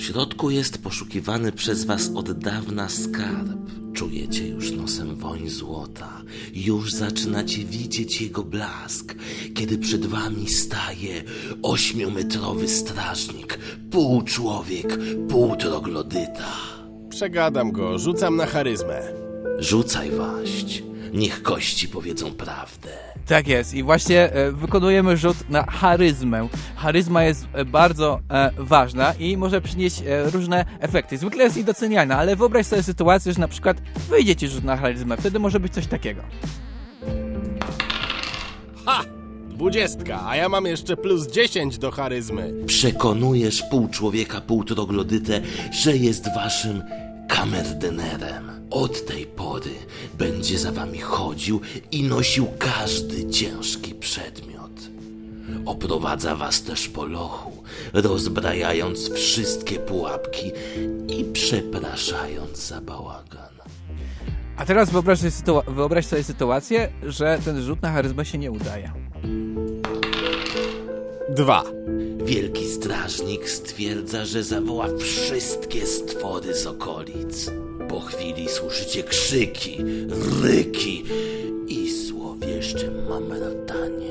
W 0.00 0.02
środku 0.02 0.50
jest 0.50 0.82
poszukiwany 0.82 1.52
przez 1.52 1.84
was 1.84 2.10
od 2.14 2.32
dawna 2.32 2.88
skarb. 2.88 3.48
Czujecie 3.94 4.48
już 4.48 4.72
nosem 4.72 5.16
woń 5.16 5.48
złota. 5.48 6.22
Już 6.54 6.92
zaczynacie 6.92 7.64
widzieć 7.64 8.20
jego 8.20 8.42
blask, 8.42 9.14
kiedy 9.54 9.78
przed 9.78 10.06
wami 10.06 10.48
staje 10.48 11.22
ośmiometrowy 11.62 12.68
strażnik, 12.68 13.58
pół 13.90 14.22
człowiek, 14.22 14.98
pół 15.28 15.56
troglodyta. 15.56 16.56
Przegadam 17.10 17.72
go, 17.72 17.98
rzucam 17.98 18.36
na 18.36 18.46
charyzmę. 18.46 19.02
Rzucaj 19.58 20.10
waść, 20.10 20.82
niech 21.12 21.42
kości 21.42 21.88
powiedzą 21.88 22.32
prawdę. 22.32 22.88
Tak 23.26 23.48
jest 23.48 23.74
i 23.74 23.82
właśnie 23.82 24.32
e, 24.32 24.52
wykonujemy 24.52 25.16
rzut 25.16 25.50
na 25.50 25.62
charyzmę. 25.66 26.48
Charyzma 26.76 27.24
jest 27.24 27.46
e, 27.52 27.64
bardzo 27.64 28.20
e, 28.30 28.50
ważna 28.58 29.14
i 29.18 29.36
może 29.36 29.60
przynieść 29.60 30.02
e, 30.06 30.30
różne 30.30 30.64
efekty. 30.80 31.18
Zwykle 31.18 31.44
jest 31.44 31.56
niedoceniana, 31.56 32.18
ale 32.18 32.36
wyobraź 32.36 32.66
sobie 32.66 32.82
sytuację, 32.82 33.32
że 33.32 33.40
na 33.40 33.48
przykład 33.48 33.76
wyjdzie 34.10 34.36
ci 34.36 34.48
rzut 34.48 34.64
na 34.64 34.76
charyzmę. 34.76 35.16
Wtedy 35.16 35.38
może 35.38 35.60
być 35.60 35.74
coś 35.74 35.86
takiego. 35.86 36.22
Ha! 38.86 39.04
Dwudziestka, 39.48 40.26
a 40.28 40.36
ja 40.36 40.48
mam 40.48 40.66
jeszcze 40.66 40.96
plus 40.96 41.26
10 41.26 41.78
do 41.78 41.90
charyzmy. 41.90 42.54
Przekonujesz 42.66 43.62
pół 43.62 43.88
człowieka, 43.88 44.40
pół 44.40 44.64
troglodytę, 44.64 45.40
że 45.72 45.96
jest 45.96 46.34
waszym 46.34 46.82
kamerdynerem. 47.30 48.50
Od 48.70 49.06
tej 49.06 49.26
pory 49.26 49.74
będzie 50.18 50.58
za 50.58 50.72
wami 50.72 50.98
chodził 50.98 51.60
i 51.90 52.02
nosił 52.02 52.46
każdy 52.58 53.30
ciężki 53.30 53.94
przedmiot. 53.94 54.70
Oprowadza 55.66 56.36
was 56.36 56.62
też 56.62 56.88
po 56.88 57.04
lochu, 57.04 57.62
rozbrajając 57.92 59.12
wszystkie 59.12 59.78
pułapki 59.78 60.52
i 61.08 61.24
przepraszając 61.24 62.66
za 62.66 62.80
bałagan. 62.80 63.54
A 64.56 64.64
teraz 64.64 64.90
wyobraź 64.90 65.18
sobie, 65.18 65.60
wyobraź 65.68 66.06
sobie 66.06 66.24
sytuację, 66.24 66.92
że 67.02 67.38
ten 67.44 67.62
rzut 67.62 67.82
na 67.82 67.92
charyzmę 67.92 68.24
się 68.24 68.38
nie 68.38 68.50
udaje. 68.50 68.92
Dwa. 71.28 71.79
Wielki 72.24 72.66
strażnik 72.66 73.50
stwierdza, 73.50 74.24
że 74.24 74.42
zawoła 74.44 74.86
wszystkie 74.98 75.86
stwory 75.86 76.54
z 76.54 76.66
okolic. 76.66 77.50
Po 77.88 78.00
chwili 78.00 78.48
słyszycie 78.48 79.02
krzyki, 79.02 79.78
ryki 80.42 81.04
i 81.68 82.06
złowieszcze 82.06 82.90
mamelatanie. 82.90 84.10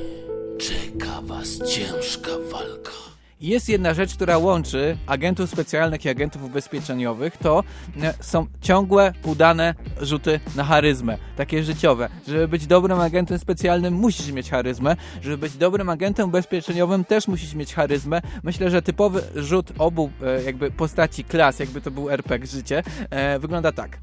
Czeka 0.58 1.22
was 1.22 1.58
ciężka 1.58 2.32
walka. 2.52 3.09
Jest 3.42 3.70
jedna 3.70 3.94
rzecz, 3.94 4.16
która 4.16 4.38
łączy 4.38 4.98
agentów 5.08 5.50
specjalnych 5.50 6.06
i 6.06 6.10
agentów 6.10 6.44
ubezpieczeniowych, 6.44 7.38
to 7.38 7.64
e, 8.02 8.14
są 8.20 8.48
ciągłe, 8.62 9.14
udane 9.24 9.76
rzuty 10.02 10.40
na 10.56 10.64
charyzmę, 10.64 11.18
takie 11.38 11.64
życiowe. 11.64 12.10
Żeby 12.28 12.48
być 12.48 12.68
dobrym 12.68 13.00
agentem 13.00 13.40
specjalnym, 13.40 13.94
musisz 13.94 14.32
mieć 14.32 14.50
charyzmę. 14.50 14.96
Żeby 15.22 15.38
być 15.38 15.58
dobrym 15.58 15.90
agentem 15.90 16.28
ubezpieczeniowym, 16.28 17.06
też 17.06 17.28
musisz 17.28 17.54
mieć 17.54 17.74
charyzmę. 17.74 18.22
Myślę, 18.44 18.70
że 18.70 18.82
typowy 18.82 19.22
rzut 19.36 19.72
obu 19.78 20.10
e, 20.24 20.44
jakby 20.44 20.72
postaci 20.72 21.24
klas, 21.24 21.60
jakby 21.60 21.82
to 21.82 21.92
był 21.92 22.10
RPG 22.10 22.48
życie, 22.48 22.84
e, 23.10 23.40
wygląda 23.40 23.72
tak. 23.72 23.98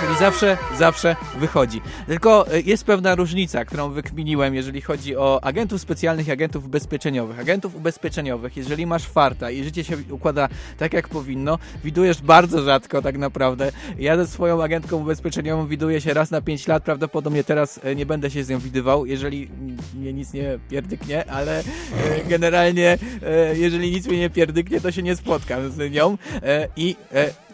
Czyli 0.00 0.18
zawsze, 0.18 0.58
zawsze 0.78 1.16
wychodzi. 1.38 1.80
Tylko 2.06 2.52
e, 2.52 2.60
jest 2.60 2.84
pewna 2.84 3.14
różnica, 3.14 3.64
którą 3.64 3.90
wykminiłem, 3.90 4.54
jeżeli 4.54 4.80
chodzi 4.80 5.16
o 5.16 5.44
agentów 5.44 5.80
specjalnych 5.80 6.28
i 6.28 6.30
agentów 6.32 6.66
ubezpieczeniowych. 6.66 7.38
Agentów 7.38 7.76
ubezpieczeniowych, 7.76 8.56
jeżeli 8.56 8.86
masz 8.86 9.06
farta 9.06 9.50
i 9.50 9.64
życie 9.64 9.84
się 9.84 9.96
układa 10.10 10.48
tak, 10.78 10.92
jak 10.92 11.08
powinno, 11.08 11.58
widujesz 11.84 12.22
bardzo 12.22 12.62
rzadko 12.62 13.02
tak 13.02 13.18
naprawdę. 13.18 13.72
Ja 13.98 14.16
ze 14.16 14.26
swoją 14.26 14.62
agentką 14.62 14.96
ubezpieczeniową 14.96 15.66
widuję 15.66 16.00
się 16.00 16.14
raz 16.14 16.30
na 16.30 16.40
5 16.40 16.66
lat, 16.68 16.82
prawdopodobnie 16.82 17.44
teraz 17.44 17.80
e, 17.84 17.94
nie 17.94 18.06
będę 18.06 18.30
się 18.30 18.44
z 18.44 18.48
nią 18.48 18.58
widywał, 18.58 19.06
jeżeli 19.06 19.48
mnie 19.94 20.12
nic 20.12 20.32
nie 20.32 20.58
pierdyknie, 20.70 21.30
ale 21.30 21.58
e, 21.58 21.64
generalnie 22.28 22.98
jeżeli 23.52 23.90
nic 23.90 24.06
mnie 24.06 24.18
nie 24.18 24.30
pierdyknie, 24.30 24.80
to 24.80 24.92
się 24.92 25.02
nie 25.02 25.16
spotkam 25.16 25.70
z 25.70 25.92
nią 25.92 26.18
i 26.76 26.96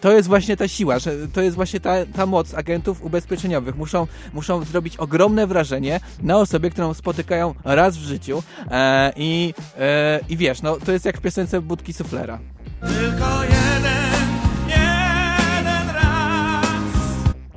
to 0.00 0.12
jest 0.12 0.28
właśnie 0.28 0.56
ta 0.56 0.68
siła, 0.68 0.98
że 0.98 1.28
to 1.28 1.42
jest 1.42 1.56
właśnie 1.56 1.80
ta, 1.80 2.06
ta 2.06 2.26
moc 2.26 2.54
agentów 2.54 3.04
ubezpieczeniowych. 3.04 3.76
Muszą, 3.76 4.06
muszą 4.32 4.64
zrobić 4.64 4.96
ogromne 4.96 5.46
wrażenie 5.46 6.00
na 6.22 6.36
osobie, 6.36 6.70
którą 6.70 6.94
spotykają 6.94 7.54
raz 7.64 7.96
w 7.96 8.00
życiu 8.00 8.42
e, 8.70 9.12
i, 9.16 9.54
e, 9.78 10.20
i 10.28 10.36
wiesz, 10.36 10.62
no 10.62 10.76
to 10.76 10.92
jest 10.92 11.04
jak 11.04 11.18
w 11.18 11.20
piosence 11.20 11.60
Budki 11.60 11.92
Suflera. 11.92 12.38
Tylko 12.80 13.42
jeden, 13.42 14.28
jeden 14.68 15.94
raz. 15.94 16.66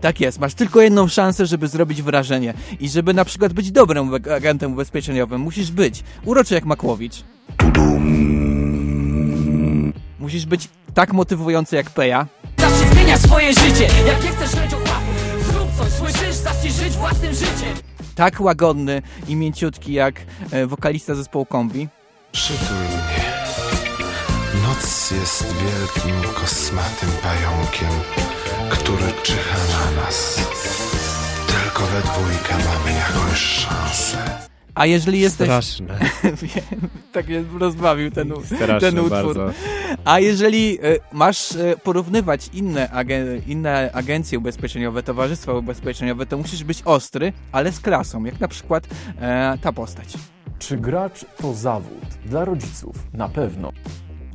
Tak 0.02 0.20
jest, 0.20 0.40
masz 0.40 0.54
tylko 0.54 0.82
jedną 0.82 1.08
szansę, 1.08 1.46
żeby 1.46 1.68
zrobić 1.68 2.02
wrażenie 2.02 2.54
i 2.80 2.90
żeby 2.90 3.14
na 3.14 3.26
przykład 3.26 3.54
być 3.54 3.72
dobrym 3.72 4.14
agentem 4.36 4.74
ubezpieczeniowym, 4.74 5.42
musisz 5.42 5.72
być 5.72 6.04
uroczy 6.26 6.54
jak 6.54 6.66
Makłowicz. 6.66 7.24
Musisz 10.20 10.46
być 10.46 10.70
tak 10.94 11.14
motywujący 11.14 11.76
jak 11.76 11.90
Peja. 11.90 12.28
Zacznij 12.58 12.90
zmieniać 12.90 13.22
swoje 13.22 13.54
życie 13.54 13.88
Jak 14.08 14.24
nie 14.24 14.30
chcesz 14.30 14.54
ochłapów 14.54 15.48
Zrób 15.48 15.68
coś, 15.78 15.92
słyszysz? 15.92 16.36
Zacznij 16.36 16.72
żyć 16.72 16.94
własnym 16.94 17.34
życiem 17.34 17.94
tak 18.16 18.42
łagodny 18.42 19.02
i 19.28 19.36
mięciutki 19.36 19.94
jak 19.94 20.16
e, 20.52 20.68
wokalista 20.68 21.16
zespołu 21.16 21.46
Kombi. 21.46 21.88
Przytul 22.32 22.78
mnie. 22.78 23.34
Noc 24.64 25.12
jest 25.12 25.46
wielkim, 25.46 26.34
kosmatym 26.34 27.10
pająkiem, 27.24 28.00
który 28.70 29.14
czyha 29.24 29.58
na 29.70 30.02
nas. 30.02 30.40
Tylko 31.48 31.84
we 31.86 32.02
dwójkę 32.02 32.54
mamy 32.54 32.98
jakąś 33.00 33.40
szansę. 33.40 34.53
A 34.76 34.86
jeżeli 34.86 35.20
jesteś... 35.20 35.48
Straszne. 35.48 36.00
Wiem, 36.42 36.90
tak 37.12 37.28
mnie 37.28 37.44
rozbawił 37.60 38.12
ten, 38.12 38.34
Straszne 38.46 38.80
ten 38.80 39.00
utwór. 39.00 39.10
bardzo. 39.10 39.52
A 40.06 40.20
jeżeli 40.20 40.80
e, 40.82 40.82
masz 41.12 41.56
e, 41.56 41.76
porównywać 41.84 42.50
inne, 42.54 42.88
agen- 42.88 43.42
inne 43.48 43.92
agencje 43.94 44.38
ubezpieczeniowe, 44.38 45.04
towarzystwa 45.04 45.54
ubezpieczeniowe, 45.54 46.26
to 46.26 46.38
musisz 46.38 46.64
być 46.64 46.82
ostry, 46.86 47.34
ale 47.52 47.72
z 47.72 47.80
klasą, 47.80 48.24
jak 48.24 48.40
na 48.40 48.48
przykład 48.48 48.88
e, 49.22 49.58
ta 49.62 49.72
postać. 49.72 50.14
Czy 50.60 50.78
gracz 50.78 51.26
to 51.38 51.54
zawód? 51.54 52.04
Dla 52.26 52.46
rodziców 52.46 52.96
na 53.14 53.30
pewno. 53.30 53.72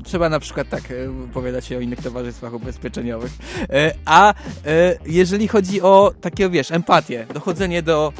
Trzeba 0.08 0.28
na 0.28 0.40
przykład 0.40 0.68
tak 0.68 0.90
e, 0.90 1.08
wypowiadać 1.08 1.66
się 1.66 1.76
o 1.76 1.80
innych 1.80 2.02
towarzystwach 2.02 2.54
ubezpieczeniowych. 2.54 3.32
E, 3.70 3.94
A 4.04 4.34
e, 4.66 4.98
jeżeli 5.06 5.48
chodzi 5.48 5.82
o 5.82 6.12
takie, 6.20 6.50
wiesz, 6.50 6.70
empatię, 6.70 7.26
dochodzenie 7.34 7.82
do, 7.82 8.12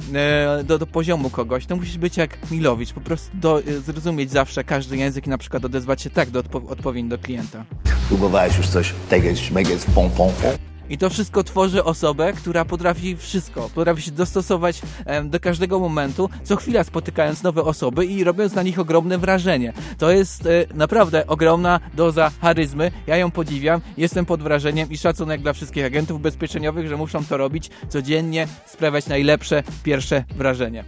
do, 0.65 0.79
do 0.79 0.87
poziomu 0.87 1.31
kogoś, 1.31 1.67
to 1.67 1.77
musisz 1.77 1.99
być 1.99 2.17
jak 2.17 2.51
Milowicz, 2.51 2.93
po 2.93 3.01
prostu 3.01 3.31
do, 3.37 3.63
zrozumieć 3.87 4.31
zawsze 4.31 4.65
każdy 4.65 4.97
język 4.97 5.27
i 5.27 5.31
na 5.31 5.39
przykład 5.39 5.65
odezwać 5.65 6.03
się 6.03 6.11
tak 6.11 6.31
do 6.31 6.43
odpo- 6.43 6.71
odpowiedzi 6.71 7.09
do 7.09 7.19
klienta. 7.19 7.65
Próbowałeś 8.09 8.57
już 8.57 8.69
coś 8.69 8.95
tegieć, 9.09 9.51
megieć, 9.51 9.85
pom, 9.95 10.11
pom, 10.11 10.33
pom? 10.43 10.53
I 10.91 10.99
to 10.99 11.11
wszystko 11.11 11.45
tworzy 11.45 11.85
osobę, 11.85 12.33
która 12.33 12.65
potrafi 12.65 13.17
wszystko, 13.17 13.71
potrafi 13.75 14.03
się 14.03 14.11
dostosować 14.11 14.83
do 15.25 15.41
każdego 15.41 15.79
momentu, 15.79 16.31
co 16.45 16.57
chwila 16.57 16.85
spotykając 16.85 17.43
nowe 17.43 17.63
osoby 17.63 18.07
i 18.07 18.25
robiąc 18.25 18.55
na 18.55 18.63
nich 18.63 18.79
ogromne 18.79 19.19
wrażenie. 19.19 19.73
To 19.99 20.11
jest 20.11 20.47
e, 20.47 20.67
naprawdę 20.75 21.27
ogromna 21.27 21.81
doza 21.95 22.31
charyzmy. 22.41 22.91
Ja 23.07 23.17
ją 23.17 23.31
podziwiam, 23.31 23.81
jestem 23.97 24.27
pod 24.27 24.43
wrażeniem 24.43 24.91
i 24.91 24.99
szacunek 24.99 25.43
dla 25.43 25.53
wszystkich 25.53 25.85
agentów 25.85 26.17
ubezpieczeniowych, 26.17 26.89
że 26.89 26.97
muszą 26.97 27.25
to 27.25 27.37
robić 27.37 27.71
codziennie, 27.89 28.49
sprawiać 28.67 29.07
najlepsze 29.07 29.63
pierwsze 29.83 30.25
wrażenie. 30.37 30.85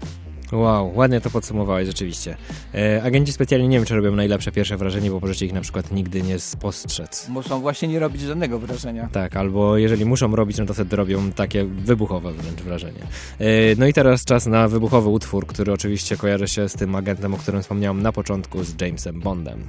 Wow, 0.53 0.93
ładnie 0.95 1.21
to 1.21 1.31
podsumowałeś 1.31 1.87
rzeczywiście. 1.87 2.37
E, 2.75 3.03
agenci 3.03 3.33
specjalnie 3.33 3.69
nie 3.69 3.77
wiem, 3.77 3.87
czy 3.87 3.95
robią 3.95 4.17
najlepsze 4.17 4.53
pierwsze 4.53 4.77
wrażenie, 4.77 5.11
bo 5.11 5.21
możecie 5.21 5.47
ich 5.47 5.53
na 5.53 5.61
przykład 5.61 5.93
nigdy 5.93 6.23
nie 6.23 6.39
spostrzec. 6.39 7.29
Muszą 7.29 7.61
właśnie 7.61 7.89
nie 7.89 7.99
robić 7.99 8.23
żadnego 8.23 8.59
wrażenia. 8.59 9.09
Tak, 9.13 9.37
albo 9.37 9.77
jeżeli 9.77 10.05
muszą 10.05 10.37
robić, 10.37 10.59
no 10.59 10.67
to 10.67 10.75
wtedy 10.75 10.97
robią 10.97 11.33
takie 11.33 11.65
wybuchowe 11.65 12.33
wręcz 12.33 12.61
wrażenie. 12.61 13.01
E, 13.39 13.47
no 13.79 13.87
i 13.87 13.93
teraz 13.93 14.25
czas 14.25 14.47
na 14.47 14.69
wybuchowy 14.69 15.09
utwór, 15.09 15.47
który 15.47 15.73
oczywiście 15.73 16.17
kojarzy 16.17 16.49
się 16.49 16.69
z 16.69 16.73
tym 16.73 16.95
agentem, 16.95 17.35
o 17.35 17.37
którym 17.37 17.63
wspomniałem 17.63 18.03
na 18.03 18.13
początku, 18.13 18.65
z 18.65 18.81
Jamesem 18.81 19.21
Bondem. 19.21 19.67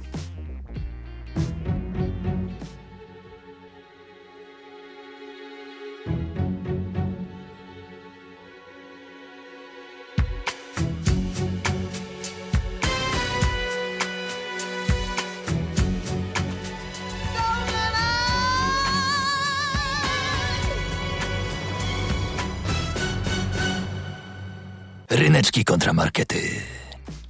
Kontramarkety. 25.66 26.36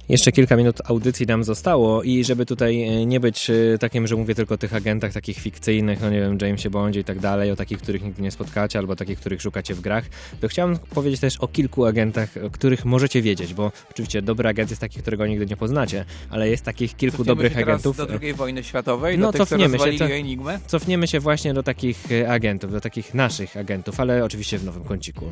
Jeszcze 0.09 0.31
kilka 0.31 0.55
minut 0.55 0.77
audycji 0.85 1.25
nam 1.25 1.43
zostało 1.43 2.03
i 2.03 2.23
żeby 2.23 2.45
tutaj 2.45 2.81
e, 2.83 3.05
nie 3.05 3.19
być 3.19 3.49
e, 3.49 3.77
takim, 3.77 4.07
że 4.07 4.15
mówię 4.15 4.35
tylko 4.35 4.55
o 4.55 4.57
tych 4.57 4.73
agentach 4.75 5.13
takich 5.13 5.37
fikcyjnych, 5.37 6.01
no 6.01 6.09
nie 6.09 6.19
wiem, 6.19 6.37
Jamesie 6.41 6.69
Bondzie 6.69 6.99
i 6.99 7.03
tak 7.03 7.19
dalej, 7.19 7.51
o 7.51 7.55
takich, 7.55 7.77
których 7.77 8.03
nigdy 8.03 8.21
nie 8.21 8.31
spotkacie, 8.31 8.79
albo 8.79 8.95
takich, 8.95 9.19
których 9.19 9.41
szukacie 9.41 9.73
w 9.75 9.81
grach, 9.81 10.03
to 10.41 10.47
chciałem 10.47 10.77
powiedzieć 10.79 11.19
też 11.21 11.37
o 11.37 11.47
kilku 11.47 11.85
agentach, 11.85 12.29
których 12.51 12.85
możecie 12.85 13.21
wiedzieć, 13.21 13.53
bo 13.53 13.71
oczywiście 13.91 14.21
dobry 14.21 14.49
agent 14.49 14.69
jest 14.69 14.81
taki, 14.81 14.99
którego 14.99 15.27
nigdy 15.27 15.45
nie 15.45 15.57
poznacie, 15.57 16.05
ale 16.29 16.49
jest 16.49 16.63
takich 16.65 16.95
kilku 16.95 17.17
Cofniemy 17.17 17.35
dobrych 17.35 17.51
się 17.53 17.59
teraz 17.59 17.81
agentów. 17.81 17.97
do 17.97 18.07
II 18.21 18.33
wojny 18.33 18.63
światowej, 18.63 19.17
No 19.17 19.25
do 19.25 19.31
tych, 19.31 19.39
co 19.39 19.45
cofniemy 19.45 19.79
się, 19.79 19.97
co- 19.97 20.05
Enigmę. 20.05 20.59
cofniemy 20.67 21.07
się 21.07 21.19
właśnie 21.19 21.53
do 21.53 21.63
takich 21.63 22.11
e, 22.11 22.31
agentów, 22.31 22.71
do 22.71 22.81
takich 22.81 23.13
naszych 23.13 23.57
agentów, 23.57 23.99
ale 23.99 24.23
oczywiście 24.25 24.57
w 24.57 24.63
nowym 24.65 24.83
kąciku. 24.83 25.31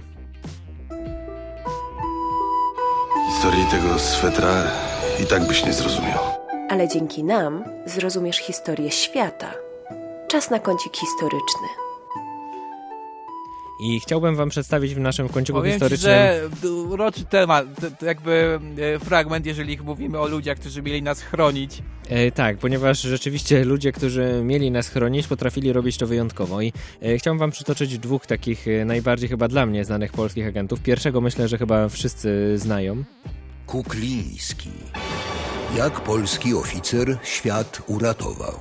Historii 3.42 3.66
tego 3.66 4.00
swetra 4.00 4.64
i 5.24 5.26
tak 5.26 5.48
byś 5.48 5.66
nie 5.66 5.74
zrozumiał. 5.74 6.20
Ale 6.70 6.88
dzięki 6.88 7.24
nam 7.24 7.64
zrozumiesz 7.86 8.38
historię 8.38 8.92
świata. 8.92 9.54
Czas 10.28 10.50
na 10.50 10.60
kącik 10.60 10.98
historyczny. 10.98 11.68
I 13.84 13.99
chciałbym 13.99 14.36
wam 14.36 14.49
przedstawić 14.49 14.95
w 14.95 14.99
naszym 14.99 15.29
kąciku 15.29 15.59
Powiem 15.59 15.71
ci, 15.71 15.73
historycznym... 15.73 16.13
że 16.63 16.69
uroczy 16.71 17.25
temat, 17.25 17.65
t- 17.82 17.91
t- 17.91 18.05
jakby 18.05 18.59
e, 18.95 18.99
fragment, 18.99 19.45
jeżeli 19.45 19.77
mówimy 19.77 20.19
o 20.19 20.27
ludziach, 20.27 20.57
którzy 20.57 20.82
mieli 20.82 21.01
nas 21.01 21.21
chronić. 21.21 21.84
E, 22.09 22.32
tak, 22.32 22.57
ponieważ 22.57 23.01
rzeczywiście 23.01 23.65
ludzie, 23.65 23.91
którzy 23.91 24.41
mieli 24.43 24.71
nas 24.71 24.88
chronić, 24.89 25.27
potrafili 25.27 25.73
robić 25.73 25.97
to 25.97 26.07
wyjątkowo. 26.07 26.61
I 26.61 26.73
e, 27.01 27.17
chciałem 27.17 27.38
wam 27.39 27.51
przytoczyć 27.51 27.97
dwóch 27.97 28.25
takich 28.25 28.67
e, 28.67 28.86
najbardziej 28.86 29.29
chyba 29.29 29.47
dla 29.47 29.65
mnie 29.65 29.86
znanych 29.86 30.11
polskich 30.11 30.47
agentów. 30.47 30.79
Pierwszego 30.82 31.21
myślę, 31.21 31.47
że 31.47 31.57
chyba 31.57 31.89
wszyscy 31.89 32.57
znają. 32.57 33.03
Kukliński. 33.65 34.69
Jak 35.77 36.01
polski 36.01 36.53
oficer 36.53 37.17
świat 37.23 37.82
uratował? 37.88 38.59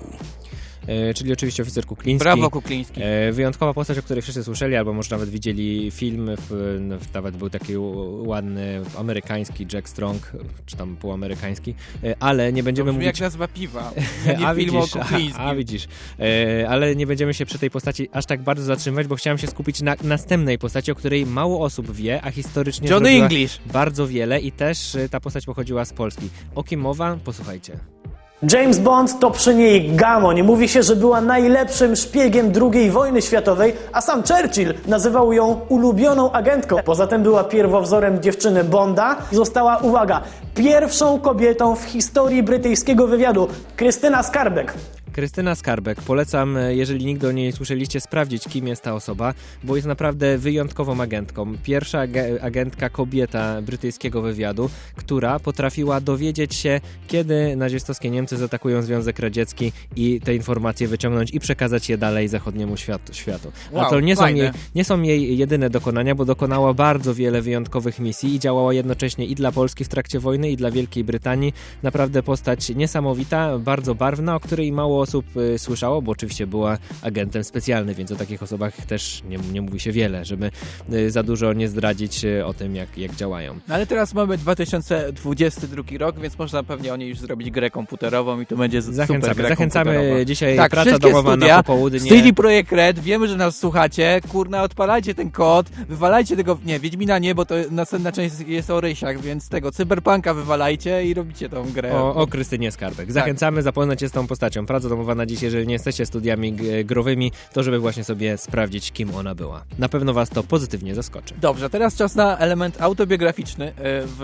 E, 0.87 1.14
czyli 1.14 1.33
oczywiście 1.33 1.62
oficer 1.62 1.87
Kukliński. 1.87 2.24
Brawo, 2.24 2.51
Kukliński. 2.51 3.01
E, 3.03 3.33
wyjątkowa 3.33 3.74
postać, 3.74 3.99
o 3.99 4.03
której 4.03 4.22
wszyscy 4.22 4.45
słyszeli, 4.45 4.76
albo 4.76 4.93
może 4.93 5.11
nawet 5.11 5.31
widzieli 5.31 5.91
film, 5.91 6.31
w, 6.39 6.78
no, 6.81 6.97
nawet 7.14 7.37
był 7.37 7.51
taki 7.51 7.76
ładny 8.18 8.81
amerykański 8.99 9.66
Jack 9.72 9.89
Strong, 9.89 10.33
czy 10.66 10.76
tam 10.76 10.97
półamerykański, 10.97 11.74
e, 12.05 12.14
ale 12.20 12.53
nie 12.53 12.62
będziemy 12.62 12.93
mówić... 12.93 13.07
jak 13.07 13.20
nazwa 13.20 13.49
piwa, 13.49 13.93
nie 14.39 14.47
a 14.47 14.55
film 14.55 14.76
o 14.76 14.81
widzisz, 14.81 14.97
a, 14.97 15.05
Kuklińskim. 15.05 15.43
a 15.47 15.55
widzisz, 15.55 15.89
e, 16.18 16.68
ale 16.68 16.97
nie 16.97 17.07
będziemy 17.07 17.35
się 17.35 17.47
przy 17.47 17.59
tej 17.59 17.70
postaci 17.70 18.09
aż 18.12 18.26
tak 18.26 18.43
bardzo 18.43 18.64
zatrzymywać, 18.64 19.07
bo 19.07 19.16
chciałem 19.16 19.39
się 19.39 19.47
skupić 19.47 19.83
na 19.83 19.97
następnej 20.03 20.59
postaci, 20.59 20.93
o 20.93 20.95
której 20.95 21.26
mało 21.26 21.61
osób 21.61 21.93
wie, 21.93 22.22
a 22.22 22.31
historycznie 22.31 22.89
Johnny 22.89 23.09
zrobiła 23.09 23.26
English. 23.26 23.61
bardzo 23.72 24.07
wiele 24.07 24.41
i 24.41 24.53
też 24.53 24.97
ta 25.11 25.20
postać 25.20 25.47
pochodziła 25.47 25.85
z 25.85 25.93
Polski. 25.93 26.28
O 26.55 26.62
kim 26.62 26.81
mowa? 26.81 27.18
Posłuchajcie. 27.24 27.99
James 28.43 28.78
Bond 28.78 29.18
to 29.18 29.30
przy 29.30 29.55
niej 29.55 29.93
gamoń. 29.97 30.43
Mówi 30.43 30.68
się, 30.68 30.82
że 30.82 30.97
była 30.97 31.20
najlepszym 31.20 31.97
szpiegiem 31.97 32.53
II 32.72 32.91
wojny 32.91 33.22
światowej, 33.22 33.74
a 33.93 34.01
sam 34.01 34.22
Churchill 34.22 34.74
nazywał 34.86 35.32
ją 35.32 35.61
ulubioną 35.68 36.32
agentką. 36.32 36.76
Poza 36.84 37.07
tym 37.07 37.22
była 37.22 37.45
pierwowzorem 37.45 38.22
dziewczyny 38.22 38.64
Bonda 38.64 39.16
i 39.32 39.36
została, 39.36 39.76
uwaga, 39.76 40.20
pierwszą 40.55 41.18
kobietą 41.18 41.76
w 41.76 41.84
historii 41.84 42.43
brytyjskiego 42.43 43.07
wywiadu. 43.07 43.49
Krystyna 43.76 44.22
Skarbek. 44.22 44.74
Krystyna 45.12 45.54
Skarbek. 45.54 46.02
Polecam, 46.02 46.56
e, 46.56 46.74
jeżeli 46.74 47.04
nigdy 47.04 47.28
o 47.28 47.32
niej 47.32 47.46
nie 47.46 47.52
słyszeliście, 47.52 48.00
sprawdzić, 48.00 48.44
kim 48.44 48.66
jest 48.68 48.82
ta 48.82 48.94
osoba, 48.94 49.34
bo 49.64 49.76
jest 49.76 49.88
naprawdę 49.88 50.38
wyjątkową 50.38 51.00
agentką. 51.00 51.54
Pierwsza 51.62 51.98
ag- 51.98 52.38
agentka 52.40 52.90
kobieta 52.90 53.62
brytyjskiego 53.62 54.22
wywiadu, 54.22 54.70
która 54.96 55.38
potrafiła 55.40 56.00
dowiedzieć 56.00 56.54
się, 56.54 56.80
kiedy 57.08 57.56
nazistowskie 57.56 58.11
Niemcy 58.11 58.36
zaatakują 58.36 58.82
Związek 58.82 59.18
Radziecki 59.18 59.72
i 59.96 60.20
te 60.20 60.34
informacje 60.34 60.88
wyciągnąć 60.88 61.30
i 61.34 61.40
przekazać 61.40 61.88
je 61.88 61.98
dalej 61.98 62.28
zachodniemu 62.28 62.76
światu. 62.76 63.14
światu. 63.14 63.52
A 63.72 63.76
Wow, 63.76 63.90
to 63.90 64.00
nie 64.00 64.16
są, 64.16 64.26
jej, 64.26 64.50
nie 64.74 64.84
są 64.84 65.02
jej 65.02 65.38
jedyne 65.38 65.70
dokonania, 65.70 66.14
bo 66.14 66.24
dokonała 66.24 66.74
bardzo 66.74 67.14
wiele 67.14 67.42
wyjątkowych 67.42 67.98
misji 67.98 68.34
i 68.34 68.38
działała 68.38 68.72
jednocześnie 68.72 69.26
i 69.26 69.34
dla 69.34 69.52
Polski 69.52 69.84
w 69.84 69.88
trakcie 69.88 70.20
wojny, 70.20 70.50
i 70.50 70.56
dla 70.56 70.70
Wielkiej 70.70 71.04
Brytanii. 71.04 71.52
Naprawdę 71.82 72.22
postać 72.22 72.68
niesamowita, 72.68 73.58
bardzo 73.58 73.94
barwna, 73.94 74.36
o 74.36 74.40
której 74.40 74.72
mało 74.72 74.99
osób 75.01 75.36
y, 75.36 75.59
słyszało, 75.59 76.03
bo 76.03 76.12
oczywiście 76.12 76.46
była 76.46 76.78
agentem 77.03 77.44
specjalnym, 77.44 77.94
więc 77.94 78.12
o 78.12 78.16
takich 78.16 78.42
osobach 78.42 78.86
też 78.86 79.22
nie, 79.28 79.38
nie 79.53 79.62
mówi 79.62 79.80
się 79.80 79.92
wiele, 79.92 80.24
żeby 80.24 80.51
y, 80.92 81.11
za 81.11 81.22
dużo 81.22 81.53
nie 81.53 81.68
zdradzić 81.68 82.24
y, 82.24 82.46
o 82.46 82.55
tym, 82.55 82.76
jak, 82.76 82.98
jak 82.98 83.14
działają. 83.14 83.59
No 83.68 83.74
ale 83.74 83.86
teraz 83.86 84.14
mamy 84.14 84.38
2022 84.38 85.82
rok, 85.98 86.20
więc 86.20 86.38
można 86.38 86.62
pewnie 86.62 86.92
o 86.92 86.96
niej 86.96 87.09
już 87.09 87.18
zrobić 87.18 87.51
grę 87.51 87.70
komputerową 87.70 88.40
i 88.40 88.46
to 88.46 88.57
będzie 88.57 88.82
Zachęcamy. 88.82 89.20
super 89.20 89.36
gra 89.36 89.48
Zachęcamy 89.48 90.24
dzisiaj 90.26 90.57
tak, 90.57 90.70
praca 90.70 90.98
domowa 90.98 91.30
na 91.30 91.36
studia, 91.36 91.57
popołudnie. 91.62 92.01
CD 92.01 92.32
Projekt 92.32 92.72
Red, 92.72 92.98
wiemy, 92.98 93.28
że 93.28 93.36
nas 93.36 93.59
słuchacie, 93.59 94.20
kurna, 94.28 94.62
odpalajcie 94.62 95.14
ten 95.14 95.30
kod, 95.30 95.68
wywalajcie 95.88 96.36
tego, 96.36 96.59
nie, 96.64 96.80
Wiedźmina 96.80 97.18
nie, 97.18 97.34
bo 97.34 97.44
to 97.44 97.55
następna 97.70 98.12
część 98.12 98.34
jest 98.46 98.70
o 98.70 98.80
rysiach, 98.80 99.20
więc 99.20 99.48
tego, 99.48 99.72
Cyberpunka 99.72 100.34
wywalajcie 100.34 101.05
i 101.05 101.14
robicie 101.14 101.48
tą 101.48 101.72
grę. 101.72 101.94
O, 101.94 102.14
o 102.14 102.26
Krystynie 102.26 102.70
Skarbek. 102.70 103.12
Zachęcamy 103.12 103.62
zapoznać 103.62 104.01
się 104.01 104.09
z 104.09 104.12
tą 104.12 104.26
postacią. 104.26 104.66
Praca 104.66 104.88
domowa 104.91 105.26
dziś, 105.26 105.43
jeżeli 105.43 105.66
nie 105.66 105.72
jesteście 105.72 106.07
studiami 106.07 106.57
growymi, 106.84 107.32
to 107.53 107.62
żeby 107.62 107.78
właśnie 107.78 108.05
sobie 108.05 108.38
sprawdzić, 108.38 108.93
kim 108.93 109.14
ona 109.14 109.34
była. 109.34 109.64
Na 109.78 109.88
pewno 109.88 110.12
was 110.12 110.30
to 110.30 110.43
pozytywnie 110.43 110.95
zaskoczy. 110.95 111.34
Dobrze, 111.41 111.70
teraz 111.70 111.97
czas 111.97 112.14
na 112.14 112.38
element 112.38 112.82
autobiograficzny 112.82 113.68
e, 113.68 113.72
w 114.07 114.22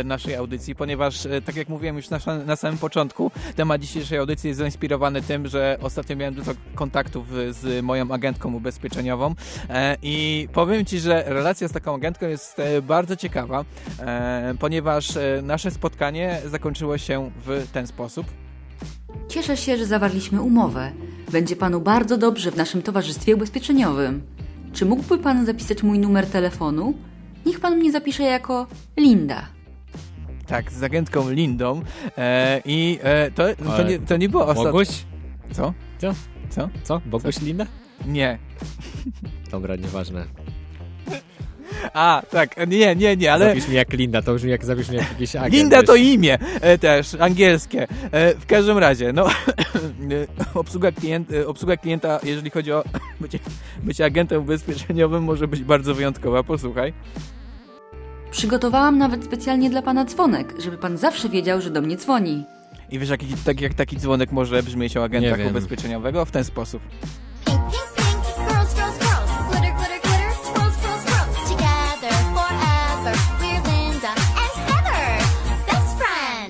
e, 0.00 0.04
naszej 0.04 0.34
audycji, 0.34 0.74
ponieważ, 0.74 1.26
e, 1.26 1.42
tak 1.42 1.56
jak 1.56 1.68
mówiłem 1.68 1.96
już 1.96 2.10
na, 2.10 2.18
na 2.46 2.56
samym 2.56 2.78
początku, 2.78 3.30
temat 3.56 3.80
dzisiejszej 3.80 4.18
audycji 4.18 4.48
jest 4.48 4.58
zainspirowany 4.58 5.22
tym, 5.22 5.48
że 5.48 5.78
ostatnio 5.82 6.16
miałem 6.16 6.34
dużo 6.34 6.52
kontaktów 6.74 7.26
z 7.50 7.84
moją 7.84 8.10
agentką 8.10 8.54
ubezpieczeniową 8.54 9.34
i 10.02 10.48
powiem 10.52 10.84
Ci, 10.84 10.98
że 10.98 11.24
relacja 11.26 11.68
z 11.68 11.72
taką 11.72 11.94
agentką 11.94 12.28
jest 12.28 12.56
bardzo 12.82 13.16
ciekawa, 13.16 13.64
ponieważ 14.58 15.08
nasze 15.42 15.70
spotkanie 15.70 16.40
zakończyło 16.46 16.98
się 16.98 17.30
w 17.46 17.66
ten 17.72 17.86
sposób. 17.86 18.26
Cieszę 19.28 19.56
się, 19.56 19.76
że 19.76 19.86
zawarliśmy 19.86 20.42
umowę. 20.42 20.92
Będzie 21.32 21.56
panu 21.56 21.80
bardzo 21.80 22.18
dobrze 22.18 22.50
w 22.50 22.56
naszym 22.56 22.82
towarzystwie 22.82 23.34
ubezpieczeniowym. 23.34 24.22
Czy 24.72 24.86
mógłby 24.86 25.18
pan 25.18 25.46
zapisać 25.46 25.82
mój 25.82 25.98
numer 25.98 26.26
telefonu? 26.26 26.94
Niech 27.46 27.60
pan 27.60 27.76
mnie 27.76 27.92
zapisze 27.92 28.22
jako 28.22 28.66
Linda. 28.96 29.46
Tak, 30.46 30.72
z 30.72 30.82
agentką 30.82 31.30
Lindą 31.30 31.82
e, 32.18 32.62
i 32.64 32.98
e, 33.02 33.30
to, 33.30 33.44
to, 33.76 33.82
nie, 33.82 33.98
to 33.98 34.16
nie 34.16 34.28
było 34.28 34.46
ostatnio. 34.46 34.72
Boguś? 34.72 34.88
Co? 35.52 35.74
Co? 35.98 36.14
Co? 36.50 36.68
Co? 36.84 37.00
Boguś 37.06 37.34
Co? 37.34 37.44
Linda? 37.44 37.66
Nie. 38.06 38.38
Dobra, 39.50 39.76
nieważne. 39.76 40.24
A, 41.94 42.22
tak, 42.30 42.68
nie, 42.68 42.96
nie, 42.96 43.16
nie, 43.16 43.32
ale... 43.32 43.48
Zapisz 43.48 43.68
mi 43.68 43.74
jak 43.74 43.92
Linda, 43.92 44.22
to 44.22 44.34
brzmi 44.34 44.50
jak 44.50 44.64
zapisz 44.64 44.88
mi 44.88 44.96
jak 44.96 45.08
jakiś 45.08 45.36
agent. 45.36 45.54
Linda 45.54 45.82
to 45.82 45.94
imię 45.96 46.38
e, 46.60 46.78
też, 46.78 47.14
angielskie. 47.14 47.86
E, 48.10 48.34
w 48.34 48.46
każdym 48.46 48.78
razie, 48.78 49.12
no, 49.12 49.26
obsługa, 50.54 50.92
klient, 50.92 51.32
e, 51.32 51.46
obsługa 51.46 51.76
klienta, 51.76 52.20
jeżeli 52.22 52.50
chodzi 52.50 52.72
o 52.72 52.84
bycie, 53.20 53.38
bycie 53.82 54.04
agentem 54.04 54.42
ubezpieczeniowym, 54.42 55.24
może 55.24 55.48
być 55.48 55.62
bardzo 55.62 55.94
wyjątkowa. 55.94 56.42
Posłuchaj. 56.42 56.92
Przygotowałam 58.30 58.98
nawet 58.98 59.24
specjalnie 59.24 59.70
dla 59.70 59.82
pana 59.82 60.04
dzwonek, 60.04 60.54
żeby 60.58 60.78
pan 60.78 60.96
zawsze 60.96 61.28
wiedział, 61.28 61.60
że 61.60 61.70
do 61.70 61.80
mnie 61.80 61.96
dzwoni. 61.96 62.44
I 62.90 62.98
wiesz, 62.98 63.08
jaki, 63.08 63.26
tak, 63.44 63.60
jak 63.60 63.74
taki 63.74 63.96
dzwonek 63.96 64.32
może 64.32 64.62
brzmieć 64.62 64.96
o 64.96 65.04
agentach 65.04 65.40
ubezpieczeniowego? 65.50 66.24
W 66.24 66.30
ten 66.30 66.44
sposób. 66.44 66.82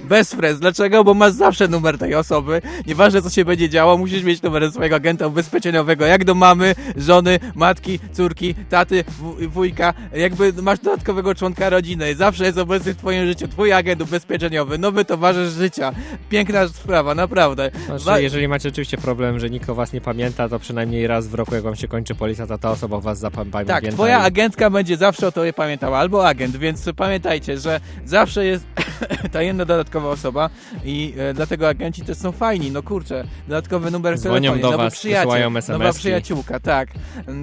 Best 0.08 0.34
friends. 0.34 0.60
Dlaczego? 0.60 1.04
Bo 1.04 1.14
masz 1.14 1.32
zawsze 1.32 1.68
numer 1.68 1.98
tej 1.98 2.14
osoby. 2.14 2.62
Nieważne, 2.86 3.22
co 3.22 3.30
się 3.30 3.44
będzie 3.44 3.68
działo, 3.68 3.96
musisz 3.98 4.22
mieć 4.22 4.42
numer 4.42 4.72
swojego 4.72 4.96
agenta 4.96 5.26
ubezpieczeniowego. 5.26 6.06
Jak 6.06 6.24
do 6.24 6.34
mamy, 6.34 6.74
żony, 6.96 7.38
matki, 7.54 8.00
córki, 8.12 8.54
taty, 8.54 9.04
wuj- 9.22 9.48
wujka. 9.48 9.94
Jakby 10.14 10.52
masz 10.62 10.78
dodatkowego 10.78 11.34
członka 11.34 11.70
rodziny. 11.70 12.14
Zawsze 12.14 12.44
jest 12.44 12.58
obecny 12.58 12.94
w 12.94 12.96
twoim 12.96 13.26
życiu 13.26 13.48
twój 13.48 13.72
agent 13.72 14.02
ubezpieczeniowy. 14.02 14.78
Nowy 14.78 15.04
towarzysz 15.04 15.52
życia. 15.52 15.92
Piękna 16.28 16.68
sprawa, 16.68 17.14
naprawdę. 17.14 17.70
Znaczy, 17.98 18.22
jeżeli 18.22 18.48
macie 18.48 18.68
oczywiście 18.68 18.98
problem, 18.98 19.38
że 19.38 19.50
nikt 19.50 19.70
o 19.70 19.74
was 19.74 19.92
nie 19.92 20.00
pamięta, 20.00 20.48
to 20.48 20.58
przynajmniej 20.58 21.06
raz 21.06 21.28
w 21.28 21.34
roku, 21.34 21.54
jak 21.54 21.64
wam 21.64 21.76
się 21.76 21.88
kończy 21.88 22.14
polisa, 22.14 22.46
to 22.46 22.58
ta 22.58 22.70
osoba 22.70 23.00
was 23.00 23.18
zapamięta. 23.18 23.64
Tak, 23.64 23.84
twoja 23.84 24.20
agentka 24.20 24.70
będzie 24.70 24.96
zawsze 24.96 25.26
o 25.26 25.32
tobie 25.32 25.52
pamiętała, 25.52 25.98
albo 25.98 26.28
agent, 26.28 26.56
więc 26.56 26.84
pamiętajcie, 26.96 27.58
że 27.58 27.80
zawsze 28.04 28.44
jest 28.44 28.64
ta 29.32 29.42
jedna 29.42 29.64
dodatkowa 29.98 30.10
osoba 30.10 30.50
i 30.84 31.14
e, 31.18 31.34
dlatego 31.34 31.68
agenci 31.68 32.02
też 32.02 32.18
są 32.18 32.32
fajni, 32.32 32.70
no 32.70 32.82
kurczę, 32.82 33.24
dodatkowy 33.48 33.90
numer 33.90 34.18
Dzwonią 34.18 34.34
telefonie, 34.34 34.62
do 34.62 34.70
nowy 34.70 34.84
was, 34.84 34.92
przyjaciel, 34.94 35.50
wysyłają 35.52 35.78
nowa 35.78 35.92
przyjaciółka, 35.92 36.60
tak, 36.60 36.88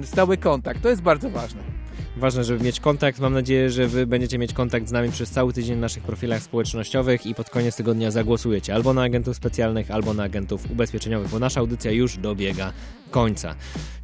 stały 0.04 0.36
kontakt, 0.36 0.82
to 0.82 0.88
jest 0.88 1.02
bardzo 1.02 1.30
ważne. 1.30 1.75
Ważne, 2.16 2.44
żeby 2.44 2.64
mieć 2.64 2.80
kontakt. 2.80 3.20
Mam 3.20 3.32
nadzieję, 3.32 3.70
że 3.70 3.86
wy 3.86 4.06
będziecie 4.06 4.38
mieć 4.38 4.52
kontakt 4.52 4.88
z 4.88 4.92
nami 4.92 5.10
przez 5.10 5.30
cały 5.30 5.52
tydzień 5.52 5.74
na 5.74 5.80
naszych 5.80 6.02
profilach 6.02 6.42
społecznościowych 6.42 7.26
i 7.26 7.34
pod 7.34 7.50
koniec 7.50 7.76
tygodnia 7.76 8.10
zagłosujecie 8.10 8.74
albo 8.74 8.94
na 8.94 9.02
agentów 9.02 9.36
specjalnych, 9.36 9.90
albo 9.90 10.14
na 10.14 10.22
agentów 10.22 10.70
ubezpieczeniowych, 10.70 11.28
bo 11.28 11.38
nasza 11.38 11.60
audycja 11.60 11.90
już 11.90 12.16
dobiega 12.16 12.72
końca. 13.10 13.54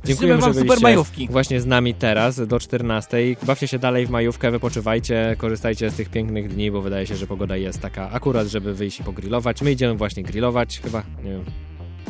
Dziękujemy, 0.05 0.41
wam 0.41 0.53
że 0.53 0.61
super 0.61 0.81
majówki. 0.81 1.29
właśnie 1.31 1.61
z 1.61 1.67
nami 1.67 1.95
teraz 1.95 2.47
do 2.47 2.61
14. 2.61 3.19
Bawcie 3.43 3.69
się 3.69 3.79
dalej 3.79 4.07
w 4.07 4.11
majówkę, 4.11 4.51
wypoczywajcie, 4.51 5.37
korzystajcie 5.39 5.91
z 5.91 5.95
tych 5.95 6.09
pięknych 6.09 6.49
dni, 6.49 6.71
bo 6.71 6.83
wydaje 6.83 7.07
się, 7.07 7.17
że 7.17 7.27
pogoda 7.27 7.57
jest 7.57 7.81
taka 7.81 8.11
akurat, 8.11 8.47
żeby 8.47 8.75
wyjść 8.75 9.01
i 9.01 9.05
pogrillować. 9.05 9.63
My 9.63 9.73
idziemy 9.73 9.95
właśnie 9.95 10.23
grillować, 10.23 10.81
chyba, 10.85 11.03
nie 11.25 11.31
wiem. 11.31 11.45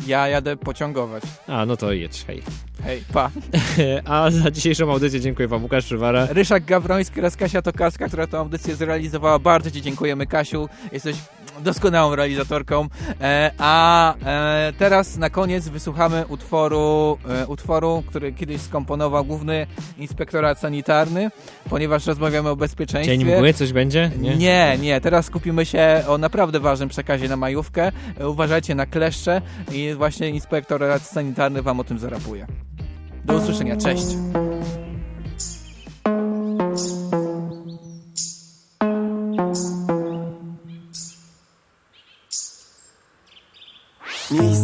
Ja 0.07 0.27
jadę 0.27 0.57
pociągować. 0.57 1.23
A, 1.47 1.65
no 1.65 1.77
to 1.77 1.91
jedź, 1.91 2.23
hej. 2.27 2.41
Hej, 2.83 3.03
pa. 3.13 3.31
A 4.05 4.31
za 4.31 4.51
dzisiejszą 4.51 4.91
audycję 4.91 5.19
dziękuję 5.19 5.47
wam 5.47 5.63
Łukasz 5.63 5.85
Przywara. 5.85 6.27
Ryszak 6.29 6.65
Gawroński 6.65 7.19
oraz 7.19 7.35
Kasia 7.37 7.61
Tokarska, 7.61 8.07
która 8.07 8.27
tę 8.27 8.37
audycję 8.37 8.75
zrealizowała. 8.75 9.39
Bardzo 9.39 9.71
Ci 9.71 9.81
dziękujemy, 9.81 10.27
Kasiu. 10.27 10.69
Jesteś 10.91 11.15
doskonałą 11.61 12.15
realizatorką. 12.15 12.87
E, 13.21 13.51
a 13.57 14.15
e, 14.25 14.73
teraz 14.77 15.17
na 15.17 15.29
koniec 15.29 15.67
wysłuchamy 15.67 16.25
utworu, 16.27 17.17
e, 17.29 17.47
utworu, 17.47 18.03
który 18.07 18.33
kiedyś 18.33 18.61
skomponował 18.61 19.25
główny 19.25 19.67
inspektorat 19.97 20.59
sanitarny, 20.59 21.31
ponieważ 21.69 22.05
rozmawiamy 22.05 22.49
o 22.49 22.55
bezpieczeństwie. 22.55 23.17
Cień 23.17 23.35
mgły, 23.35 23.53
coś 23.53 23.73
będzie? 23.73 24.11
Nie, 24.37 24.77
nie. 24.77 25.01
Teraz 25.01 25.25
skupimy 25.25 25.65
się 25.65 26.03
o 26.07 26.17
naprawdę 26.17 26.59
ważnym 26.59 26.89
przekazie 26.89 27.27
na 27.27 27.37
majówkę. 27.37 27.91
Uważajcie 28.27 28.75
na 28.75 28.85
kleszcze 28.85 29.41
i 29.71 29.93
właśnie 29.93 30.29
inspektorat 30.29 31.01
sanitarny 31.01 31.61
Wam 31.61 31.79
o 31.79 31.83
tym 31.83 31.99
zarapuje. 31.99 32.47
Do 33.25 33.33
usłyszenia. 33.33 33.77
Cześć. 33.77 34.05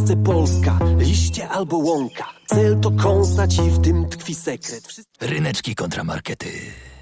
Miejsce 0.10 0.32
Polska, 0.34 0.80
liście 0.98 1.50
albo 1.50 1.78
łąka. 1.78 2.26
Cel 2.46 2.80
to 2.80 2.92
kąsać 2.92 3.58
i 3.58 3.70
w 3.70 3.82
tym 3.82 4.10
tkwi 4.10 4.36
sekret. 4.36 4.96
Ryneczki 5.22 5.76
kontramarkety. 5.76 6.48